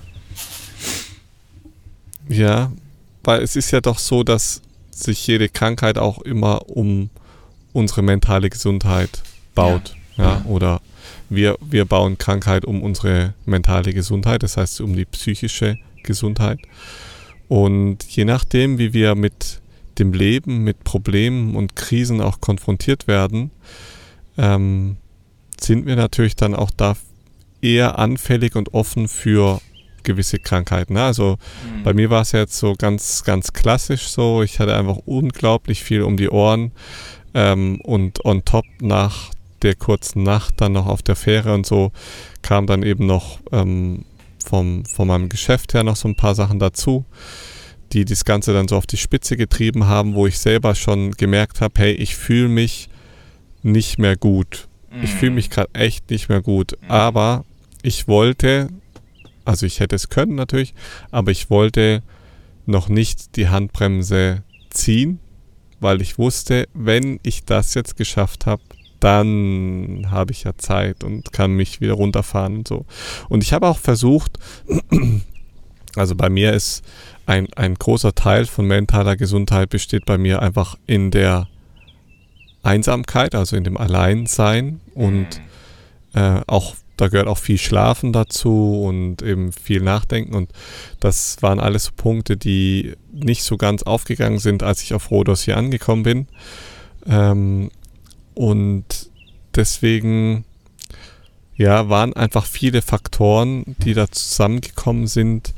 Ja, 2.29 2.73
weil 3.25 3.43
es 3.43 3.57
ist 3.57 3.71
ja 3.71 3.81
doch 3.81 3.99
so, 3.99 4.23
dass 4.23 4.63
sich 4.91 5.27
jede 5.27 5.49
Krankheit 5.49 5.99
auch 5.99 6.19
immer 6.23 6.69
um 6.69 7.11
unsere 7.73 8.03
mentale 8.03 8.51
Gesundheit 8.51 9.23
baut. 9.55 9.95
Ja. 10.17 10.25
Ja, 10.25 10.31
Ja. 10.39 10.45
oder 10.47 10.81
wir, 11.29 11.57
wir 11.61 11.85
bauen 11.85 12.19
Krankheit 12.19 12.65
um 12.65 12.83
unsere 12.83 13.35
mentale 13.45 13.93
Gesundheit, 13.93 14.43
das 14.43 14.57
heißt 14.57 14.81
um 14.81 14.95
die 14.97 15.05
psychische 15.05 15.79
Gesundheit. 16.03 16.59
Und 17.49 18.05
je 18.05 18.25
nachdem, 18.25 18.79
wie 18.79 18.93
wir 18.93 19.15
mit 19.15 19.61
dem 19.99 20.13
Leben, 20.13 20.65
mit 20.65 20.85
Problemen 20.85 21.55
und 21.57 21.77
Krisen 21.77 22.21
auch 22.21 22.41
konfrontiert 22.41 23.07
werden, 23.07 23.51
ähm, 24.37 24.97
sind 25.61 25.87
wir 25.87 25.97
natürlich 25.97 26.37
dann 26.37 26.55
auch 26.55 26.71
da 26.77 26.97
eher 27.61 27.99
anfällig 27.99 28.57
und 28.57 28.75
offen 28.75 29.09
für 29.09 29.61
gewisse 30.03 30.39
Krankheiten. 30.39 30.95
Ne? 30.95 31.03
Also 31.03 31.37
mhm. 31.65 31.83
bei 31.83 31.93
mir 31.93 32.11
war 32.11 32.23
es 32.23 32.33
jetzt 32.33 32.59
so 32.59 32.75
ganz, 32.77 33.25
ganz 33.25 33.53
klassisch 33.53 34.09
so. 34.09 34.43
Ich 34.43 34.59
hatte 34.59 34.75
einfach 34.75 34.99
unglaublich 35.05 35.83
viel 35.83 36.03
um 36.03 36.17
die 36.17 36.31
Ohren 36.31 36.73
ähm, 37.35 37.81
und 37.83 38.25
on 38.25 38.45
top 38.45 38.65
nach 38.81 39.31
der 39.63 39.75
kurzen 39.75 40.23
Nacht 40.23 40.55
dann 40.61 40.73
noch 40.73 40.87
auf 40.87 41.03
der 41.03 41.17
Fähre 41.17 41.53
und 41.53 41.67
so 41.67 41.93
kam 42.43 42.67
dann 42.67 42.83
eben 42.83 43.07
noch 43.07 43.41
ähm, 43.53 44.05
vom, 44.45 44.85
von 44.85 45.09
meinem 45.09 45.29
Geschäft 45.29 45.75
her 45.75 45.83
noch 45.83 45.97
so 45.97 46.09
ein 46.09 46.15
paar 46.15 46.35
Sachen 46.35 46.59
dazu, 46.59 47.05
die 47.93 48.05
das 48.05 48.25
Ganze 48.25 48.53
dann 48.53 48.69
so 48.69 48.77
auf 48.77 48.87
die 48.87 48.97
Spitze 48.97 49.37
getrieben 49.37 49.87
haben, 49.87 50.15
wo 50.15 50.27
ich 50.27 50.39
selber 50.39 50.75
schon 50.75 51.13
gemerkt 51.13 51.61
habe, 51.61 51.75
hey, 51.77 51.93
ich 51.93 52.17
fühle 52.17 52.49
mich 52.49 52.89
nicht 53.63 53.99
mehr 53.99 54.17
gut. 54.17 54.69
Ich 55.03 55.11
fühle 55.11 55.33
mich 55.33 55.51
gerade 55.51 55.69
echt 55.75 56.11
nicht 56.11 56.29
mehr 56.29 56.41
gut. 56.41 56.79
Mhm. 56.81 56.91
Aber 56.91 57.45
ich 57.89 58.07
wollte, 58.07 58.69
also 59.47 59.65
ich 59.65 59.81
hätte 59.81 59.97
es 59.97 60.11
können 60.11 60.35
natürlich, 60.35 60.75
aber 61.11 61.31
ich 61.31 61.49
wollte 61.49 62.03
noch 62.67 62.91
nicht 62.91 63.37
die 63.37 63.49
Handbremse 63.49 64.43
ziehen, 64.69 65.21
weil 65.81 66.03
ich 66.03 66.19
wusste, 66.19 66.69
wenn 66.75 67.19
ich 67.23 67.47
das 67.47 67.73
jetzt 67.73 67.97
geschafft 67.97 68.45
habe, 68.45 68.63
dann 69.01 70.07
habe 70.11 70.33
ich 70.33 70.45
ja 70.45 70.53
Zeit 70.59 71.03
und 71.03 71.33
kann 71.33 71.53
mich 71.53 71.81
wieder 71.81 71.95
runterfahren 71.95 72.59
und 72.59 72.69
so. 72.69 72.85
Und 73.31 73.43
ich 73.43 73.55
habe 73.55 73.67
auch 73.67 73.79
versucht, 73.79 74.39
also 75.97 76.15
bei 76.15 76.29
mir 76.29 76.53
ist 76.53 76.85
ein, 77.25 77.49
ein 77.55 77.75
großer 77.75 78.15
Teil 78.15 78.45
von 78.45 78.67
mentaler 78.67 79.17
Gesundheit 79.17 79.71
besteht 79.71 80.05
bei 80.05 80.19
mir 80.19 80.43
einfach 80.43 80.77
in 80.87 81.11
der 81.11 81.49
Einsamkeit, 82.63 83.35
also 83.35 83.57
in 83.57 83.65
dem 83.65 83.79
Alleinsein 83.79 84.81
und 84.95 85.41
mhm. 86.13 86.21
äh, 86.21 86.41
auch 86.47 86.75
da 86.99 87.09
gehört 87.09 87.29
auch 87.29 87.39
viel 87.39 87.59
Schlafen 87.59 88.13
dazu 88.13 88.83
und 88.83 89.23
eben 89.23 89.53
viel 89.53 89.81
Nachdenken 89.81 90.35
und 90.35 90.51
das 91.01 91.41
waren 91.41 91.61
alles 91.61 91.85
so 91.85 91.93
Punkte, 91.97 92.37
die 92.37 92.95
nicht 93.13 93.45
so 93.45 93.57
ganz 93.57 93.85
aufgegangen 93.85 94.41
sind, 94.41 94.63
als 94.63 94.83
ich 94.83 94.93
auf 94.93 95.11
Rhodos 95.11 95.43
hier 95.43 95.57
angekommen 95.57 96.03
bin. 96.03 96.27
Ähm, 97.07 97.71
und 98.35 99.11
deswegen 99.55 100.45
ja, 101.57 101.89
waren 101.89 102.15
einfach 102.15 102.47
viele 102.47 102.83
Faktoren, 102.83 103.77
die 103.79 103.95
da 103.95 104.11
zusammengekommen 104.11 105.07
sind, 105.07 105.55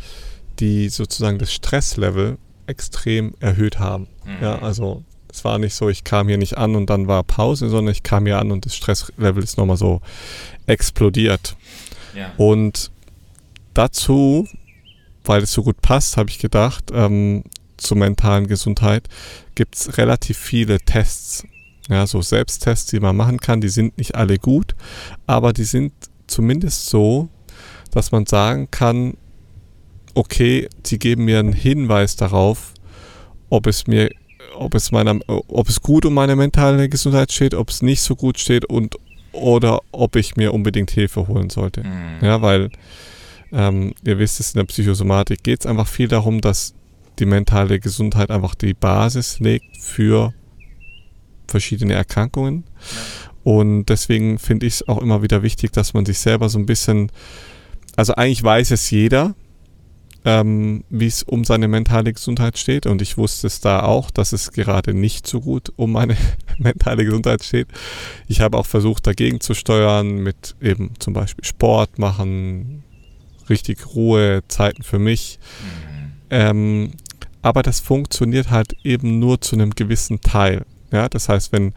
die 0.59 0.88
sozusagen 0.88 1.38
das 1.38 1.53
Stresslevel 1.53 2.38
extrem 2.66 3.34
erhöht 3.41 3.78
haben. 3.78 4.09
Mhm. 4.24 4.43
Ja, 4.43 4.59
also 4.61 5.05
es 5.33 5.45
war 5.45 5.59
nicht 5.59 5.74
so, 5.74 5.89
ich 5.89 6.05
kam 6.05 6.28
hier 6.28 6.39
nicht 6.39 6.59
an 6.59 6.76
und 6.76 6.91
dann 6.91 7.07
war 7.07 7.22
Pause, 7.22 7.68
sondern 7.68 7.93
ich 7.93 8.03
kam 8.03 8.26
hier 8.26 8.39
an 8.39 8.51
und 8.51 8.66
das 8.66 8.74
Stresslevel 8.74 9.43
ist 9.43 9.57
nochmal 9.57 9.76
so 9.76 10.01
explodiert. 10.66 11.57
Ja. 12.14 12.33
Und 12.37 12.91
dazu, 13.74 14.49
weil 15.24 15.43
es 15.43 15.53
so 15.53 15.62
gut 15.62 15.81
passt, 15.81 16.16
habe 16.16 16.31
ich 16.31 16.39
gedacht, 16.39 16.91
ähm, 16.93 17.45
zur 17.76 17.97
mentalen 17.97 18.47
Gesundheit 18.47 19.09
gibt 19.55 19.76
es 19.76 19.99
relativ 19.99 20.39
viele 20.39 20.78
Tests. 20.81 21.45
Ja, 21.89 22.07
so 22.07 22.22
Selbsttests, 22.22 22.91
die 22.91 23.01
man 23.01 23.16
machen 23.16 23.39
kann, 23.39 23.61
die 23.61 23.68
sind 23.68 23.99
nicht 23.99 24.14
alle 24.14 24.39
gut, 24.39 24.76
aber 25.26 25.53
die 25.53 25.64
sind 25.64 25.93
zumindest 26.26 26.87
so, 26.87 27.28
dass 27.91 28.12
man 28.12 28.26
sagen 28.26 28.70
kann, 28.70 29.16
okay, 30.14 30.68
sie 30.85 30.99
geben 30.99 31.24
mir 31.24 31.41
einen 31.41 31.53
Hinweis 31.53 32.14
darauf, 32.16 32.74
ob 33.49 33.66
es 33.66 33.87
mir 33.87 34.11
ob 34.61 34.75
es 34.75 34.93
meiner, 34.93 35.19
ob 35.27 35.69
es 35.69 35.81
gut 35.81 36.05
um 36.05 36.15
meine 36.15 36.37
mentale 36.37 36.89
Gesundheit 36.89 37.33
steht, 37.33 37.55
ob 37.55 37.71
es 37.71 37.83
nicht 37.83 38.03
so 38.03 38.15
gut 38.15 38.39
steht 38.39 38.65
und 38.65 38.97
oder 39.33 39.81
ob 39.93 40.17
ich 40.17 40.37
mir 40.37 40.53
unbedingt 40.53 40.91
Hilfe 40.91 41.29
holen 41.29 41.51
sollte. 41.51 41.85
Mhm. 41.85 42.19
Ja, 42.25 42.43
weil 42.43 42.71
ähm, 43.53 43.95
ihr 44.05 44.19
wisst 44.19 44.41
es 44.41 44.55
in 44.55 44.59
der 44.59 44.67
Psychosomatik 44.67 45.43
geht 45.43 45.61
es 45.61 45.67
einfach 45.67 45.89
viel 45.89 46.09
darum, 46.09 46.41
dass 46.41 46.75
die 47.19 47.27
mentale 47.27 47.81
Gesundheit 47.81 48.31
einfach 48.31 48.55
die 48.55 48.75
Basis 48.75 49.39
legt 49.41 49.77
für 49.79 50.33
verschiedene 51.49 51.95
Erkrankungen. 51.95 52.65
Ja. 52.65 53.53
Und 53.53 53.87
deswegen 53.87 54.39
finde 54.39 54.67
ich 54.67 54.75
es 54.75 54.89
auch 54.89 54.99
immer 54.99 55.23
wieder 55.23 55.43
wichtig, 55.43 55.73
dass 55.73 55.95
man 55.95 56.05
sich 56.05 56.19
selber 56.19 56.49
so 56.49 56.59
ein 56.59 56.67
bisschen, 56.67 57.11
also 57.97 58.15
eigentlich 58.15 58.43
weiß 58.43 58.71
es 58.71 58.91
jeder, 58.91 59.35
ähm, 60.25 60.85
wie 60.91 61.07
es 61.07 61.23
um 61.23 61.45
seine 61.45 61.68
mentale 61.68 62.12
Gesundheit 62.12 62.59
steht. 62.59 62.87
Und 62.87 63.03
ich 63.03 63.16
wusste 63.16 63.47
es 63.47 63.61
da 63.61 63.83
auch, 63.83 64.11
dass 64.11 64.33
es 64.33 64.53
gerade 64.53 64.95
nicht 64.95 65.27
so 65.27 65.41
gut 65.41 65.73
um 65.77 65.93
meine 65.93 66.16
mentale 66.59 67.05
Gesundheit 67.05 67.43
steht. 67.43 67.68
Ich 68.29 68.41
habe 68.41 68.59
auch 68.59 68.66
versucht, 68.66 69.07
dagegen 69.07 69.41
zu 69.41 69.55
steuern 69.55 70.16
mit 70.16 70.57
eben 70.61 70.93
zum 70.99 71.14
Beispiel 71.14 71.45
Sport 71.45 71.99
machen, 71.99 72.85
richtig 73.49 73.95
Ruhe, 73.95 74.43
Zeiten 74.49 74.83
für 74.83 74.99
mich. 74.99 75.39
Mhm. 75.62 76.12
Ähm, 76.31 76.91
aber 77.43 77.62
das 77.62 77.81
funktioniert 77.81 78.51
halt 78.51 78.77
eben 78.85 79.18
nur 79.18 79.41
zu 79.41 79.57
einem 79.57 79.71
gewissen 79.71 80.21
Teil. 80.21 80.64
Ja, 80.93 81.09
das 81.09 81.29
heißt, 81.29 81.53
wenn 81.53 81.73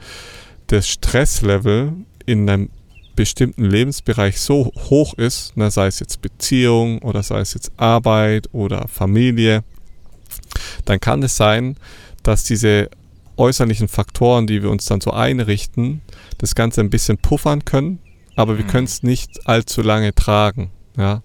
das 0.68 0.88
Stresslevel 0.88 1.94
in 2.26 2.50
einem 2.50 2.70
bestimmten 3.16 3.66
Lebensbereich 3.66 4.40
so 4.40 4.72
hoch 4.90 5.14
ist, 5.16 5.56
ne, 5.58 5.72
sei 5.72 5.88
es 5.88 6.00
jetzt 6.00 6.22
Beziehung 6.22 7.00
oder 7.00 7.24
sei 7.24 7.40
es 7.40 7.54
jetzt 7.54 7.72
Arbeit 7.78 8.50
oder 8.52 8.88
Familie, 8.88 9.64
dann 10.86 11.00
kann 11.00 11.24
es 11.24 11.38
sein, 11.38 11.78
dass 12.24 12.44
diese 12.44 12.90
äußerlichen 13.38 13.88
Faktoren, 13.88 14.48
die 14.48 14.62
wir 14.62 14.70
uns 14.70 14.86
dann 14.86 15.02
so 15.02 15.12
einrichten, 15.12 16.02
das 16.38 16.56
Ganze 16.56 16.82
ein 16.82 16.90
bisschen 16.90 17.18
puffern 17.18 17.66
können, 17.66 18.00
aber 18.36 18.58
wir 18.58 18.66
mhm. 18.66 18.70
können 18.70 18.86
es 18.86 19.04
nicht 19.04 19.48
allzu 19.48 19.82
lange 19.82 20.14
tragen. 20.14 20.72
Ja? 20.98 21.22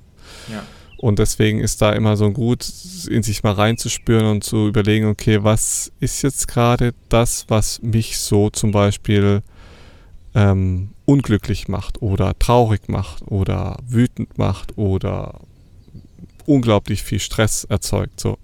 ja. 0.50 0.62
Und 0.98 1.20
deswegen 1.20 1.60
ist 1.60 1.80
da 1.80 1.92
immer 1.92 2.16
so 2.16 2.30
gut, 2.32 2.68
in 3.08 3.22
sich 3.22 3.44
mal 3.44 3.52
reinzuspüren 3.52 4.26
und 4.26 4.42
zu 4.42 4.66
überlegen, 4.66 5.06
okay, 5.06 5.44
was 5.44 5.92
ist 6.00 6.22
jetzt 6.22 6.48
gerade 6.48 6.92
das, 7.08 7.44
was 7.48 7.80
mich 7.82 8.18
so 8.18 8.50
zum 8.50 8.72
Beispiel 8.72 9.42
ähm, 10.34 10.90
unglücklich 11.04 11.68
macht 11.68 12.02
oder 12.02 12.38
traurig 12.38 12.88
macht 12.88 13.22
oder 13.26 13.78
wütend 13.86 14.38
macht 14.38 14.76
oder 14.76 15.40
unglaublich 16.46 17.02
viel 17.02 17.20
Stress 17.20 17.64
erzeugt. 17.64 18.20
So. 18.20 18.38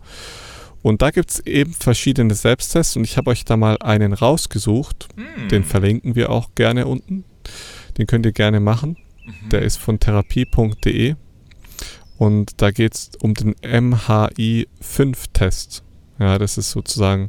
Und 0.82 1.02
da 1.02 1.10
gibt 1.10 1.30
es 1.30 1.40
eben 1.40 1.72
verschiedene 1.72 2.34
Selbsttests 2.34 2.96
und 2.96 3.04
ich 3.04 3.16
habe 3.16 3.30
euch 3.30 3.44
da 3.44 3.56
mal 3.56 3.78
einen 3.80 4.12
rausgesucht. 4.12 5.08
Mm. 5.16 5.48
Den 5.48 5.64
verlinken 5.64 6.14
wir 6.14 6.30
auch 6.30 6.50
gerne 6.54 6.86
unten. 6.86 7.24
Den 7.96 8.06
könnt 8.06 8.26
ihr 8.26 8.32
gerne 8.32 8.60
machen. 8.60 8.98
Mhm. 9.24 9.48
Der 9.50 9.62
ist 9.62 9.78
von 9.78 9.98
therapie.de 9.98 11.14
und 12.18 12.60
da 12.60 12.70
geht 12.70 12.94
es 12.94 13.10
um 13.20 13.32
den 13.34 13.56
MHI-5-Test. 13.62 15.82
Ja, 16.18 16.38
das 16.38 16.58
ist 16.58 16.70
sozusagen 16.70 17.28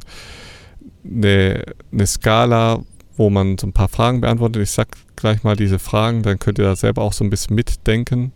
eine, 1.04 1.64
eine 1.92 2.06
Skala, 2.06 2.84
wo 3.16 3.30
man 3.30 3.58
so 3.58 3.66
ein 3.66 3.72
paar 3.72 3.88
Fragen 3.88 4.20
beantwortet. 4.20 4.62
Ich 4.62 4.70
sag 4.70 4.88
gleich 5.16 5.42
mal 5.42 5.56
diese 5.56 5.78
Fragen, 5.78 6.22
dann 6.22 6.38
könnt 6.38 6.58
ihr 6.58 6.64
da 6.64 6.76
selber 6.76 7.02
auch 7.02 7.12
so 7.12 7.24
ein 7.24 7.30
bisschen 7.30 7.56
mitdenken. 7.56 8.32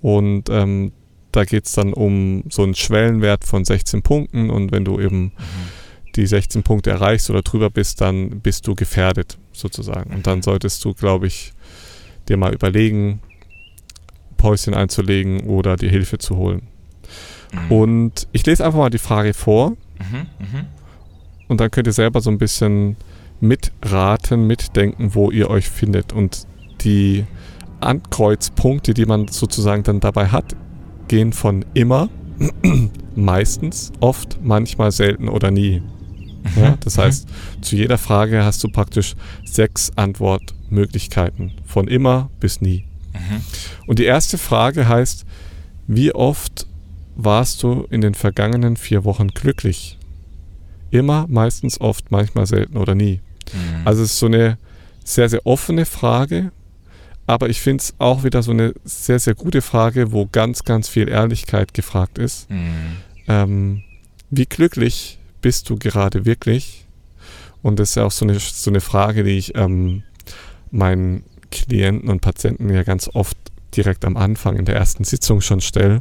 Und 0.00 0.48
ähm, 0.50 0.92
da 1.32 1.44
geht 1.44 1.66
es 1.66 1.72
dann 1.72 1.92
um 1.92 2.44
so 2.50 2.62
einen 2.62 2.74
Schwellenwert 2.74 3.44
von 3.44 3.64
16 3.64 4.02
Punkten 4.02 4.50
und 4.50 4.72
wenn 4.72 4.84
du 4.84 5.00
eben 5.00 5.24
mhm. 5.24 5.32
die 6.16 6.26
16 6.26 6.62
Punkte 6.62 6.90
erreichst 6.90 7.30
oder 7.30 7.42
drüber 7.42 7.70
bist, 7.70 8.00
dann 8.00 8.40
bist 8.40 8.66
du 8.66 8.74
gefährdet 8.74 9.38
sozusagen. 9.52 10.14
Und 10.14 10.26
dann 10.26 10.38
mhm. 10.38 10.42
solltest 10.42 10.84
du, 10.84 10.94
glaube 10.94 11.26
ich, 11.26 11.52
dir 12.28 12.36
mal 12.36 12.54
überlegen, 12.54 13.20
Päuschen 14.36 14.74
einzulegen 14.74 15.40
oder 15.40 15.76
dir 15.76 15.90
Hilfe 15.90 16.18
zu 16.18 16.36
holen. 16.36 16.62
Mhm. 17.52 17.72
Und 17.72 18.28
ich 18.32 18.46
lese 18.46 18.64
einfach 18.64 18.78
mal 18.78 18.90
die 18.90 18.98
Frage 18.98 19.34
vor. 19.34 19.70
Mhm, 19.70 20.26
mh. 20.38 20.64
Und 21.48 21.60
dann 21.60 21.70
könnt 21.70 21.86
ihr 21.86 21.92
selber 21.92 22.20
so 22.20 22.30
ein 22.30 22.38
bisschen 22.38 22.96
mitraten, 23.40 24.46
mitdenken, 24.46 25.14
wo 25.14 25.30
ihr 25.30 25.50
euch 25.50 25.68
findet. 25.68 26.12
Und 26.12 26.46
die 26.80 27.24
Ankreuzpunkte, 27.80 28.94
die 28.94 29.06
man 29.06 29.28
sozusagen 29.28 29.82
dann 29.82 30.00
dabei 30.00 30.28
hat, 30.28 30.56
gehen 31.08 31.32
von 31.32 31.64
immer, 31.74 32.08
meistens, 33.14 33.92
oft, 34.00 34.38
manchmal, 34.42 34.92
selten 34.92 35.28
oder 35.28 35.50
nie. 35.50 35.82
Ja, 36.56 36.76
das 36.80 36.96
mhm. 36.96 37.02
heißt, 37.02 37.28
zu 37.60 37.76
jeder 37.76 37.98
Frage 37.98 38.44
hast 38.44 38.62
du 38.62 38.68
praktisch 38.68 39.14
sechs 39.44 39.90
Antwortmöglichkeiten. 39.96 41.52
Von 41.64 41.88
immer 41.88 42.30
bis 42.40 42.60
nie. 42.60 42.84
Mhm. 43.12 43.42
Und 43.86 43.98
die 43.98 44.04
erste 44.04 44.38
Frage 44.38 44.88
heißt, 44.88 45.24
wie 45.86 46.14
oft 46.14 46.66
warst 47.16 47.62
du 47.62 47.86
in 47.90 48.00
den 48.00 48.14
vergangenen 48.14 48.76
vier 48.76 49.04
Wochen 49.04 49.28
glücklich? 49.28 49.98
Immer, 50.90 51.26
meistens, 51.28 51.80
oft, 51.80 52.10
manchmal, 52.10 52.46
selten 52.46 52.76
oder 52.76 52.94
nie. 52.94 53.20
Mhm. 53.52 53.86
Also 53.86 54.02
es 54.02 54.12
ist 54.12 54.18
so 54.18 54.26
eine 54.26 54.58
sehr, 55.04 55.28
sehr 55.28 55.46
offene 55.46 55.86
Frage, 55.86 56.52
aber 57.26 57.48
ich 57.48 57.60
finde 57.60 57.82
es 57.82 57.94
auch 57.98 58.24
wieder 58.24 58.42
so 58.42 58.52
eine 58.52 58.74
sehr, 58.84 59.18
sehr 59.18 59.34
gute 59.34 59.62
Frage, 59.62 60.12
wo 60.12 60.26
ganz, 60.30 60.64
ganz 60.64 60.88
viel 60.88 61.08
Ehrlichkeit 61.08 61.74
gefragt 61.74 62.18
ist. 62.18 62.50
Mhm. 62.50 62.96
Ähm, 63.26 63.82
wie 64.30 64.46
glücklich 64.46 65.18
bist 65.40 65.68
du 65.70 65.76
gerade 65.76 66.24
wirklich? 66.24 66.86
Und 67.62 67.78
das 67.78 67.90
ist 67.90 67.94
ja 67.96 68.04
auch 68.04 68.12
so 68.12 68.24
eine, 68.24 68.38
so 68.38 68.70
eine 68.70 68.80
Frage, 68.80 69.24
die 69.24 69.38
ich 69.38 69.56
ähm, 69.56 70.02
meinen 70.70 71.24
Klienten 71.50 72.08
und 72.08 72.20
Patienten 72.20 72.70
ja 72.70 72.82
ganz 72.82 73.10
oft 73.12 73.36
direkt 73.76 74.04
am 74.04 74.16
Anfang 74.16 74.56
in 74.56 74.64
der 74.64 74.76
ersten 74.76 75.04
Sitzung 75.04 75.40
schon 75.40 75.60
stelle. 75.60 75.96
Mhm. 75.96 76.00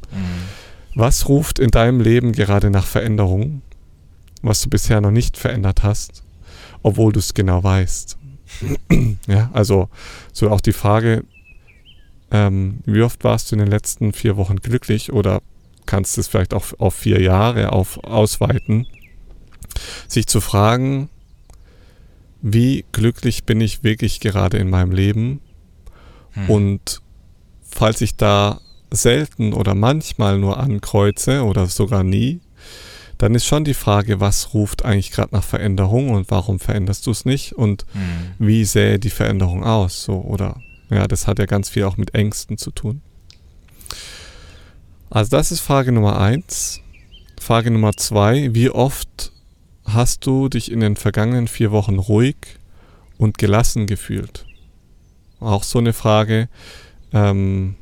Was 0.96 1.28
ruft 1.30 1.60
in 1.60 1.72
deinem 1.72 2.02
Leben 2.02 2.32
gerade 2.32 2.70
nach 2.70 2.86
Veränderung, 2.86 3.62
was 4.42 4.62
du 4.62 4.70
bisher 4.70 5.02
noch 5.02 5.12
nicht 5.12 5.38
verändert 5.38 5.84
hast, 5.84 6.24
obwohl 6.88 7.12
du 7.14 7.20
es 7.20 7.34
genau 7.34 7.64
weißt? 7.64 8.18
ja, 9.28 9.50
also 9.54 9.90
so 10.34 10.50
auch 10.50 10.62
die 10.62 10.74
Frage, 10.74 11.24
ähm, 12.32 12.80
wie 12.86 13.02
oft 13.02 13.24
warst 13.24 13.52
du 13.52 13.56
in 13.56 13.60
den 13.60 13.70
letzten 13.70 14.14
vier 14.14 14.38
Wochen 14.38 14.58
glücklich 14.58 15.12
oder 15.12 15.42
kannst 15.86 16.18
es 16.18 16.28
vielleicht 16.28 16.54
auch 16.54 16.66
auf 16.80 16.96
vier 16.96 17.22
Jahre 17.22 17.72
auf, 17.72 18.04
ausweiten, 18.04 18.88
sich 20.08 20.28
zu 20.28 20.42
fragen, 20.42 21.10
wie 22.42 22.86
glücklich 22.92 23.46
bin 23.46 23.62
ich 23.62 23.84
wirklich 23.84 24.20
gerade 24.20 24.58
in 24.58 24.70
meinem 24.70 24.92
Leben 24.92 25.42
Hm. 26.38 26.50
und 26.50 27.02
falls 27.62 28.02
ich 28.02 28.16
da 28.16 28.62
selten 28.92 29.54
oder 29.54 29.76
manchmal 29.76 30.38
nur 30.38 30.58
ankreuze 30.58 31.44
oder 31.44 31.66
sogar 31.66 32.04
nie, 32.04 32.40
dann 33.18 33.34
ist 33.36 33.46
schon 33.46 33.64
die 33.64 33.74
Frage, 33.74 34.20
was 34.20 34.54
ruft 34.54 34.86
eigentlich 34.86 35.12
gerade 35.12 35.34
nach 35.36 35.44
Veränderung 35.44 36.10
und 36.12 36.30
warum 36.30 36.60
veränderst 36.60 37.06
du 37.08 37.12
es 37.12 37.26
nicht 37.26 37.54
und 37.54 37.86
Mhm. 37.94 38.46
wie 38.48 38.64
sähe 38.66 39.00
die 39.00 39.10
Veränderung 39.10 39.64
aus? 39.64 40.04
So, 40.04 40.22
oder 40.22 40.62
ja, 40.90 41.08
das 41.08 41.28
hat 41.28 41.40
ja 41.40 41.46
ganz 41.46 41.70
viel 41.70 41.84
auch 41.84 41.98
mit 41.98 42.14
Ängsten 42.14 42.58
zu 42.58 42.72
tun. 42.72 43.02
Also 45.10 45.32
das 45.32 45.52
ist 45.52 45.62
Frage 45.62 45.92
Nummer 45.92 46.20
eins. 46.20 46.82
Frage 47.40 47.72
Nummer 47.72 47.94
zwei, 47.94 48.54
wie 48.54 48.70
oft 48.70 49.32
hast 49.86 50.26
du 50.26 50.50
dich 50.50 50.72
in 50.72 50.80
den 50.82 50.96
vergangenen 50.96 51.48
vier 51.48 51.72
Wochen 51.72 51.98
ruhig 51.98 52.36
und 53.18 53.38
gelassen 53.38 53.88
gefühlt? 53.88 54.46
Auch 55.40 55.64
so 55.64 55.80
eine 55.80 55.94
Frage. 55.94 56.50
Ähm, 57.14 57.76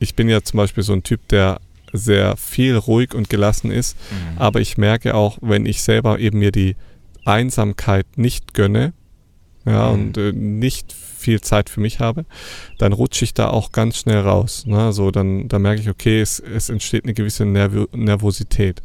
ich 0.00 0.16
bin 0.16 0.28
ja 0.28 0.42
zum 0.42 0.56
Beispiel 0.58 0.82
so 0.82 0.92
ein 0.92 1.02
Typ, 1.04 1.28
der 1.28 1.60
sehr 1.92 2.36
viel 2.36 2.76
ruhig 2.76 3.14
und 3.14 3.28
gelassen 3.30 3.70
ist, 3.70 3.96
Mhm. 4.10 4.38
aber 4.38 4.60
ich 4.60 4.78
merke 4.78 5.14
auch, 5.14 5.38
wenn 5.40 5.66
ich 5.66 5.82
selber 5.82 6.18
eben 6.18 6.38
mir 6.38 6.52
die 6.52 6.76
Einsamkeit 7.24 8.06
nicht 8.16 8.54
gönne, 8.54 8.92
ja, 9.64 9.88
Mhm. 9.88 9.92
und 9.92 10.16
äh, 10.18 10.32
nicht 10.32 10.92
viel 10.92 11.40
Zeit 11.40 11.70
für 11.70 11.80
mich 11.80 12.00
habe, 12.00 12.24
dann 12.78 12.92
rutsche 12.92 13.24
ich 13.24 13.32
da 13.32 13.48
auch 13.48 13.70
ganz 13.70 13.96
schnell 13.98 14.18
raus. 14.18 14.64
Ne? 14.66 14.92
So, 14.92 15.12
dann, 15.12 15.46
dann 15.46 15.62
merke 15.62 15.80
ich, 15.80 15.88
okay, 15.88 16.20
es, 16.20 16.40
es 16.40 16.68
entsteht 16.68 17.04
eine 17.04 17.14
gewisse 17.14 17.44
Nerv 17.44 17.86
Nervosität. 17.92 18.82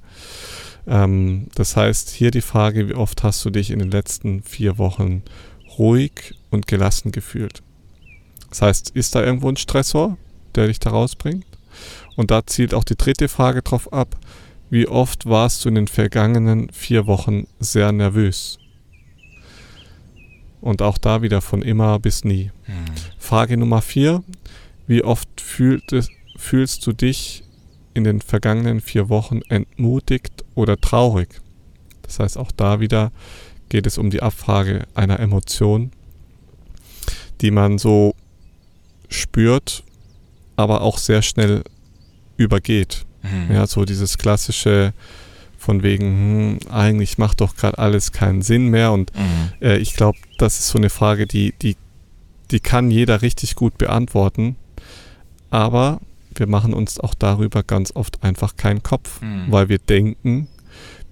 Ähm, 0.85 1.47
das 1.55 1.75
heißt, 1.75 2.11
hier 2.11 2.29
die 2.29 2.41
Frage, 2.41 2.87
wie 2.89 2.93
oft 2.93 3.23
hast 3.23 3.43
du 3.43 3.49
dich 3.49 3.71
in 3.71 3.79
den 3.79 3.89
letzten 3.89 4.43
vier 4.43 4.77
Wochen 4.77 5.23
ruhig 5.79 6.35
und 6.51 6.67
gelassen 6.67 7.11
gefühlt? 7.11 7.63
Das 8.49 8.61
heißt, 8.61 8.91
ist 8.91 9.15
da 9.15 9.23
irgendwo 9.23 9.49
ein 9.49 9.57
Stressor, 9.57 10.15
der 10.53 10.67
dich 10.67 10.79
da 10.79 10.91
rausbringt? 10.91 11.45
Und 12.15 12.31
da 12.31 12.45
zielt 12.45 12.73
auch 12.73 12.83
die 12.83 12.95
dritte 12.95 13.27
Frage 13.27 13.61
drauf 13.61 13.91
ab, 13.93 14.15
wie 14.69 14.87
oft 14.87 15.25
warst 15.25 15.63
du 15.63 15.69
in 15.69 15.75
den 15.75 15.87
vergangenen 15.87 16.69
vier 16.71 17.07
Wochen 17.07 17.47
sehr 17.59 17.91
nervös? 17.91 18.59
Und 20.59 20.81
auch 20.81 20.97
da 20.97 21.21
wieder 21.21 21.41
von 21.41 21.61
immer 21.61 21.99
bis 21.99 22.23
nie. 22.25 22.51
Mhm. 22.67 22.85
Frage 23.17 23.57
Nummer 23.57 23.81
vier, 23.81 24.23
wie 24.87 25.03
oft 25.03 25.29
fühlt 25.39 25.93
es, 25.93 26.09
fühlst 26.35 26.85
du 26.85 26.93
dich 26.93 27.43
in 27.93 28.03
den 28.03 28.21
vergangenen 28.21 28.81
vier 28.81 29.09
Wochen 29.09 29.41
entmutigt 29.49 30.43
oder 30.55 30.77
traurig? 30.77 31.41
Das 32.01 32.19
heißt, 32.19 32.37
auch 32.37 32.51
da 32.51 32.79
wieder 32.79 33.11
geht 33.69 33.85
es 33.85 33.97
um 33.97 34.09
die 34.09 34.21
Abfrage 34.21 34.85
einer 34.93 35.19
Emotion, 35.19 35.91
die 37.41 37.51
man 37.51 37.77
so 37.77 38.15
spürt, 39.09 39.83
aber 40.57 40.81
auch 40.81 40.97
sehr 40.97 41.21
schnell 41.21 41.63
übergeht. 42.35 43.05
Mhm. 43.23 43.53
Ja, 43.55 43.65
so 43.67 43.85
dieses 43.85 44.17
klassische 44.17 44.93
von 45.57 45.81
wegen, 45.83 46.59
hm, 46.61 46.71
eigentlich 46.71 47.17
macht 47.17 47.41
doch 47.41 47.55
gerade 47.55 47.77
alles 47.77 48.11
keinen 48.11 48.41
Sinn 48.41 48.67
mehr. 48.67 48.91
Und 48.91 49.11
Mhm. 49.15 49.51
äh, 49.61 49.77
ich 49.77 49.93
glaube, 49.93 50.17
das 50.37 50.59
ist 50.59 50.67
so 50.69 50.77
eine 50.77 50.89
Frage, 50.89 51.25
die, 51.25 51.53
die, 51.61 51.75
die 52.51 52.59
kann 52.59 52.91
jeder 52.91 53.21
richtig 53.21 53.55
gut 53.55 53.77
beantworten. 53.77 54.55
Aber 55.49 55.99
wir 56.35 56.47
machen 56.47 56.73
uns 56.73 56.99
auch 56.99 57.13
darüber 57.15 57.63
ganz 57.63 57.91
oft 57.95 58.23
einfach 58.23 58.55
keinen 58.55 58.83
Kopf, 58.83 59.21
Mhm. 59.21 59.45
weil 59.51 59.69
wir 59.69 59.79
denken, 59.79 60.47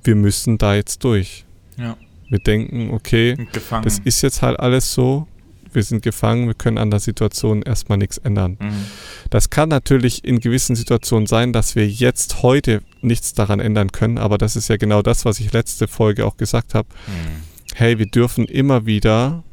wir 0.03 0.15
müssen 0.15 0.57
da 0.57 0.75
jetzt 0.75 1.03
durch. 1.03 1.45
Ja. 1.77 1.97
Wir 2.29 2.39
denken, 2.39 2.91
okay, 2.91 3.35
Gefangen. 3.51 3.83
das 3.83 3.99
ist 3.99 4.21
jetzt 4.21 4.41
halt 4.41 4.59
alles 4.59 4.93
so, 4.93 5.27
wir 5.75 5.83
sind 5.83 6.01
gefangen, 6.01 6.47
wir 6.47 6.53
können 6.53 6.77
an 6.77 6.89
der 6.89 6.99
Situation 6.99 7.61
erstmal 7.61 7.97
nichts 7.97 8.17
ändern. 8.17 8.57
Mhm. 8.59 8.85
Das 9.29 9.49
kann 9.49 9.69
natürlich 9.69 10.23
in 10.23 10.39
gewissen 10.39 10.75
Situationen 10.75 11.27
sein, 11.27 11.53
dass 11.53 11.75
wir 11.75 11.87
jetzt 11.87 12.41
heute 12.41 12.81
nichts 13.01 13.33
daran 13.33 13.59
ändern 13.59 13.91
können, 13.91 14.17
aber 14.17 14.37
das 14.37 14.55
ist 14.55 14.69
ja 14.69 14.77
genau 14.77 15.01
das, 15.01 15.25
was 15.25 15.39
ich 15.39 15.53
letzte 15.53 15.87
Folge 15.87 16.25
auch 16.25 16.37
gesagt 16.37 16.73
habe. 16.73 16.87
Mhm. 17.07 17.43
Hey, 17.75 17.99
wir 17.99 18.07
dürfen 18.07 18.45
immer 18.45 18.85
wieder 18.85 19.43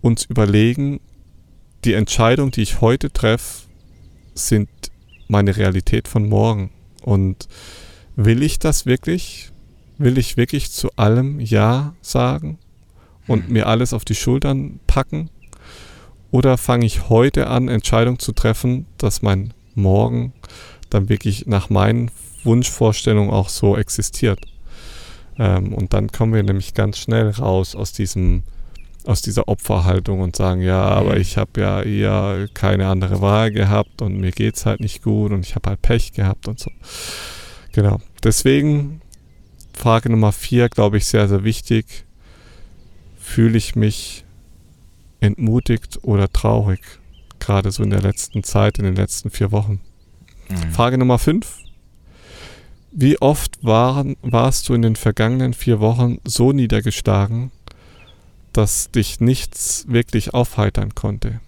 uns 0.00 0.24
überlegen, 0.24 1.00
die 1.84 1.94
Entscheidung, 1.94 2.50
die 2.50 2.62
ich 2.62 2.80
heute 2.80 3.12
treffe, 3.12 3.66
sind 4.34 4.68
meine 5.28 5.56
Realität 5.56 6.08
von 6.08 6.28
morgen. 6.28 6.70
Und 7.02 7.48
will 8.16 8.42
ich 8.42 8.58
das 8.58 8.86
wirklich? 8.86 9.50
Will 9.98 10.18
ich 10.18 10.36
wirklich 10.36 10.70
zu 10.70 10.90
allem 10.96 11.40
Ja 11.40 11.94
sagen 12.00 12.58
und 13.30 13.46
Hm. 13.46 13.52
mir 13.52 13.66
alles 13.66 13.92
auf 13.92 14.04
die 14.04 14.14
Schultern 14.14 14.80
packen? 14.86 15.30
Oder 16.30 16.58
fange 16.58 16.86
ich 16.86 17.08
heute 17.08 17.48
an, 17.48 17.68
Entscheidungen 17.68 18.18
zu 18.18 18.32
treffen, 18.32 18.86
dass 18.98 19.22
mein 19.22 19.52
Morgen 19.74 20.32
dann 20.90 21.08
wirklich 21.08 21.46
nach 21.46 21.70
meinen 21.70 22.10
Wunschvorstellungen 22.44 23.30
auch 23.30 23.48
so 23.48 23.76
existiert? 23.76 24.40
Ähm, 25.38 25.72
und 25.74 25.92
dann 25.92 26.12
kommen 26.12 26.34
wir 26.34 26.42
nämlich 26.42 26.74
ganz 26.74 26.98
schnell 26.98 27.30
raus 27.30 27.74
aus 27.74 27.92
diesem 27.92 28.42
aus 29.06 29.22
dieser 29.22 29.48
Opferhaltung 29.48 30.20
und 30.20 30.36
sagen, 30.36 30.60
ja, 30.60 30.82
aber 30.82 31.14
Mhm. 31.14 31.20
ich 31.22 31.38
habe 31.38 31.58
ja 31.62 31.80
eher 31.82 32.48
keine 32.52 32.86
andere 32.88 33.22
Wahl 33.22 33.50
gehabt 33.50 34.02
und 34.02 34.20
mir 34.20 34.30
geht's 34.30 34.66
halt 34.66 34.80
nicht 34.80 35.02
gut 35.02 35.32
und 35.32 35.40
ich 35.46 35.54
habe 35.54 35.70
halt 35.70 35.80
Pech 35.80 36.12
gehabt 36.12 36.46
und 36.48 36.58
so. 36.60 36.70
Genau. 37.72 37.98
Deswegen 38.22 39.00
Frage 39.72 40.10
Nummer 40.10 40.32
vier, 40.32 40.68
glaube 40.68 40.98
ich, 40.98 41.06
sehr, 41.06 41.28
sehr 41.28 41.44
wichtig. 41.44 42.04
Fühle 43.30 43.58
ich 43.58 43.76
mich 43.76 44.24
entmutigt 45.20 46.00
oder 46.02 46.32
traurig? 46.32 46.80
Gerade 47.38 47.70
so 47.70 47.84
in 47.84 47.90
der 47.90 48.02
letzten 48.02 48.42
Zeit, 48.42 48.76
in 48.78 48.84
den 48.84 48.96
letzten 48.96 49.30
vier 49.30 49.52
Wochen. 49.52 49.80
Mhm. 50.48 50.72
Frage 50.72 50.98
Nummer 50.98 51.16
5. 51.16 51.46
Wie 52.90 53.22
oft 53.22 53.64
waren, 53.64 54.16
warst 54.22 54.68
du 54.68 54.74
in 54.74 54.82
den 54.82 54.96
vergangenen 54.96 55.54
vier 55.54 55.78
Wochen 55.78 56.18
so 56.24 56.50
niedergeschlagen, 56.50 57.52
dass 58.52 58.90
dich 58.90 59.20
nichts 59.20 59.84
wirklich 59.86 60.34
aufheitern 60.34 60.96
konnte? 60.96 61.38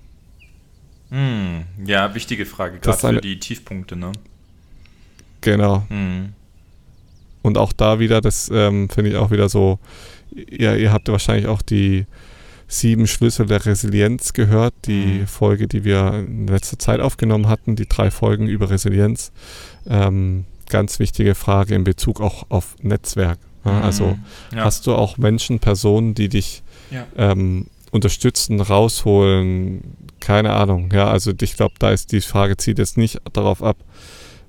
Mhm. 1.11 1.65
Ja, 1.85 2.15
wichtige 2.15 2.47
Frage, 2.47 2.79
Das 2.81 3.01
gerade 3.01 3.17
für 3.17 3.23
die 3.23 3.41
Tiefpunkte, 3.41 3.97
ne? 3.97 4.13
Genau. 5.41 5.85
Mhm. 5.89 6.35
Und 7.43 7.59
auch 7.59 7.73
da 7.73 7.99
wieder, 7.99 8.21
das 8.21 8.49
ähm, 8.55 8.89
finde 8.89 9.11
ich 9.11 9.17
auch 9.17 9.33
wieder 9.33 9.49
so, 9.49 9.81
ihr, 10.35 10.77
ihr 10.77 10.93
habt 10.93 11.09
ja 11.09 11.13
wahrscheinlich 11.13 11.47
auch 11.47 11.63
die 11.63 12.07
sieben 12.69 13.07
Schlüssel 13.07 13.47
der 13.47 13.65
Resilienz 13.67 14.33
gehört, 14.33 14.75
die 14.87 15.21
Mhm. 15.21 15.27
Folge, 15.27 15.69
die 15.69 15.85
wir 15.85 16.25
in 16.27 16.47
letzter 16.47 16.79
Zeit 16.79 17.01
aufgenommen 17.01 17.49
hatten, 17.49 17.77
die 17.77 17.87
drei 17.87 18.11
Folgen 18.11 18.47
über 18.49 18.71
Resilienz. 18.71 19.31
Ähm, 19.87 20.45
ganz 20.71 20.99
wichtige 20.99 21.35
Frage 21.35 21.75
in 21.75 21.85
Bezug 21.85 22.21
auch 22.23 22.47
auf 22.49 22.77
Netzwerk. 22.81 23.39
Ja, 23.65 23.81
also 23.83 24.07
Mhm. 24.07 24.57
ja. 24.57 24.65
Hast 24.65 24.87
du 24.87 24.95
auch 24.95 25.19
Menschen, 25.19 25.59
Personen, 25.59 26.15
die 26.15 26.29
dich 26.31 26.63
ja. 26.91 27.07
ähm, 27.17 27.67
unterstützen, 27.91 28.61
rausholen? 28.61 29.83
Keine 30.21 30.53
Ahnung. 30.55 30.89
Ja, 30.93 31.11
also 31.11 31.33
ich 31.41 31.57
glaube, 31.57 31.75
da 31.79 31.91
ist 31.91 32.11
die 32.13 32.21
Frage, 32.23 32.57
zieht 32.57 32.79
jetzt 32.79 32.97
nicht 32.97 33.21
darauf 33.35 33.63
ab, 33.63 33.77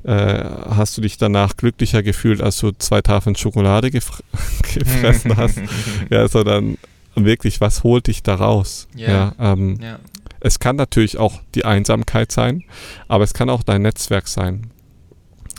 hast 0.09 0.97
du 0.97 1.01
dich 1.01 1.17
danach 1.17 1.55
glücklicher 1.55 2.03
gefühlt, 2.03 2.41
als 2.41 2.57
du 2.57 2.71
zwei 2.71 3.01
Tafeln 3.01 3.35
Schokolade 3.35 3.89
gef 3.91 4.21
gefressen 4.73 5.37
hast? 5.37 5.61
Ja, 6.09 6.27
sondern 6.27 6.77
wirklich, 7.15 7.61
was 7.61 7.83
holt 7.83 8.07
dich 8.07 8.23
da 8.23 8.35
raus? 8.35 8.87
Ja. 8.95 9.09
Ja, 9.09 9.53
ähm, 9.53 9.79
ja. 9.81 9.99
es 10.39 10.59
kann 10.59 10.75
natürlich 10.75 11.17
auch 11.17 11.41
die 11.55 11.65
Einsamkeit 11.65 12.31
sein, 12.31 12.63
aber 13.07 13.23
es 13.23 13.33
kann 13.33 13.49
auch 13.49 13.63
dein 13.63 13.83
Netzwerk 13.83 14.27
sein. 14.27 14.71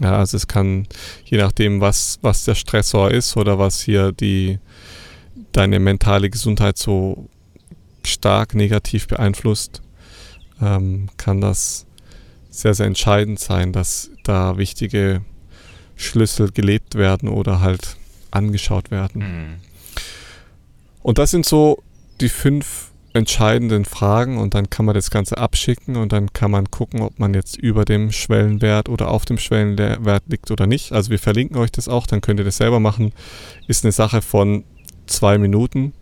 Ja, 0.03 0.19
also 0.19 0.37
es 0.37 0.47
kann, 0.47 0.89
je 1.25 1.39
nachdem, 1.39 1.81
was, 1.81 2.19
was 2.21 2.45
der 2.45 2.57
Stressor 2.57 3.11
ist 3.11 3.37
oder 3.37 3.59
was 3.59 3.81
hier 3.81 4.13
die, 4.13 4.59
deine 5.53 5.79
mentale 5.79 6.31
Gesundheit 6.31 6.77
so 6.77 7.29
stark 8.05 8.55
negativ 8.55 9.07
beeinflusst, 9.07 9.83
ähm, 10.61 11.09
kann 11.17 11.41
das 11.41 11.87
sehr, 12.51 12.75
sehr 12.75 12.87
entscheidend 12.87 13.39
sein, 13.41 13.73
dass 13.73 14.11
da 14.25 14.57
wichtige 14.59 15.23
Schlüssel 15.97 16.51
gelebt 16.51 16.97
werden 16.97 17.29
oder 17.29 17.61
halt 17.61 17.97
angeschaut 18.31 18.91
werden. 18.91 19.23
Mhm. 19.23 19.55
Und 21.03 21.19
das 21.19 21.31
sind 21.31 21.47
so 21.47 21.83
die 22.21 22.29
fünf 22.29 22.91
entscheidenden 23.13 23.85
Fragen 23.85 24.39
und 24.39 24.55
dann 24.55 24.71
kann 24.71 24.87
man 24.87 24.95
das 24.95 25.11
Ganze 25.11 25.39
abschicken 25.39 25.95
und 25.95 26.13
dann 26.13 26.33
kann 26.33 26.51
man 26.51 26.71
gucken, 26.71 27.01
ob 27.01 27.21
man 27.21 27.33
jetzt 27.33 27.57
über 27.57 27.85
dem 27.85 28.11
Schwellenwert 28.11 28.89
oder 28.89 29.09
auf 29.09 29.25
dem 29.25 29.39
Schwellenwert 29.39 30.25
liegt 30.27 30.51
oder 30.51 30.67
nicht. 30.67 30.91
Also 30.91 31.11
wir 31.11 31.21
verlinken 31.21 31.57
euch 31.57 31.71
das 31.71 31.89
auch, 31.89 32.09
dann 32.09 32.21
könnt 32.21 32.41
ihr 32.41 32.45
das 32.45 32.57
selber 32.57 32.81
machen. 32.81 33.13
Ist 33.69 33.85
eine 33.85 33.93
Sache 33.93 34.21
von 34.21 34.65
zwei 35.07 35.39
Minuten 35.39 35.93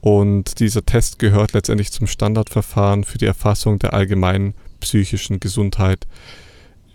und 0.00 0.58
dieser 0.58 0.84
Test 0.84 1.20
gehört 1.20 1.52
letztendlich 1.52 1.92
zum 1.92 2.08
Standardverfahren 2.08 3.04
für 3.04 3.18
die 3.18 3.26
Erfassung 3.26 3.78
der 3.78 3.94
allgemeinen 3.94 4.54
psychischen 4.80 5.38
Gesundheit 5.38 6.06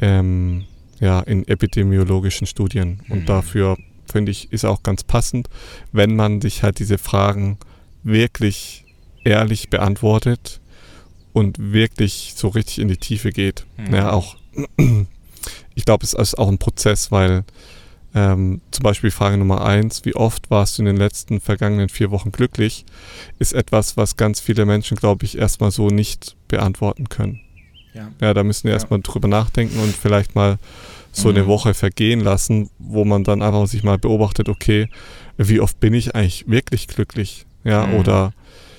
ähm, 0.01 0.65
ja, 0.99 1.19
in 1.21 1.47
epidemiologischen 1.47 2.45
Studien. 2.47 2.99
Und 3.09 3.21
Mhm. 3.21 3.25
dafür 3.25 3.77
finde 4.11 4.31
ich, 4.31 4.51
ist 4.51 4.65
auch 4.65 4.83
ganz 4.83 5.03
passend, 5.03 5.47
wenn 5.91 6.15
man 6.15 6.41
sich 6.41 6.63
halt 6.63 6.79
diese 6.79 6.97
Fragen 6.97 7.57
wirklich 8.03 8.83
ehrlich 9.23 9.69
beantwortet 9.69 10.59
und 11.33 11.57
wirklich 11.71 12.33
so 12.35 12.49
richtig 12.49 12.79
in 12.79 12.87
die 12.87 12.97
Tiefe 12.97 13.31
geht. 13.31 13.65
Mhm. 13.77 13.93
Ja, 13.95 14.11
auch, 14.11 14.35
ich 15.75 15.85
glaube, 15.85 16.03
es 16.03 16.13
ist 16.13 16.37
auch 16.37 16.49
ein 16.49 16.57
Prozess, 16.57 17.11
weil 17.11 17.43
ähm, 18.13 18.59
zum 18.71 18.83
Beispiel 18.83 19.09
Frage 19.11 19.37
Nummer 19.37 19.63
eins, 19.63 20.03
wie 20.03 20.15
oft 20.15 20.49
warst 20.51 20.77
du 20.77 20.81
in 20.81 20.87
den 20.87 20.97
letzten 20.97 21.39
vergangenen 21.39 21.87
vier 21.87 22.11
Wochen 22.11 22.31
glücklich, 22.33 22.85
ist 23.39 23.53
etwas, 23.53 23.95
was 23.95 24.17
ganz 24.17 24.41
viele 24.41 24.65
Menschen, 24.65 24.97
glaube 24.97 25.25
ich, 25.25 25.37
erstmal 25.37 25.71
so 25.71 25.87
nicht 25.87 26.35
beantworten 26.49 27.07
können. 27.07 27.39
Ja. 27.93 28.09
Ja, 28.21 28.33
da 28.33 28.43
müssen 28.43 28.63
wir 28.65 28.71
Ja. 28.71 28.77
erstmal 28.77 29.01
drüber 29.01 29.27
nachdenken 29.27 29.79
und 29.79 29.95
vielleicht 29.95 30.35
mal 30.35 30.57
so 31.11 31.29
eine 31.29 31.43
Mhm. 31.43 31.47
Woche 31.47 31.73
vergehen 31.73 32.21
lassen, 32.21 32.69
wo 32.79 33.03
man 33.03 33.23
dann 33.25 33.41
einfach 33.41 33.67
sich 33.67 33.83
mal 33.83 33.97
beobachtet, 33.97 34.47
okay, 34.47 34.87
wie 35.37 35.59
oft 35.59 35.79
bin 35.79 35.93
ich 35.93 36.15
eigentlich 36.15 36.47
wirklich 36.47 36.87
glücklich? 36.87 37.45
Ja, 37.65 37.85
Mhm. 37.85 37.93
oder 37.95 38.33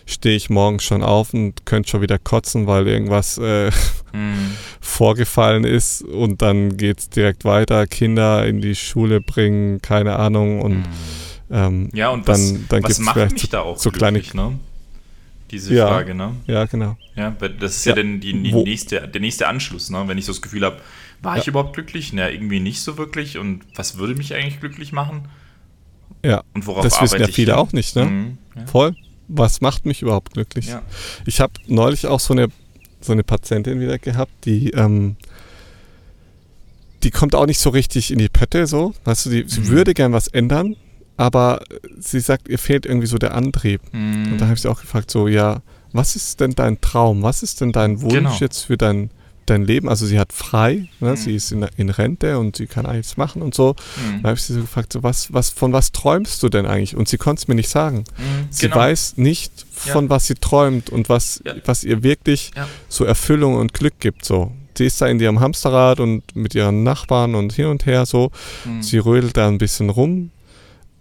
stehe 0.07 0.35
ich 0.37 0.49
morgens 0.51 0.83
schon 0.83 1.03
auf 1.03 1.33
und 1.35 1.65
könnte 1.67 1.91
schon 1.91 2.01
wieder 2.03 2.19
kotzen, 2.19 2.67
weil 2.67 2.89
irgendwas 2.89 3.39
äh, 3.39 3.71
Mhm. 4.13 4.53
vorgefallen 4.81 5.65
ist 5.65 6.03
und 6.03 6.43
dann 6.43 6.77
geht's 6.77 7.09
direkt 7.11 7.45
weiter, 7.45 7.87
Kinder 7.87 8.47
in 8.47 8.61
die 8.61 8.75
Schule 8.75 9.21
bringen, 9.21 9.81
keine 9.83 10.17
Ahnung 10.17 10.61
und 10.61 10.79
Mhm. 10.79 10.85
ähm, 11.51 11.89
Ja, 11.95 12.09
und 12.11 12.27
dann, 12.29 12.35
was, 12.35 12.53
dann 12.69 12.83
was 12.83 12.89
gibt's 12.89 12.99
macht 13.01 13.15
vielleicht 13.15 13.33
mich 13.33 13.43
so, 13.43 13.49
da 13.49 13.61
auch 13.61 13.79
so 13.79 13.91
kleine, 13.91 14.23
ne? 14.35 14.59
Diese 15.53 15.75
Ja. 15.75 15.87
Frage, 15.87 16.15
ne? 16.15 16.35
ja 16.47 16.65
genau. 16.65 16.97
Ja, 17.15 17.31
das 17.31 17.77
ist 17.77 17.85
ja, 17.85 17.91
Ja. 17.95 17.97
dann 18.03 18.21
die, 18.21 18.33
die 18.43 18.53
nächste, 18.53 19.07
der 19.07 19.21
nächste 19.21 19.47
Anschluss, 19.47 19.91
ne? 19.91 20.03
Wenn 20.07 20.17
ich 20.19 20.25
so 20.25 20.33
das 20.33 20.41
Gefühl 20.43 20.65
habe, 20.65 20.81
war 21.21 21.37
ich 21.37 21.45
Ja. 21.45 21.51
überhaupt 21.51 21.75
glücklich? 21.75 22.13
Na, 22.15 22.31
irgendwie 22.31 22.59
nicht 22.59 22.81
so 22.81 22.97
wirklich. 22.99 23.37
Und 23.39 23.61
was 23.75 23.99
würde 23.99 24.15
mich 24.15 24.35
eigentlich 24.35 24.59
glücklich 24.61 24.93
machen? 24.93 25.29
Ja, 26.25 26.43
Und 26.55 26.67
worauf 26.67 26.83
das 26.85 27.01
wissen 27.03 27.21
ja 27.21 27.29
ich 27.29 27.35
viele 27.35 27.53
hin? 27.53 27.61
auch 27.61 27.73
nicht, 27.73 27.95
ne? 27.97 28.05
Mhm. 28.07 28.39
Voll. 28.67 28.97
Was 29.29 29.61
macht 29.61 29.87
mich 29.87 30.03
überhaupt 30.03 30.33
glücklich? 30.35 30.75
Ich 31.27 31.41
habe 31.41 31.53
neulich 31.67 32.07
auch 32.07 32.21
so 32.21 32.33
eine, 32.33 32.49
so 33.01 33.13
eine 33.13 33.23
Patientin 33.23 33.79
wieder 33.81 33.99
gehabt, 33.99 34.33
die, 34.45 34.71
ähm, 34.71 35.17
die 37.03 37.11
kommt 37.11 37.35
auch 37.35 37.47
nicht 37.47 37.59
so 37.59 37.71
richtig 37.71 38.11
in 38.11 38.19
die 38.19 38.29
Pötte, 38.29 38.67
so. 38.67 38.95
Weißt 39.05 39.27
du, 39.27 39.31
die, 39.31 39.45
sie 39.49 39.61
Mhm. 39.61 39.69
würde 39.69 39.95
gern 39.95 40.13
was 40.13 40.29
ändern, 40.29 40.77
aber 41.17 41.63
sie 41.99 42.21
sagt, 42.21 42.49
ihr 42.49 42.59
fehlt 42.59 42.87
irgendwie 42.87 43.07
so 43.07 43.19
der 43.19 43.35
Antrieb. 43.35 43.81
Mhm. 43.93 44.33
Und 44.33 44.39
da 44.41 44.47
habe 44.47 44.55
ich 44.55 44.63
sie 44.63 44.71
auch 44.71 44.81
gefragt, 44.81 45.11
so, 45.11 45.29
ja, 45.29 45.63
was 45.93 46.17
ist 46.17 46.41
denn 46.41 46.53
dein 46.53 46.81
Traum? 46.81 47.23
Was 47.23 47.43
ist 47.43 47.61
denn 47.61 47.73
dein 47.73 48.01
Wunsch 48.01 48.15
Genau. 48.15 48.35
jetzt 48.41 48.63
für 48.65 48.79
dein, 48.79 49.11
dein 49.45 49.65
Leben? 49.65 49.89
Also 49.91 50.07
sie 50.07 50.19
hat 50.19 50.33
frei, 50.33 50.89
ne? 51.01 51.11
Mhm. 51.11 51.17
sie 51.17 51.35
ist 51.37 51.53
in, 51.53 51.67
in 51.77 51.91
Rente 51.91 52.39
und 52.39 52.57
sie 52.57 52.67
kann 52.67 52.87
alles 52.87 53.19
machen 53.19 53.43
und 53.43 53.55
so. 53.55 53.77
Mhm. 53.97 54.23
Da 54.23 54.29
habe 54.31 54.39
ich 54.39 54.43
sie 54.45 54.55
so 54.55 54.63
gefragt, 54.63 54.93
so, 54.95 55.03
was, 55.03 55.33
was, 55.35 55.51
von 55.51 55.73
was 55.75 55.93
träumst 55.93 56.43
du 56.43 56.49
denn 56.49 56.65
eigentlich? 56.65 56.97
Und 56.97 57.09
sie 57.09 57.19
konnte 57.19 57.41
es 57.43 57.49
mir 57.49 57.55
nicht 57.57 57.69
sagen. 57.69 58.05
Mhm. 58.17 58.47
Sie 58.51 58.67
Genau. 58.69 58.77
weiß 58.77 59.15
nicht, 59.19 59.53
von 59.71 60.05
Ja. 60.05 60.11
was 60.11 60.27
sie 60.29 60.35
träumt 60.35 60.89
und 60.89 61.09
was, 61.11 61.43
Ja. 61.45 61.55
was 61.67 61.85
ihr 61.85 62.03
wirklich 62.03 62.53
Ja. 62.57 62.67
so 62.89 63.05
Erfüllung 63.05 63.57
und 63.57 63.75
Glück 63.75 64.01
gibt. 64.01 64.25
So. 64.25 64.51
Sie 64.79 64.87
ist 64.87 64.99
da 65.03 65.07
in 65.09 65.21
ihrem 65.21 65.41
Hamsterrad 65.41 66.01
und 66.01 66.35
mit 66.35 66.55
ihren 66.55 66.83
Nachbarn 66.85 67.35
und 67.35 67.53
hin 67.53 67.67
und 67.67 67.85
her 67.85 68.07
so. 68.07 68.31
Mhm. 68.65 68.83
Sie 68.83 68.97
rödelt 68.97 69.37
da 69.37 69.47
ein 69.49 69.59
bisschen 69.59 69.91
rum, 69.91 70.31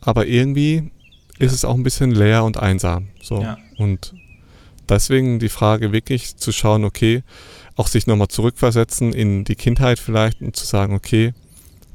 aber 0.02 0.26
irgendwie 0.28 0.92
ist 1.40 1.54
es 1.54 1.66
auch 1.66 1.76
ein 1.76 1.84
bisschen 1.84 2.12
leer 2.12 2.44
und 2.44 2.58
einsam. 2.58 3.08
So. 3.22 3.42
Ja. 3.42 3.58
Und 3.78 4.14
deswegen 4.90 5.40
die 5.40 5.50
Frage 5.50 5.92
wirklich 5.92 6.36
zu 6.38 6.52
schauen, 6.52 6.84
okay, 6.84 7.24
auch 7.76 7.88
sich 7.88 8.06
nochmal 8.08 8.28
zurückversetzen 8.28 9.14
in 9.14 9.44
die 9.44 9.56
Kindheit 9.56 9.98
vielleicht 10.00 10.42
und 10.42 10.56
zu 10.56 10.66
sagen, 10.66 10.94
okay, 10.94 11.34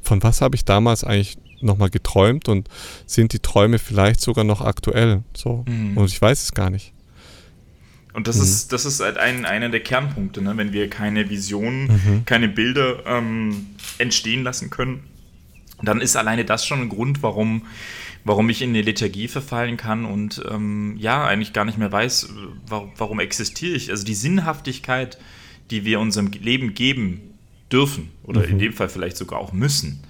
von 0.01 0.21
was 0.23 0.41
habe 0.41 0.55
ich 0.55 0.65
damals 0.65 1.03
eigentlich 1.03 1.37
nochmal 1.61 1.89
geträumt 1.89 2.49
und 2.49 2.67
sind 3.05 3.33
die 3.33 3.39
Träume 3.39 3.79
vielleicht 3.79 4.21
sogar 4.21 4.43
noch 4.43 4.61
aktuell? 4.61 5.23
So. 5.35 5.63
Mhm. 5.67 5.97
Und 5.97 6.05
ich 6.07 6.21
weiß 6.21 6.43
es 6.43 6.51
gar 6.53 6.69
nicht. 6.69 6.93
Und 8.13 8.27
das 8.27 8.37
Mhm. 8.37 8.43
ist, 8.43 8.73
das 8.73 8.85
ist 8.85 8.99
halt 8.99 9.17
ein, 9.17 9.45
einer 9.45 9.69
der 9.69 9.79
Kernpunkte, 9.81 10.41
ne? 10.41 10.57
wenn 10.57 10.73
wir 10.73 10.89
keine 10.89 11.29
Visionen, 11.29 11.87
Mhm. 11.87 12.25
keine 12.25 12.47
Bilder 12.47 13.05
ähm, 13.05 13.67
entstehen 13.99 14.43
lassen 14.43 14.69
können, 14.71 15.03
dann 15.81 16.01
ist 16.01 16.15
alleine 16.15 16.45
das 16.45 16.65
schon 16.65 16.81
ein 16.81 16.89
Grund, 16.89 17.21
warum, 17.23 17.63
warum 18.23 18.49
ich 18.49 18.61
in 18.61 18.69
eine 18.69 18.81
Lethargie 18.81 19.27
verfallen 19.27 19.77
kann 19.77 20.05
und 20.05 20.43
ähm, 20.49 20.95
ja, 20.97 21.25
eigentlich 21.25 21.53
gar 21.53 21.65
nicht 21.65 21.77
mehr 21.77 21.91
weiß, 21.91 22.29
warum, 22.67 22.91
warum 22.97 23.19
existiere 23.19 23.75
ich. 23.75 23.91
Also 23.91 24.03
die 24.03 24.15
Sinnhaftigkeit, 24.15 25.17
die 25.69 25.85
wir 25.85 25.99
unserem 25.99 26.31
Leben 26.31 26.73
geben 26.73 27.21
dürfen 27.71 28.09
oder 28.23 28.45
in 28.45 28.59
dem 28.59 28.73
Fall 28.73 28.89
vielleicht 28.89 29.17
sogar 29.17 29.39
auch 29.39 29.53
müssen, 29.53 30.01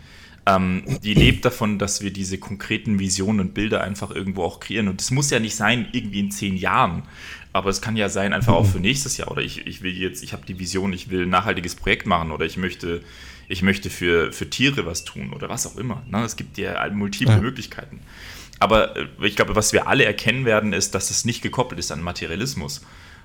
ähm, 0.47 0.84
die 1.03 1.13
lebt 1.13 1.43
davon, 1.43 1.78
dass 1.78 2.01
wir 2.01 2.11
diese 2.11 2.38
konkreten 2.38 2.99
Visionen 2.99 3.41
und 3.41 3.53
Bilder 3.53 3.84
einfach 3.84 4.11
irgendwo 4.11 4.43
auch 4.43 4.59
kreieren. 4.59 4.88
Und 4.88 5.01
es 5.01 5.11
muss 5.11 5.30
ja 5.30 5.39
nicht 5.39 5.55
sein, 5.55 5.88
irgendwie 5.91 6.22
in 6.22 6.32
zehn 6.32 6.55
Jahren, 6.55 7.03
aber 7.51 7.70
es 7.70 7.82
kann 7.82 7.97
ja 7.97 8.07
sein, 8.07 8.34
einfach 8.34 8.53
auch 8.53 8.65
für 8.65 8.80
nächstes 8.80 9.18
Jahr. 9.18 9.30
Oder 9.30 9.41
ich, 9.41 9.68
ich 9.68 9.82
will 9.82 9.91
jetzt, 9.91 10.24
ich 10.24 10.32
habe 10.32 10.45
die 10.47 10.57
Vision, 10.57 10.93
ich 10.93 11.09
will 11.09 11.24
ein 11.24 11.30
nachhaltiges 11.30 11.76
Projekt 11.76 12.05
machen 12.05 12.32
oder 12.32 12.45
ich 12.45 12.55
möchte, 12.55 13.01
ich 13.48 13.62
möchte 13.62 13.89
für, 13.89 14.32
für 14.34 14.50
Tiere 14.50 14.86
was 14.86 15.04
tun 15.06 15.32
oder 15.34 15.50
was 15.50 15.66
auch 15.68 15.78
immer. 15.78 16.04
Ne? 16.10 16.24
Es 16.24 16.36
gibt 16.36 16.58
ja 16.58 16.88
multiple 16.91 17.36
Ja. 17.36 17.41
Möglichkeiten. 17.41 18.02
Aber 18.60 18.95
äh, 18.98 19.08
ich 19.22 19.36
glaube, 19.36 19.56
was 19.56 19.74
wir 19.74 19.88
alle 19.88 20.06
erkennen 20.06 20.45
werden, 20.45 20.74
ist, 20.74 20.95
dass 20.95 21.12
es 21.12 21.26
nicht 21.26 21.41
gekoppelt 21.41 21.80
ist 21.80 21.91
an 21.91 22.02
Materialismus. 22.02 22.82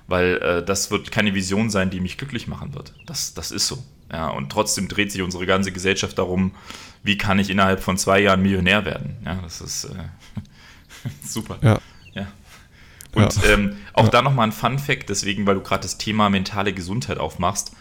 Weil 0.07 0.37
äh, 0.41 0.65
das 0.65 0.91
wird 0.91 1.11
keine 1.11 1.33
Vision 1.33 1.69
sein, 1.69 1.89
die 1.89 1.99
mich 2.01 2.17
glücklich 2.17 2.47
machen 2.47 2.73
wird. 2.75 2.93
Das, 3.05 3.33
das 3.33 3.51
ist 3.51 3.67
so. 3.67 3.83
Ja, 4.11 4.27
und 4.27 4.51
trotzdem 4.51 4.87
dreht 4.89 5.11
sich 5.11 5.21
unsere 5.21 5.45
ganze 5.45 5.71
Gesellschaft 5.71 6.17
darum, 6.17 6.51
wie 7.03 7.17
kann 7.17 7.39
ich 7.39 7.49
innerhalb 7.49 7.81
von 7.81 7.97
zwei 7.97 8.19
Jahren 8.19 8.41
Millionär 8.41 8.85
werden. 8.85 9.15
Ja, 9.25 9.35
das 9.41 9.59
ist 9.61 9.85
äh, 9.85 9.89
super. 11.25 11.57
Ja. 11.61 11.79
Ja. 12.13 12.27
Und 13.15 13.35
Ja. 13.43 13.49
ähm, 13.53 13.77
auch 13.93 14.05
Ja. 14.05 14.09
da 14.11 14.21
nochmal 14.21 14.47
ein 14.47 14.51
Fun-Fact, 14.51 15.09
deswegen, 15.09 15.45
weil 15.47 15.55
du 15.55 15.61
gerade 15.61 15.81
das 15.83 15.97
Thema 15.97 16.29
mentale 16.29 16.73
Gesundheit 16.73 17.17
aufmachst, 17.17 17.71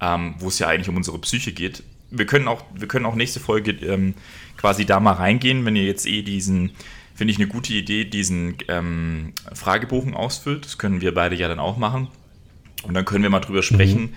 ähm, 0.00 0.34
wo 0.38 0.48
es 0.48 0.58
ja 0.58 0.68
eigentlich 0.68 0.88
um 0.88 0.96
unsere 0.96 1.18
Psyche 1.18 1.52
geht. 1.52 1.82
Wir 2.10 2.26
können 2.26 2.48
auch, 2.48 2.62
wir 2.74 2.88
können 2.88 3.06
auch 3.06 3.14
nächste 3.14 3.40
Folge 3.40 3.72
ähm, 3.72 4.14
quasi 4.56 4.84
da 4.84 5.00
mal 5.00 5.12
reingehen, 5.12 5.64
wenn 5.64 5.76
ihr 5.76 5.84
jetzt 5.84 6.06
eh 6.06 6.22
diesen, 6.22 6.70
finde 7.14 7.32
ich 7.32 7.38
eine 7.38 7.48
gute 7.48 7.72
Idee, 7.72 8.04
diesen 8.04 8.56
ähm, 8.68 9.32
Fragebogen 9.52 10.14
ausfüllt. 10.14 10.64
Das 10.64 10.78
können 10.78 11.00
wir 11.00 11.14
beide 11.14 11.36
ja 11.36 11.48
dann 11.48 11.58
auch 11.58 11.76
machen. 11.76 12.08
Und 12.82 12.94
dann 12.94 13.04
können 13.04 13.22
wir 13.22 13.30
mal 13.30 13.40
drüber 13.40 13.62
sprechen, 13.62 14.14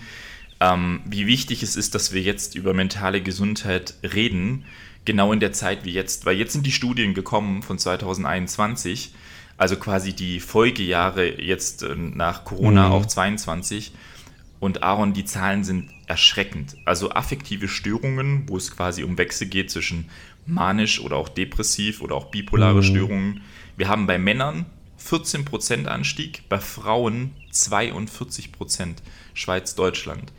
ähm, 0.60 1.02
wie 1.06 1.26
wichtig 1.26 1.64
es 1.64 1.76
ist, 1.76 1.96
dass 1.96 2.14
wir 2.14 2.22
jetzt 2.22 2.56
über 2.56 2.74
mentale 2.74 3.22
Gesundheit 3.22 3.96
reden, 4.04 4.66
genau 5.06 5.32
in 5.34 5.40
der 5.40 5.54
Zeit 5.54 5.86
wie 5.86 5.92
jetzt. 5.92 6.26
Weil 6.26 6.38
jetzt 6.38 6.54
sind 6.54 6.66
die 6.66 6.72
Studien 6.72 7.14
gekommen 7.14 7.64
von 7.64 7.80
2021, 7.80 9.14
also 9.58 9.78
quasi 9.78 10.14
die 10.14 10.40
Folgejahre 10.40 11.42
jetzt 11.42 11.84
äh, 11.84 11.96
nach 11.96 12.44
Corona 12.44 12.88
Mhm. 12.88 12.94
auf 12.94 13.08
22. 13.08 13.94
Und 14.60 14.84
Aaron, 14.84 15.14
die 15.14 15.26
Zahlen 15.26 15.64
sind 15.64 15.90
erschreckend. 16.08 16.76
Also 16.86 17.12
affektive 17.12 17.68
Störungen, 17.68 18.44
wo 18.48 18.58
es 18.58 18.76
quasi 18.76 19.04
um 19.04 19.18
Wechsel 19.18 19.48
geht 19.48 19.72
zwischen 19.72 20.10
manisch 20.46 21.00
oder 21.00 21.16
auch 21.16 21.30
depressiv 21.30 22.02
oder 22.02 22.16
auch 22.16 22.26
bipolare 22.26 22.80
Mhm. 22.80 22.84
Störungen. 22.84 23.42
Wir 23.78 23.88
haben 23.88 24.08
bei 24.08 24.18
Männern 24.18 24.66
14% 25.00 25.86
Anstieg, 25.88 26.44
bei 26.50 26.60
Frauen 26.60 27.32
42%. 27.52 29.02
Schweiz, 29.34 29.76
Deutschland. 29.76 30.34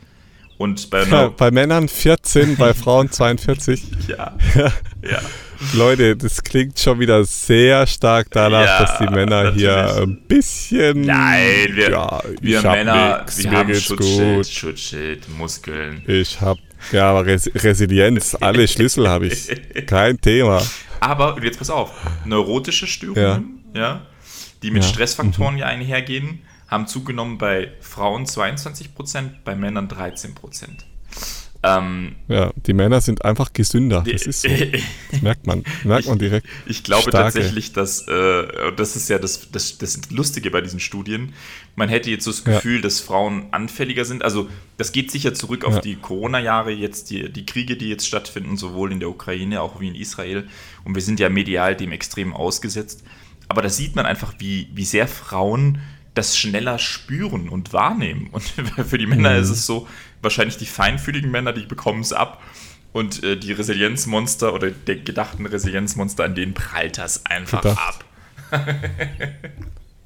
Und 0.61 0.89
bei 0.91 1.03
Ja, 1.05 1.29
bei 1.29 1.49
Männern 1.49 1.87
14, 1.87 2.55
bei 2.55 2.73
Frauen 2.75 3.09
42. 3.11 3.81
ja, 4.07 4.35
ja, 4.55 5.19
Leute, 5.73 6.15
das 6.15 6.43
klingt 6.43 6.77
schon 6.79 6.99
wieder 6.99 7.23
sehr 7.23 7.87
stark 7.87 8.27
danach, 8.29 8.63
Ja, 8.65 8.79
dass 8.79 8.97
die 8.99 9.07
Männer 9.07 9.53
hier 9.53 9.75
natürlich. 9.75 10.01
ein 10.03 10.21
bisschen. 10.27 11.01
Nein, 11.01 11.69
wir, 11.73 11.89
ja, 11.89 12.21
wir 12.41 12.61
Männer, 12.61 13.19
nix, 13.21 13.43
wir 13.43 13.51
haben 13.51 13.73
Schutzschild, 13.73 14.35
gut. 14.37 14.47
Schutzschild, 14.47 15.29
Muskeln. 15.37 16.03
Ich 16.07 16.39
hab, 16.41 16.57
ja, 16.91 17.09
aber 17.09 17.25
Res 17.25 17.49
Resilienz, 17.55 18.35
alle 18.39 18.67
Schlüssel 18.67 19.09
habe 19.09 19.27
ich. 19.27 19.49
Kein 19.87 20.21
Thema. 20.21 20.61
Aber 20.99 21.37
jetzt 21.43 21.57
pass 21.57 21.71
auf, 21.71 21.91
neurotische 22.25 22.85
Störungen, 22.85 23.63
ja, 23.75 24.01
die 24.61 24.69
mit 24.69 24.83
Ja. 24.83 24.89
Stressfaktoren 24.89 25.57
ja 25.57 25.65
einhergehen, 25.65 26.41
haben 26.71 26.87
zugenommen 26.87 27.37
bei 27.37 27.73
Frauen 27.81 28.25
22%, 28.25 29.29
bei 29.43 29.55
Männern 29.55 29.89
13%. 29.89 30.33
Ähm, 31.63 32.15
ja, 32.27 32.51
die 32.55 32.73
Männer 32.73 33.01
sind 33.01 33.23
einfach 33.23 33.53
gesünder. 33.53 34.03
Das 34.11 34.23
ist 34.23 34.41
so. 34.41 34.47
Das 35.11 35.21
merkt 35.21 35.45
man, 35.45 35.63
merkt 35.83 36.07
man 36.07 36.17
direkt. 36.17 36.47
Ich, 36.65 36.77
ich 36.77 36.83
glaube 36.83 37.09
Starke. 37.09 37.33
tatsächlich, 37.33 37.71
dass, 37.73 38.07
äh, 38.07 38.71
das 38.75 38.95
ist 38.95 39.09
ja 39.09 39.19
das, 39.19 39.51
das, 39.51 39.77
das 39.77 40.09
Lustige 40.09 40.49
bei 40.49 40.61
diesen 40.61 40.79
Studien, 40.79 41.33
man 41.75 41.87
hätte 41.87 42.09
jetzt 42.09 42.23
so 42.23 42.31
das 42.31 42.43
Gefühl, 42.43 42.77
ja. 42.77 42.81
dass 42.81 42.99
Frauen 42.99 43.45
anfälliger 43.51 44.05
sind. 44.05 44.23
Also 44.23 44.49
das 44.77 44.91
geht 44.91 45.11
sicher 45.11 45.35
zurück 45.35 45.63
auf 45.63 45.75
ja. 45.75 45.81
die 45.81 45.97
Corona-Jahre, 45.97 46.71
jetzt 46.71 47.11
die, 47.11 47.31
die 47.31 47.45
Kriege, 47.45 47.77
die 47.77 47.89
jetzt 47.89 48.07
stattfinden, 48.07 48.57
sowohl 48.57 48.91
in 48.91 48.99
der 48.99 49.09
Ukraine, 49.09 49.61
auch 49.61 49.79
wie 49.79 49.89
in 49.89 49.95
Israel. 49.95 50.47
Und 50.83 50.95
wir 50.95 51.01
sind 51.03 51.19
ja 51.19 51.29
medial 51.29 51.75
dem 51.75 51.91
extrem 51.91 52.33
ausgesetzt. 52.33 53.03
Aber 53.49 53.61
da 53.61 53.69
sieht 53.69 53.95
man 53.95 54.07
einfach, 54.07 54.33
wie, 54.39 54.69
wie 54.73 54.85
sehr 54.85 55.07
Frauen 55.07 55.79
das 56.13 56.37
schneller 56.37 56.77
spüren 56.79 57.49
und 57.49 57.73
wahrnehmen. 57.73 58.29
Und 58.31 58.43
für 58.87 58.97
die 58.97 59.07
Männer 59.07 59.31
mhm. 59.31 59.43
ist 59.43 59.49
es 59.49 59.65
so, 59.65 59.87
wahrscheinlich 60.21 60.57
die 60.57 60.65
feinfühligen 60.65 61.31
Männer, 61.31 61.53
die 61.53 61.65
bekommen 61.65 62.01
es 62.01 62.13
ab. 62.13 62.41
Und 62.93 63.23
äh, 63.23 63.37
die 63.37 63.53
Resilienzmonster 63.53 64.53
oder 64.53 64.69
der 64.69 64.97
gedachten 64.97 65.45
Resilienzmonster, 65.45 66.25
an 66.25 66.35
denen 66.35 66.53
prallt 66.53 66.97
das 66.97 67.25
einfach 67.25 67.61
Gedacht. 67.61 68.03
ab. 68.51 68.65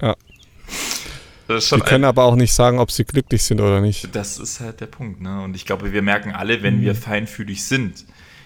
ja. 0.00 0.14
die 1.48 1.80
können 1.80 2.04
aber 2.04 2.22
auch 2.22 2.36
nicht 2.36 2.52
sagen, 2.52 2.78
ob 2.78 2.92
sie 2.92 3.04
glücklich 3.04 3.42
sind 3.42 3.60
oder 3.60 3.80
nicht. 3.80 4.14
Das 4.14 4.38
ist 4.38 4.60
halt 4.60 4.80
der 4.80 4.86
Punkt. 4.86 5.20
Ne? 5.20 5.42
Und 5.42 5.56
ich 5.56 5.66
glaube, 5.66 5.92
wir 5.92 6.02
merken 6.02 6.30
alle, 6.30 6.62
wenn 6.62 6.76
mhm. 6.76 6.82
wir 6.82 6.94
feinfühlig 6.94 7.64
sind, 7.64 8.04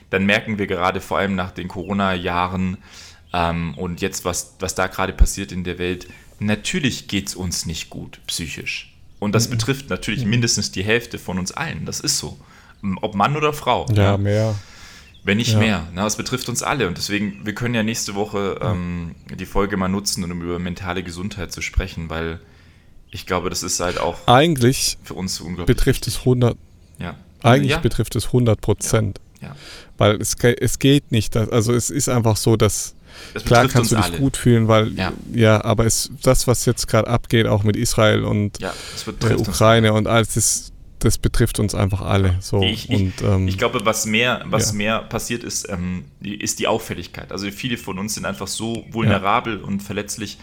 dann 0.09 0.25
merken 0.25 0.59
wir 0.59 0.67
gerade 0.67 1.03
vor 1.03 1.19
allem 1.19 1.35
nach 1.35 1.51
den 1.51 1.69
Corona-Jahren 1.69 2.79
ähm, 3.33 3.75
und 3.77 4.01
jetzt, 4.01 4.25
was, 4.25 4.57
was 4.59 4.75
da 4.75 4.87
gerade 4.87 5.13
passiert 5.13 5.53
in 5.53 5.65
der 5.65 5.79
Welt, 5.79 6.09
natürlich 6.41 7.09
geht 7.09 7.29
es 7.29 7.35
uns 7.35 7.67
nicht 7.67 7.91
gut 7.91 8.21
psychisch. 8.27 8.93
Und 9.19 9.35
das 9.35 9.49
mhm. 9.49 9.53
betrifft 9.53 9.91
natürlich 9.91 10.25
mhm. 10.25 10.31
mindestens 10.31 10.73
die 10.73 10.83
Hälfte 10.83 11.19
von 11.19 11.39
uns 11.39 11.53
allen. 11.53 11.87
Das 11.87 12.01
ist 12.01 12.19
so. 12.19 12.39
Ob 13.03 13.15
Mann 13.15 13.37
oder 13.37 13.53
Frau. 13.53 13.87
Ja, 13.91 14.03
ja. 14.03 14.17
mehr. 14.17 14.55
Wenn 15.23 15.37
nicht 15.37 15.53
ja. 15.53 15.59
mehr. 15.59 15.89
Na, 15.93 16.05
das 16.05 16.17
betrifft 16.17 16.49
uns 16.49 16.63
alle. 16.63 16.89
Und 16.89 16.97
deswegen, 16.97 17.45
wir 17.45 17.55
können 17.55 17.75
ja 17.75 17.83
nächste 17.83 18.15
Woche 18.15 18.59
ähm, 18.63 19.15
die 19.39 19.45
Folge 19.45 19.77
mal 19.77 19.89
nutzen, 19.89 20.25
um 20.25 20.43
über 20.43 20.59
mentale 20.59 21.03
Gesundheit 21.03 21.53
zu 21.53 21.61
sprechen, 21.61 22.09
weil 22.09 22.41
ich 23.11 23.27
glaube, 23.27 23.51
das 23.51 23.63
ist 23.63 23.81
halt 23.81 24.01
auch 24.01 24.27
eigentlich 24.27 24.97
für 25.03 25.15
uns 25.15 25.41
unglaublich. 25.41 25.77
Betrifft 25.77 26.07
es 26.07 26.21
100. 26.21 26.57
Ja. 26.99 27.17
Eigentlich 27.43 27.73
ja. 27.73 27.79
betrifft 27.79 28.17
es 28.17 28.27
100 28.27 28.61
Prozent. 28.61 29.21
Ja. 29.43 29.57
Weil 29.99 30.21
es, 30.21 30.35
es 30.35 30.79
geht 30.79 31.13
nicht. 31.13 31.37
Also 31.37 31.75
es 31.75 31.91
ist 31.91 32.09
einfach 32.09 32.37
so, 32.37 32.57
dass 32.57 32.95
Klar 33.45 33.69
kannst 33.69 33.93
du 33.93 33.97
dich 33.97 34.05
alle. 34.05 34.19
gut 34.19 34.37
fühlen, 34.37 34.69
weil 34.69 34.93
ja, 34.95 35.13
ja 35.33 35.65
aber 35.65 35.87
es, 35.87 36.11
das, 36.23 36.47
was 36.47 36.65
jetzt 36.67 36.89
gerade 36.89 37.09
abgeht, 37.09 37.47
auch 37.47 37.63
mit 37.63 37.77
Israel 37.77 38.25
und 38.25 38.61
ja, 38.61 38.73
der 39.23 39.39
Ukraine 39.41 39.93
und 39.93 40.07
alles, 40.07 40.35
das, 40.35 40.73
das 40.99 41.19
betrifft 41.19 41.59
uns 41.59 41.75
einfach 41.75 42.01
alle. 42.01 42.37
So. 42.41 42.63
Ich, 42.63 42.89
und, 42.89 43.15
ähm, 43.23 43.49
ich 43.49 43.59
glaube, 43.59 43.85
was 43.85 44.07
mehr, 44.07 44.43
was 44.47 44.71
ja. 44.71 44.77
mehr 44.77 44.99
passiert 45.01 45.45
ist, 45.45 45.69
ähm, 45.69 46.05
ist 46.21 46.59
die 46.59 46.67
Auffälligkeit. 46.67 47.33
Also 47.33 47.51
viele 47.51 47.77
von 47.77 47.99
uns 47.99 48.15
sind 48.15 48.27
einfach 48.27 48.49
so 48.49 48.85
vulnerabel 48.91 49.59
und 49.59 49.81
verletzlich, 49.81 50.39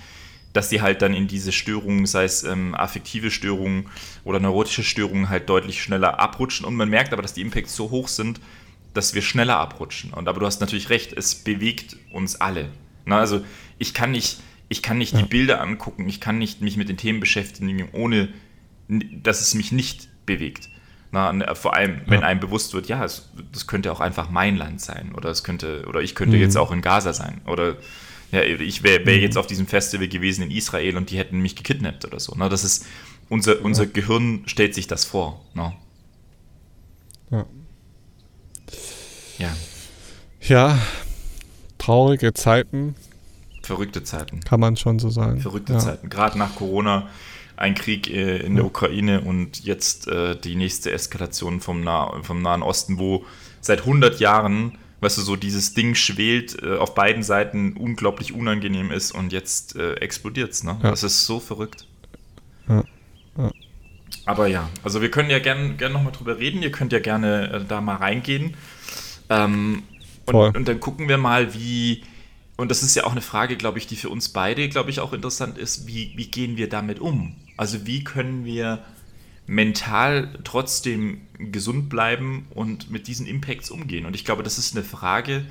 dass 0.54 0.70
die 0.70 0.82
halt 0.82 1.02
dann 1.02 1.14
in 1.14 1.28
diese 1.28 1.52
Störungen, 1.52 2.06
sei 2.06 2.24
es 2.24 2.44
ähm, 2.44 2.74
affektive 2.74 3.30
Störungen 3.30 3.88
oder 4.24 4.40
neurotische 4.40 4.84
Störungen, 4.84 5.30
halt 5.30 5.50
deutlich 5.50 5.84
schneller 5.84 6.20
abrutschen. 6.20 6.66
Und 6.66 6.76
man 6.76 6.90
merkt 6.90 7.14
aber, 7.14 7.22
dass 7.22 7.34
die 7.34 7.42
Impacts 7.42 7.76
so 7.76 7.92
hoch 7.92 8.08
sind, 8.08 8.40
dass 8.98 9.14
wir 9.14 9.22
schneller 9.22 9.58
abrutschen. 9.58 10.12
Und 10.12 10.28
aber 10.28 10.40
du 10.40 10.46
hast 10.46 10.60
natürlich 10.60 10.90
recht, 10.90 11.14
es 11.14 11.36
bewegt 11.36 11.96
uns 12.12 12.36
alle. 12.42 12.70
Na, 13.06 13.20
also 13.20 13.42
ich 13.78 13.94
kann 13.94 14.12
nicht, 14.12 14.42
ich 14.70 14.82
kann 14.82 14.98
nicht 14.98 15.14
ja. 15.14 15.20
die 15.20 15.26
Bilder 15.26 15.62
angucken, 15.62 16.10
ich 16.10 16.20
kann 16.20 16.38
nicht 16.38 16.62
mich 16.62 16.76
mit 16.76 16.90
den 16.90 16.98
Themen 16.98 17.20
beschäftigen, 17.20 17.88
ohne 17.94 18.30
dass 18.90 19.42
es 19.42 19.54
mich 19.54 19.72
nicht 19.72 20.10
bewegt. 20.26 20.70
Na, 21.12 21.56
vor 21.56 21.74
allem, 21.74 22.02
wenn 22.08 22.22
ja. 22.22 22.28
einem 22.28 22.40
bewusst 22.40 22.74
wird, 22.74 22.88
ja, 22.88 23.04
es, 23.06 23.30
das 23.54 23.68
könnte 23.68 23.92
auch 23.92 24.02
einfach 24.02 24.30
mein 24.30 24.58
Land 24.58 24.82
sein 24.82 25.14
oder 25.16 25.30
es 25.30 25.44
könnte, 25.44 25.86
oder 25.88 26.02
ich 26.02 26.16
könnte 26.16 26.36
mhm. 26.36 26.42
jetzt 26.42 26.58
auch 26.58 26.72
in 26.72 26.82
Gaza 26.82 27.14
sein 27.14 27.42
oder 27.46 27.78
ja, 28.32 28.42
ich 28.42 28.84
wäre 28.84 29.06
wär 29.06 29.16
mhm. 29.16 29.22
jetzt 29.22 29.38
auf 29.38 29.48
diesem 29.48 29.68
Festival 29.68 30.10
gewesen 30.10 30.44
in 30.44 30.52
Israel 30.52 30.98
und 30.98 31.12
die 31.12 31.18
hätten 31.18 31.40
mich 31.40 31.56
gekidnappt 31.56 32.04
oder 32.04 32.20
so. 32.20 32.34
Na, 32.36 32.50
das 32.50 32.66
ist 32.66 32.86
unser, 33.30 33.64
unser 33.64 33.86
ja. 33.86 33.90
Gehirn 33.94 34.44
stellt 34.48 34.76
sich 34.76 34.88
das 34.88 35.06
vor. 35.06 35.46
Na. 35.54 35.74
Ja. 37.32 37.46
Ja. 39.38 39.56
Ja, 40.42 40.80
traurige 41.78 42.34
Zeiten. 42.34 42.96
Verrückte 43.64 44.04
Zeiten. 44.04 44.40
Kann 44.42 44.60
man 44.60 44.78
schon 44.78 45.00
so 45.00 45.10
sagen. 45.10 45.42
Verrückte 45.42 45.74
ja. 45.74 45.80
Zeiten. 45.80 46.10
Gerade 46.10 46.38
nach 46.38 46.56
Corona 46.56 47.08
ein 47.58 47.74
Krieg 47.74 48.10
äh, 48.10 48.38
in 48.38 48.56
der 48.56 48.66
Ukraine 48.66 49.22
und 49.22 49.64
jetzt 49.64 50.08
äh, 50.08 50.40
die 50.40 50.56
nächste 50.56 50.92
Eskalation 50.92 51.60
vom, 51.60 51.84
nah 51.84 52.22
vom 52.22 52.42
Nahen 52.42 52.62
Osten, 52.62 53.00
wo 53.00 53.26
seit 53.62 53.80
100 53.80 54.20
Jahren, 54.20 54.78
weißt 55.02 55.18
du, 55.18 55.22
so 55.24 55.36
dieses 55.36 55.74
Ding 55.74 55.96
schwelt, 55.96 56.62
äh, 56.62 56.78
auf 56.78 56.94
beiden 56.94 57.24
Seiten 57.24 57.74
unglaublich 57.74 58.34
unangenehm 58.34 58.92
ist 58.92 59.12
und 59.12 59.34
jetzt 59.34 59.76
äh, 59.76 59.96
explodiert 59.96 60.52
es. 60.52 60.64
Ne? 60.64 60.80
Ja. 60.84 60.92
Das 60.92 61.04
ist 61.04 61.26
so 61.26 61.40
verrückt. 61.40 61.88
Ja. 62.70 62.84
ja. 63.38 63.52
Aber 64.26 64.48
ja, 64.48 64.70
also 64.84 65.02
wir 65.02 65.10
können 65.10 65.30
ja 65.30 65.40
gerne 65.40 65.74
gern 65.74 65.94
nochmal 65.94 66.12
drüber 66.12 66.38
reden. 66.38 66.62
Ihr 66.62 66.72
könnt 66.72 66.94
ja 66.94 67.00
gerne 67.00 67.52
äh, 67.52 67.66
da 67.68 67.82
mal 67.82 67.96
reingehen. 67.96 68.54
Ähm, 69.30 69.84
und, 70.26 70.36
und, 70.36 70.68
dann 70.68 70.80
gucken 70.80 71.08
wir 71.08 71.18
mal, 71.18 71.54
wie, 71.54 72.04
und 72.58 72.70
das 72.70 72.84
ist 72.84 72.96
ja 72.96 73.06
auch 73.06 73.12
eine 73.12 73.22
Frage, 73.22 73.56
glaube 73.56 73.78
ich, 73.78 73.88
die 73.88 73.96
für 73.96 74.10
uns 74.10 74.30
beide, 74.30 74.68
glaube 74.70 74.90
ich, 74.90 75.00
auch 75.00 75.14
interessant 75.14 75.58
ist, 75.58 75.88
wie, 75.88 76.14
wie 76.16 76.28
gehen 76.28 76.58
wir 76.58 76.70
damit 76.70 77.00
um? 77.00 77.36
Also 77.56 77.86
wie 77.86 78.04
können 78.04 78.46
wir 78.46 78.84
mental 79.46 80.38
trotzdem 80.44 81.22
gesund 81.38 81.88
bleiben 81.88 82.48
und 82.54 82.92
mit 82.92 83.08
diesen 83.08 83.26
Impacts 83.26 83.72
umgehen? 83.72 84.06
Und 84.06 84.16
ich 84.16 84.26
glaube, 84.26 84.44
das 84.44 84.58
ist 84.58 84.76
eine 84.76 84.84
Frage, 84.84 85.46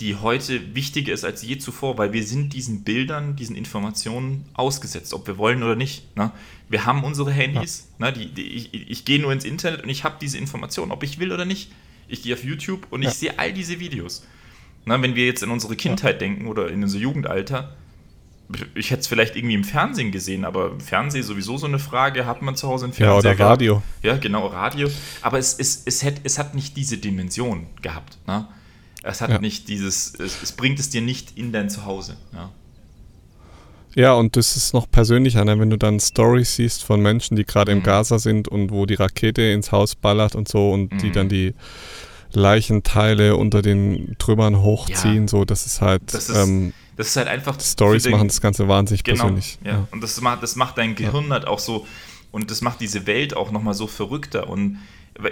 die 0.00 0.14
heute 0.14 0.76
wichtiger 0.76 1.12
ist 1.12 1.24
als 1.24 1.42
je 1.42 1.58
zuvor, 1.58 1.98
weil 1.98 2.12
wir 2.12 2.24
sind 2.24 2.52
diesen 2.52 2.84
Bildern, 2.84 3.34
diesen 3.34 3.56
Informationen 3.56 4.44
ausgesetzt, 4.54 5.12
ob 5.12 5.26
wir 5.26 5.38
wollen 5.38 5.64
oder 5.64 5.74
nicht. 5.74 6.16
Ne? 6.16 6.30
Wir 6.68 6.86
haben 6.86 7.02
unsere 7.02 7.32
Handys, 7.32 7.88
ja. 7.98 8.06
ne? 8.06 8.12
die, 8.12 8.32
die, 8.32 8.42
ich, 8.42 8.72
ich 8.72 9.04
gehe 9.04 9.20
nur 9.20 9.32
ins 9.32 9.44
Internet 9.44 9.82
und 9.82 9.88
ich 9.88 10.04
habe 10.04 10.16
diese 10.20 10.38
Informationen, 10.38 10.92
ob 10.92 11.02
ich 11.02 11.18
will 11.18 11.32
oder 11.32 11.44
nicht 11.44 11.72
ich 12.08 12.22
gehe 12.22 12.34
auf 12.34 12.44
YouTube 12.44 12.86
und 12.90 13.02
ja. 13.02 13.10
ich 13.10 13.16
sehe 13.16 13.38
all 13.38 13.52
diese 13.52 13.80
Videos. 13.80 14.24
Na, 14.84 15.00
wenn 15.02 15.14
wir 15.14 15.26
jetzt 15.26 15.42
in 15.42 15.50
unsere 15.50 15.76
Kindheit 15.76 16.14
ja. 16.14 16.18
denken 16.18 16.46
oder 16.46 16.68
in 16.68 16.82
unser 16.82 16.98
Jugendalter, 16.98 17.76
ich 18.74 18.90
hätte 18.90 19.00
es 19.00 19.06
vielleicht 19.06 19.36
irgendwie 19.36 19.54
im 19.54 19.64
Fernsehen 19.64 20.10
gesehen, 20.10 20.44
aber 20.44 20.70
im 20.72 20.80
Fernsehen 20.80 21.22
sowieso 21.22 21.58
so 21.58 21.66
eine 21.66 21.78
Frage, 21.78 22.24
hat 22.24 22.40
man 22.40 22.56
zu 22.56 22.66
Hause 22.66 22.86
einen 22.86 22.94
Fernseher? 22.94 23.32
Ja, 23.32 23.36
oder 23.36 23.44
Radio. 23.44 23.82
Ja, 24.02 24.16
genau, 24.16 24.46
Radio. 24.46 24.88
Aber 25.20 25.38
es, 25.38 25.54
es, 25.58 25.82
es, 25.84 26.02
hat, 26.02 26.14
es 26.24 26.38
hat 26.38 26.54
nicht 26.54 26.76
diese 26.76 26.96
Dimension 26.96 27.66
gehabt. 27.82 28.16
Ne? 28.26 28.48
Es 29.02 29.20
hat 29.20 29.30
ja. 29.30 29.38
nicht 29.38 29.68
dieses, 29.68 30.14
es, 30.18 30.42
es, 30.42 30.52
bringt 30.52 30.78
es 30.78 30.88
dir 30.88 31.02
nicht 31.02 31.36
in 31.36 31.52
dein 31.52 31.68
Zuhause. 31.68 32.16
Ja. 32.32 32.50
Ja, 33.98 34.12
und 34.12 34.36
das 34.36 34.54
ist 34.54 34.74
noch 34.74 34.88
persönlicher, 34.88 35.44
ne? 35.44 35.58
wenn 35.58 35.70
du 35.70 35.76
dann 35.76 35.98
Stories 35.98 36.54
siehst 36.54 36.84
von 36.84 37.02
Menschen, 37.02 37.34
die 37.34 37.44
gerade 37.44 37.72
mhm. 37.72 37.78
im 37.78 37.82
Gaza 37.82 38.20
sind 38.20 38.46
und 38.46 38.70
wo 38.70 38.86
die 38.86 38.94
Rakete 38.94 39.42
ins 39.42 39.72
Haus 39.72 39.96
ballert 39.96 40.36
und 40.36 40.46
so 40.46 40.70
und 40.70 40.92
mhm. 40.92 40.98
die 40.98 41.10
dann 41.10 41.28
die 41.28 41.52
Leichenteile 42.30 43.34
unter 43.34 43.60
den 43.60 44.14
Trümmern 44.20 44.62
hochziehen, 44.62 45.22
ja. 45.22 45.28
so, 45.28 45.44
das 45.44 45.66
ist 45.66 45.80
halt. 45.80 46.02
Das 46.12 46.28
ist, 46.28 46.36
ähm, 46.36 46.74
das 46.96 47.08
ist 47.08 47.16
halt 47.16 47.26
einfach. 47.26 47.58
Stories 47.60 48.04
den, 48.04 48.12
machen 48.12 48.28
das 48.28 48.40
Ganze 48.40 48.68
wahnsinnig 48.68 49.02
genau, 49.02 49.22
persönlich. 49.22 49.58
Ja. 49.64 49.70
ja. 49.72 49.88
Und 49.90 50.00
das 50.00 50.20
macht, 50.20 50.44
das 50.44 50.54
macht 50.54 50.78
dein 50.78 50.94
Gehirn 50.94 51.24
ja. 51.24 51.30
halt 51.30 51.48
auch 51.48 51.58
so, 51.58 51.84
und 52.30 52.52
das 52.52 52.60
macht 52.60 52.80
diese 52.80 53.04
Welt 53.08 53.36
auch 53.36 53.50
nochmal 53.50 53.74
so 53.74 53.88
verrückter. 53.88 54.48
Und 54.48 54.78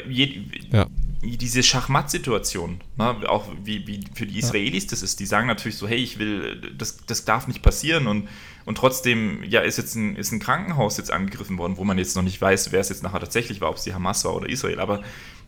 je, 0.09 0.41
ja. 0.73 0.87
diese 1.23 1.63
Schachmatt-Situation, 1.63 2.81
ne, 2.97 3.17
auch 3.29 3.45
wie, 3.63 3.87
wie 3.87 4.01
für 4.13 4.27
die 4.27 4.41
Israelis 4.41 4.89
das 4.89 5.03
ist, 5.03 5.21
die 5.21 5.27
sagen 5.27 5.47
natürlich 5.47 5.77
so, 5.77 5.87
hey, 5.87 5.99
ich 5.99 6.19
will, 6.19 6.73
das, 6.77 6.97
das 7.07 7.25
darf 7.25 7.47
nicht 7.47 7.63
passieren 7.63 8.09
und, 8.09 8.27
und 8.67 8.77
trotzdem, 8.77 9.43
ja, 9.45 9.61
ist 9.61 9.79
jetzt 9.79 9.95
ein, 9.95 10.17
ist 10.17 10.33
ein 10.33 10.41
Krankenhaus 10.41 10.99
jetzt 10.99 11.11
angegriffen 11.11 11.57
worden, 11.57 11.77
wo 11.77 11.85
man 11.85 11.97
jetzt 11.99 12.17
noch 12.17 12.23
nicht 12.23 12.41
weiß, 12.41 12.73
wer 12.73 12.81
es 12.81 12.89
jetzt 12.89 13.03
nachher 13.03 13.21
tatsächlich 13.21 13.61
war, 13.61 13.71
ob 13.71 13.77
es 13.77 13.85
die 13.85 13.95
Hamas 13.95 14.25
war 14.25 14.35
oder 14.35 14.49
Israel, 14.49 14.81
aber 14.81 15.03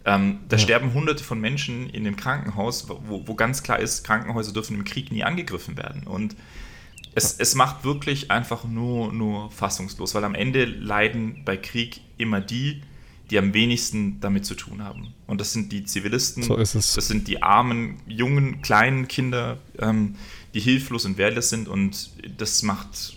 ähm, 0.04 0.38
da 0.48 0.56
ja. 0.56 0.62
sterben 0.62 0.94
hunderte 0.94 1.22
von 1.24 1.40
Menschen 1.40 1.90
in 1.90 2.04
dem 2.04 2.16
Krankenhaus, 2.16 2.88
wo, 2.88 3.26
wo 3.26 3.34
ganz 3.34 3.62
klar 3.62 3.80
ist, 3.80 4.04
Krankenhäuser 4.04 4.52
dürfen 4.52 4.76
im 4.76 4.84
Krieg 4.84 5.12
nie 5.12 5.24
angegriffen 5.24 5.76
werden 5.76 6.04
und 6.06 6.36
es, 7.14 7.34
es 7.38 7.56
macht 7.56 7.84
wirklich 7.84 8.30
einfach 8.30 8.64
nur, 8.64 9.12
nur 9.12 9.50
fassungslos, 9.50 10.14
weil 10.14 10.24
am 10.24 10.36
Ende 10.36 10.64
leiden 10.64 11.42
bei 11.44 11.56
Krieg 11.56 12.00
immer 12.16 12.40
die, 12.40 12.82
die 13.30 13.38
am 13.38 13.52
wenigsten 13.52 14.20
damit 14.20 14.46
zu 14.46 14.54
tun 14.54 14.82
haben. 14.82 15.12
Und 15.26 15.40
das 15.40 15.52
sind 15.52 15.72
die 15.72 15.84
Zivilisten, 15.84 16.44
so 16.44 16.56
ist 16.56 16.74
es. 16.74 16.94
das 16.94 17.08
sind 17.08 17.28
die 17.28 17.42
armen, 17.42 18.00
jungen, 18.06 18.62
kleinen 18.62 19.08
Kinder, 19.08 19.58
ähm, 19.78 20.14
die 20.54 20.60
hilflos 20.60 21.04
und 21.04 21.18
wehrlos 21.18 21.50
sind 21.50 21.68
und 21.68 22.10
das 22.38 22.62
macht, 22.62 23.14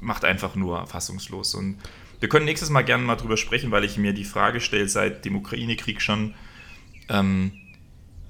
macht 0.00 0.24
einfach 0.24 0.54
nur 0.54 0.86
fassungslos. 0.86 1.54
Und 1.54 1.78
wir 2.20 2.28
können 2.28 2.44
nächstes 2.44 2.70
Mal 2.70 2.82
gerne 2.82 3.04
mal 3.04 3.16
drüber 3.16 3.36
sprechen, 3.36 3.70
weil 3.70 3.84
ich 3.84 3.98
mir 3.98 4.12
die 4.12 4.24
Frage 4.24 4.60
stelle, 4.60 4.88
seit 4.88 5.24
dem 5.24 5.36
Ukraine-Krieg 5.36 6.00
schon, 6.00 6.34
ähm, 7.08 7.52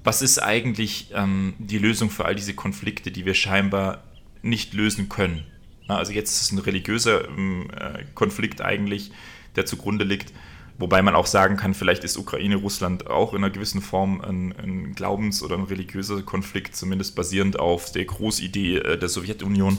was 0.03 0.21
ist 0.21 0.39
eigentlich 0.39 1.11
ähm, 1.13 1.53
die 1.57 1.77
Lösung 1.77 2.09
für 2.09 2.25
all 2.25 2.35
diese 2.35 2.53
Konflikte, 2.53 3.11
die 3.11 3.25
wir 3.25 3.33
scheinbar 3.33 4.03
nicht 4.41 4.73
lösen 4.73 5.07
können? 5.07 5.45
Also 5.87 6.11
jetzt 6.11 6.31
ist 6.31 6.41
es 6.41 6.51
ein 6.51 6.59
religiöser 6.59 7.27
ähm, 7.27 7.69
äh, 7.71 8.03
Konflikt 8.13 8.61
eigentlich, 8.61 9.11
der 9.55 9.65
zugrunde 9.65 10.03
liegt. 10.03 10.33
Wobei 10.79 11.01
man 11.03 11.13
auch 11.13 11.27
sagen 11.27 11.55
kann, 11.55 11.73
vielleicht 11.73 12.03
ist 12.03 12.17
Ukraine, 12.17 12.55
Russland 12.55 13.07
auch 13.07 13.33
in 13.33 13.43
einer 13.43 13.51
gewissen 13.51 13.81
Form 13.81 14.21
ein, 14.21 14.53
ein 14.57 14.95
Glaubens- 14.95 15.43
oder 15.43 15.55
ein 15.55 15.63
religiöser 15.63 16.21
Konflikt, 16.23 16.75
zumindest 16.75 17.15
basierend 17.15 17.59
auf 17.59 17.91
der 17.91 18.05
Großidee 18.05 18.77
äh, 18.77 18.97
der 18.97 19.07
Sowjetunion. 19.07 19.77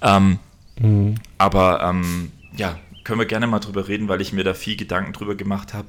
Ähm, 0.00 0.38
mhm. 0.80 1.16
Aber 1.36 1.82
ähm, 1.82 2.32
ja, 2.56 2.78
können 3.04 3.18
wir 3.18 3.26
gerne 3.26 3.46
mal 3.46 3.58
drüber 3.58 3.88
reden, 3.88 4.08
weil 4.08 4.22
ich 4.22 4.32
mir 4.32 4.44
da 4.44 4.54
viel 4.54 4.76
Gedanken 4.76 5.12
drüber 5.12 5.34
gemacht 5.34 5.74
habe. 5.74 5.88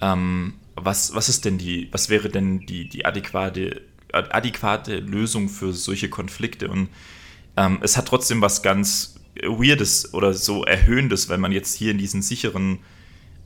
Ähm, 0.00 0.54
was, 0.74 1.14
was 1.14 1.28
ist 1.28 1.44
denn 1.44 1.58
die, 1.58 1.88
was 1.92 2.08
wäre 2.08 2.30
denn 2.30 2.60
die, 2.60 2.88
die 2.88 3.04
adäquate, 3.04 3.82
adäquate 4.12 4.96
Lösung 4.96 5.50
für 5.50 5.74
solche 5.74 6.08
Konflikte? 6.08 6.68
Und 6.68 6.88
ähm, 7.58 7.80
es 7.82 7.98
hat 7.98 8.08
trotzdem 8.08 8.40
was 8.40 8.62
ganz 8.62 9.16
Weirdes 9.42 10.14
oder 10.14 10.32
so 10.32 10.64
Erhöhendes, 10.64 11.28
wenn 11.28 11.40
man 11.40 11.52
jetzt 11.52 11.74
hier 11.74 11.90
in 11.90 11.98
diesen 11.98 12.22
sicheren 12.22 12.78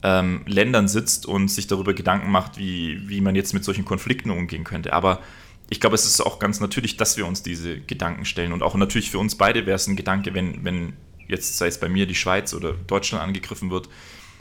ähm, 0.06 0.42
Ländern 0.46 0.86
sitzt 0.86 1.26
und 1.26 1.48
sich 1.48 1.66
darüber 1.66 1.92
Gedanken 1.92 2.30
macht, 2.30 2.58
wie, 2.58 3.08
wie 3.08 3.20
man 3.20 3.34
jetzt 3.34 3.52
mit 3.54 3.64
solchen 3.64 3.84
Konflikten 3.84 4.30
umgehen 4.30 4.62
könnte. 4.62 4.92
Aber 4.92 5.20
ich 5.68 5.80
glaube, 5.80 5.96
es 5.96 6.06
ist 6.06 6.20
auch 6.20 6.38
ganz 6.38 6.60
natürlich, 6.60 6.96
dass 6.96 7.16
wir 7.16 7.26
uns 7.26 7.42
diese 7.42 7.80
Gedanken 7.80 8.24
stellen. 8.24 8.52
Und 8.52 8.62
auch 8.62 8.76
natürlich 8.76 9.10
für 9.10 9.18
uns 9.18 9.34
beide 9.34 9.66
wäre 9.66 9.74
es 9.74 9.88
ein 9.88 9.96
Gedanke, 9.96 10.32
wenn, 10.32 10.64
wenn 10.64 10.92
jetzt 11.26 11.58
sei 11.58 11.66
es 11.66 11.80
bei 11.80 11.88
mir 11.88 12.06
die 12.06 12.14
Schweiz 12.14 12.54
oder 12.54 12.74
Deutschland 12.86 13.24
angegriffen 13.24 13.72
wird, 13.72 13.88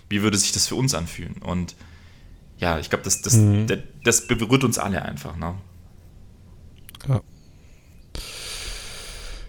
wie 0.07 0.21
würde 0.21 0.37
sich 0.37 0.51
das 0.51 0.67
für 0.67 0.75
uns 0.75 0.93
anfühlen? 0.93 1.37
Und 1.41 1.75
ja, 2.59 2.77
ich 2.77 2.91
glaube, 2.91 3.03
das, 3.03 3.23
das, 3.23 3.33
mhm. 3.33 3.65
das, 3.65 3.79
das, 4.03 4.27
berührt 4.27 4.63
uns 4.63 4.77
alle 4.77 5.01
einfach. 5.01 5.35
Ne? 5.35 5.55
Ja. 7.07 7.21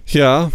ja, 0.07 0.53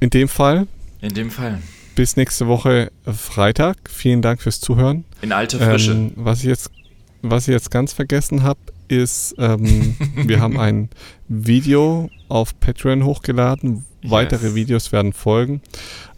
in 0.00 0.10
dem 0.10 0.28
Fall. 0.28 0.66
In 1.00 1.14
dem 1.14 1.30
Fall. 1.30 1.62
Bis 1.98 2.16
nächste 2.16 2.46
Woche 2.46 2.92
Freitag. 3.06 3.76
Vielen 3.90 4.22
Dank 4.22 4.40
fürs 4.40 4.60
Zuhören. 4.60 5.04
In 5.20 5.32
alter 5.32 5.58
Frische. 5.58 5.90
Ähm, 5.90 6.12
was, 6.14 6.38
ich 6.38 6.44
jetzt, 6.44 6.70
was 7.22 7.48
ich 7.48 7.52
jetzt 7.52 7.72
ganz 7.72 7.92
vergessen 7.92 8.44
habe, 8.44 8.60
ist, 8.86 9.34
ähm, 9.36 9.96
wir 10.14 10.38
haben 10.38 10.60
ein 10.60 10.90
Video 11.26 12.08
auf 12.28 12.60
Patreon 12.60 13.04
hochgeladen. 13.04 13.84
Yes. 14.02 14.12
Weitere 14.12 14.54
Videos 14.54 14.92
werden 14.92 15.12
folgen. 15.12 15.60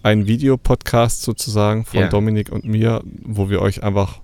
Ein 0.03 0.27
Videopodcast 0.27 1.23
sozusagen 1.23 1.87
von 1.87 2.01
yeah. 2.01 2.11
Dominik 2.11 2.53
und 2.53 2.67
mir, 2.67 3.03
wo 3.23 3.49
wir 3.49 3.63
euch 3.63 3.83
einfach 3.83 4.21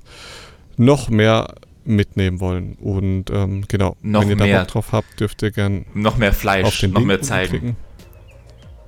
noch 0.77 1.09
mehr 1.09 1.55
mitnehmen 1.87 2.39
wollen. 2.39 2.75
Und 2.75 3.31
ähm, 3.31 3.65
genau, 3.67 3.97
noch 4.03 4.21
wenn 4.21 4.29
ihr 4.29 4.37
mehr. 4.37 4.57
da 4.57 4.59
Bock 4.59 4.73
drauf 4.73 4.93
habt, 4.93 5.21
dürft 5.21 5.43
ihr 5.43 5.53
gern 5.53 5.87
noch 5.95 6.19
mehr 6.19 6.35
Fleisch, 6.35 6.83
noch 6.83 6.97
Link 6.97 7.07
mehr 7.07 7.23
zeigen. 7.23 7.49
Klicken. 7.49 7.77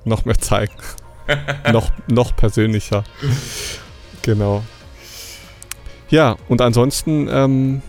Noch 0.05 0.25
mehr 0.25 0.37
zeigen. 0.37 0.73
noch, 1.71 1.91
noch 2.07 2.35
persönlicher. 2.35 3.03
genau. 4.21 4.63
Ja, 6.09 6.37
und 6.47 6.61
ansonsten 6.61 7.27
ähm, 7.31 7.81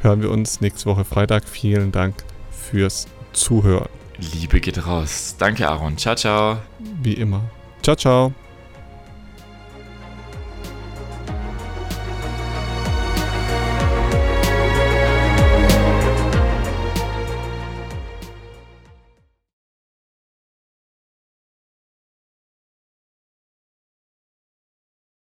hören 0.00 0.22
wir 0.22 0.30
uns 0.30 0.60
nächste 0.60 0.86
Woche 0.86 1.04
Freitag. 1.04 1.48
Vielen 1.48 1.92
Dank 1.92 2.14
fürs 2.50 3.06
Zuhören. 3.32 3.88
Liebe 4.18 4.60
geht 4.60 4.86
raus. 4.86 5.36
Danke, 5.38 5.68
Aaron. 5.68 5.96
Ciao, 5.96 6.14
ciao. 6.14 6.58
Wie 7.02 7.14
immer. 7.14 7.42
Ciao, 7.82 7.96
ciao. 7.96 8.34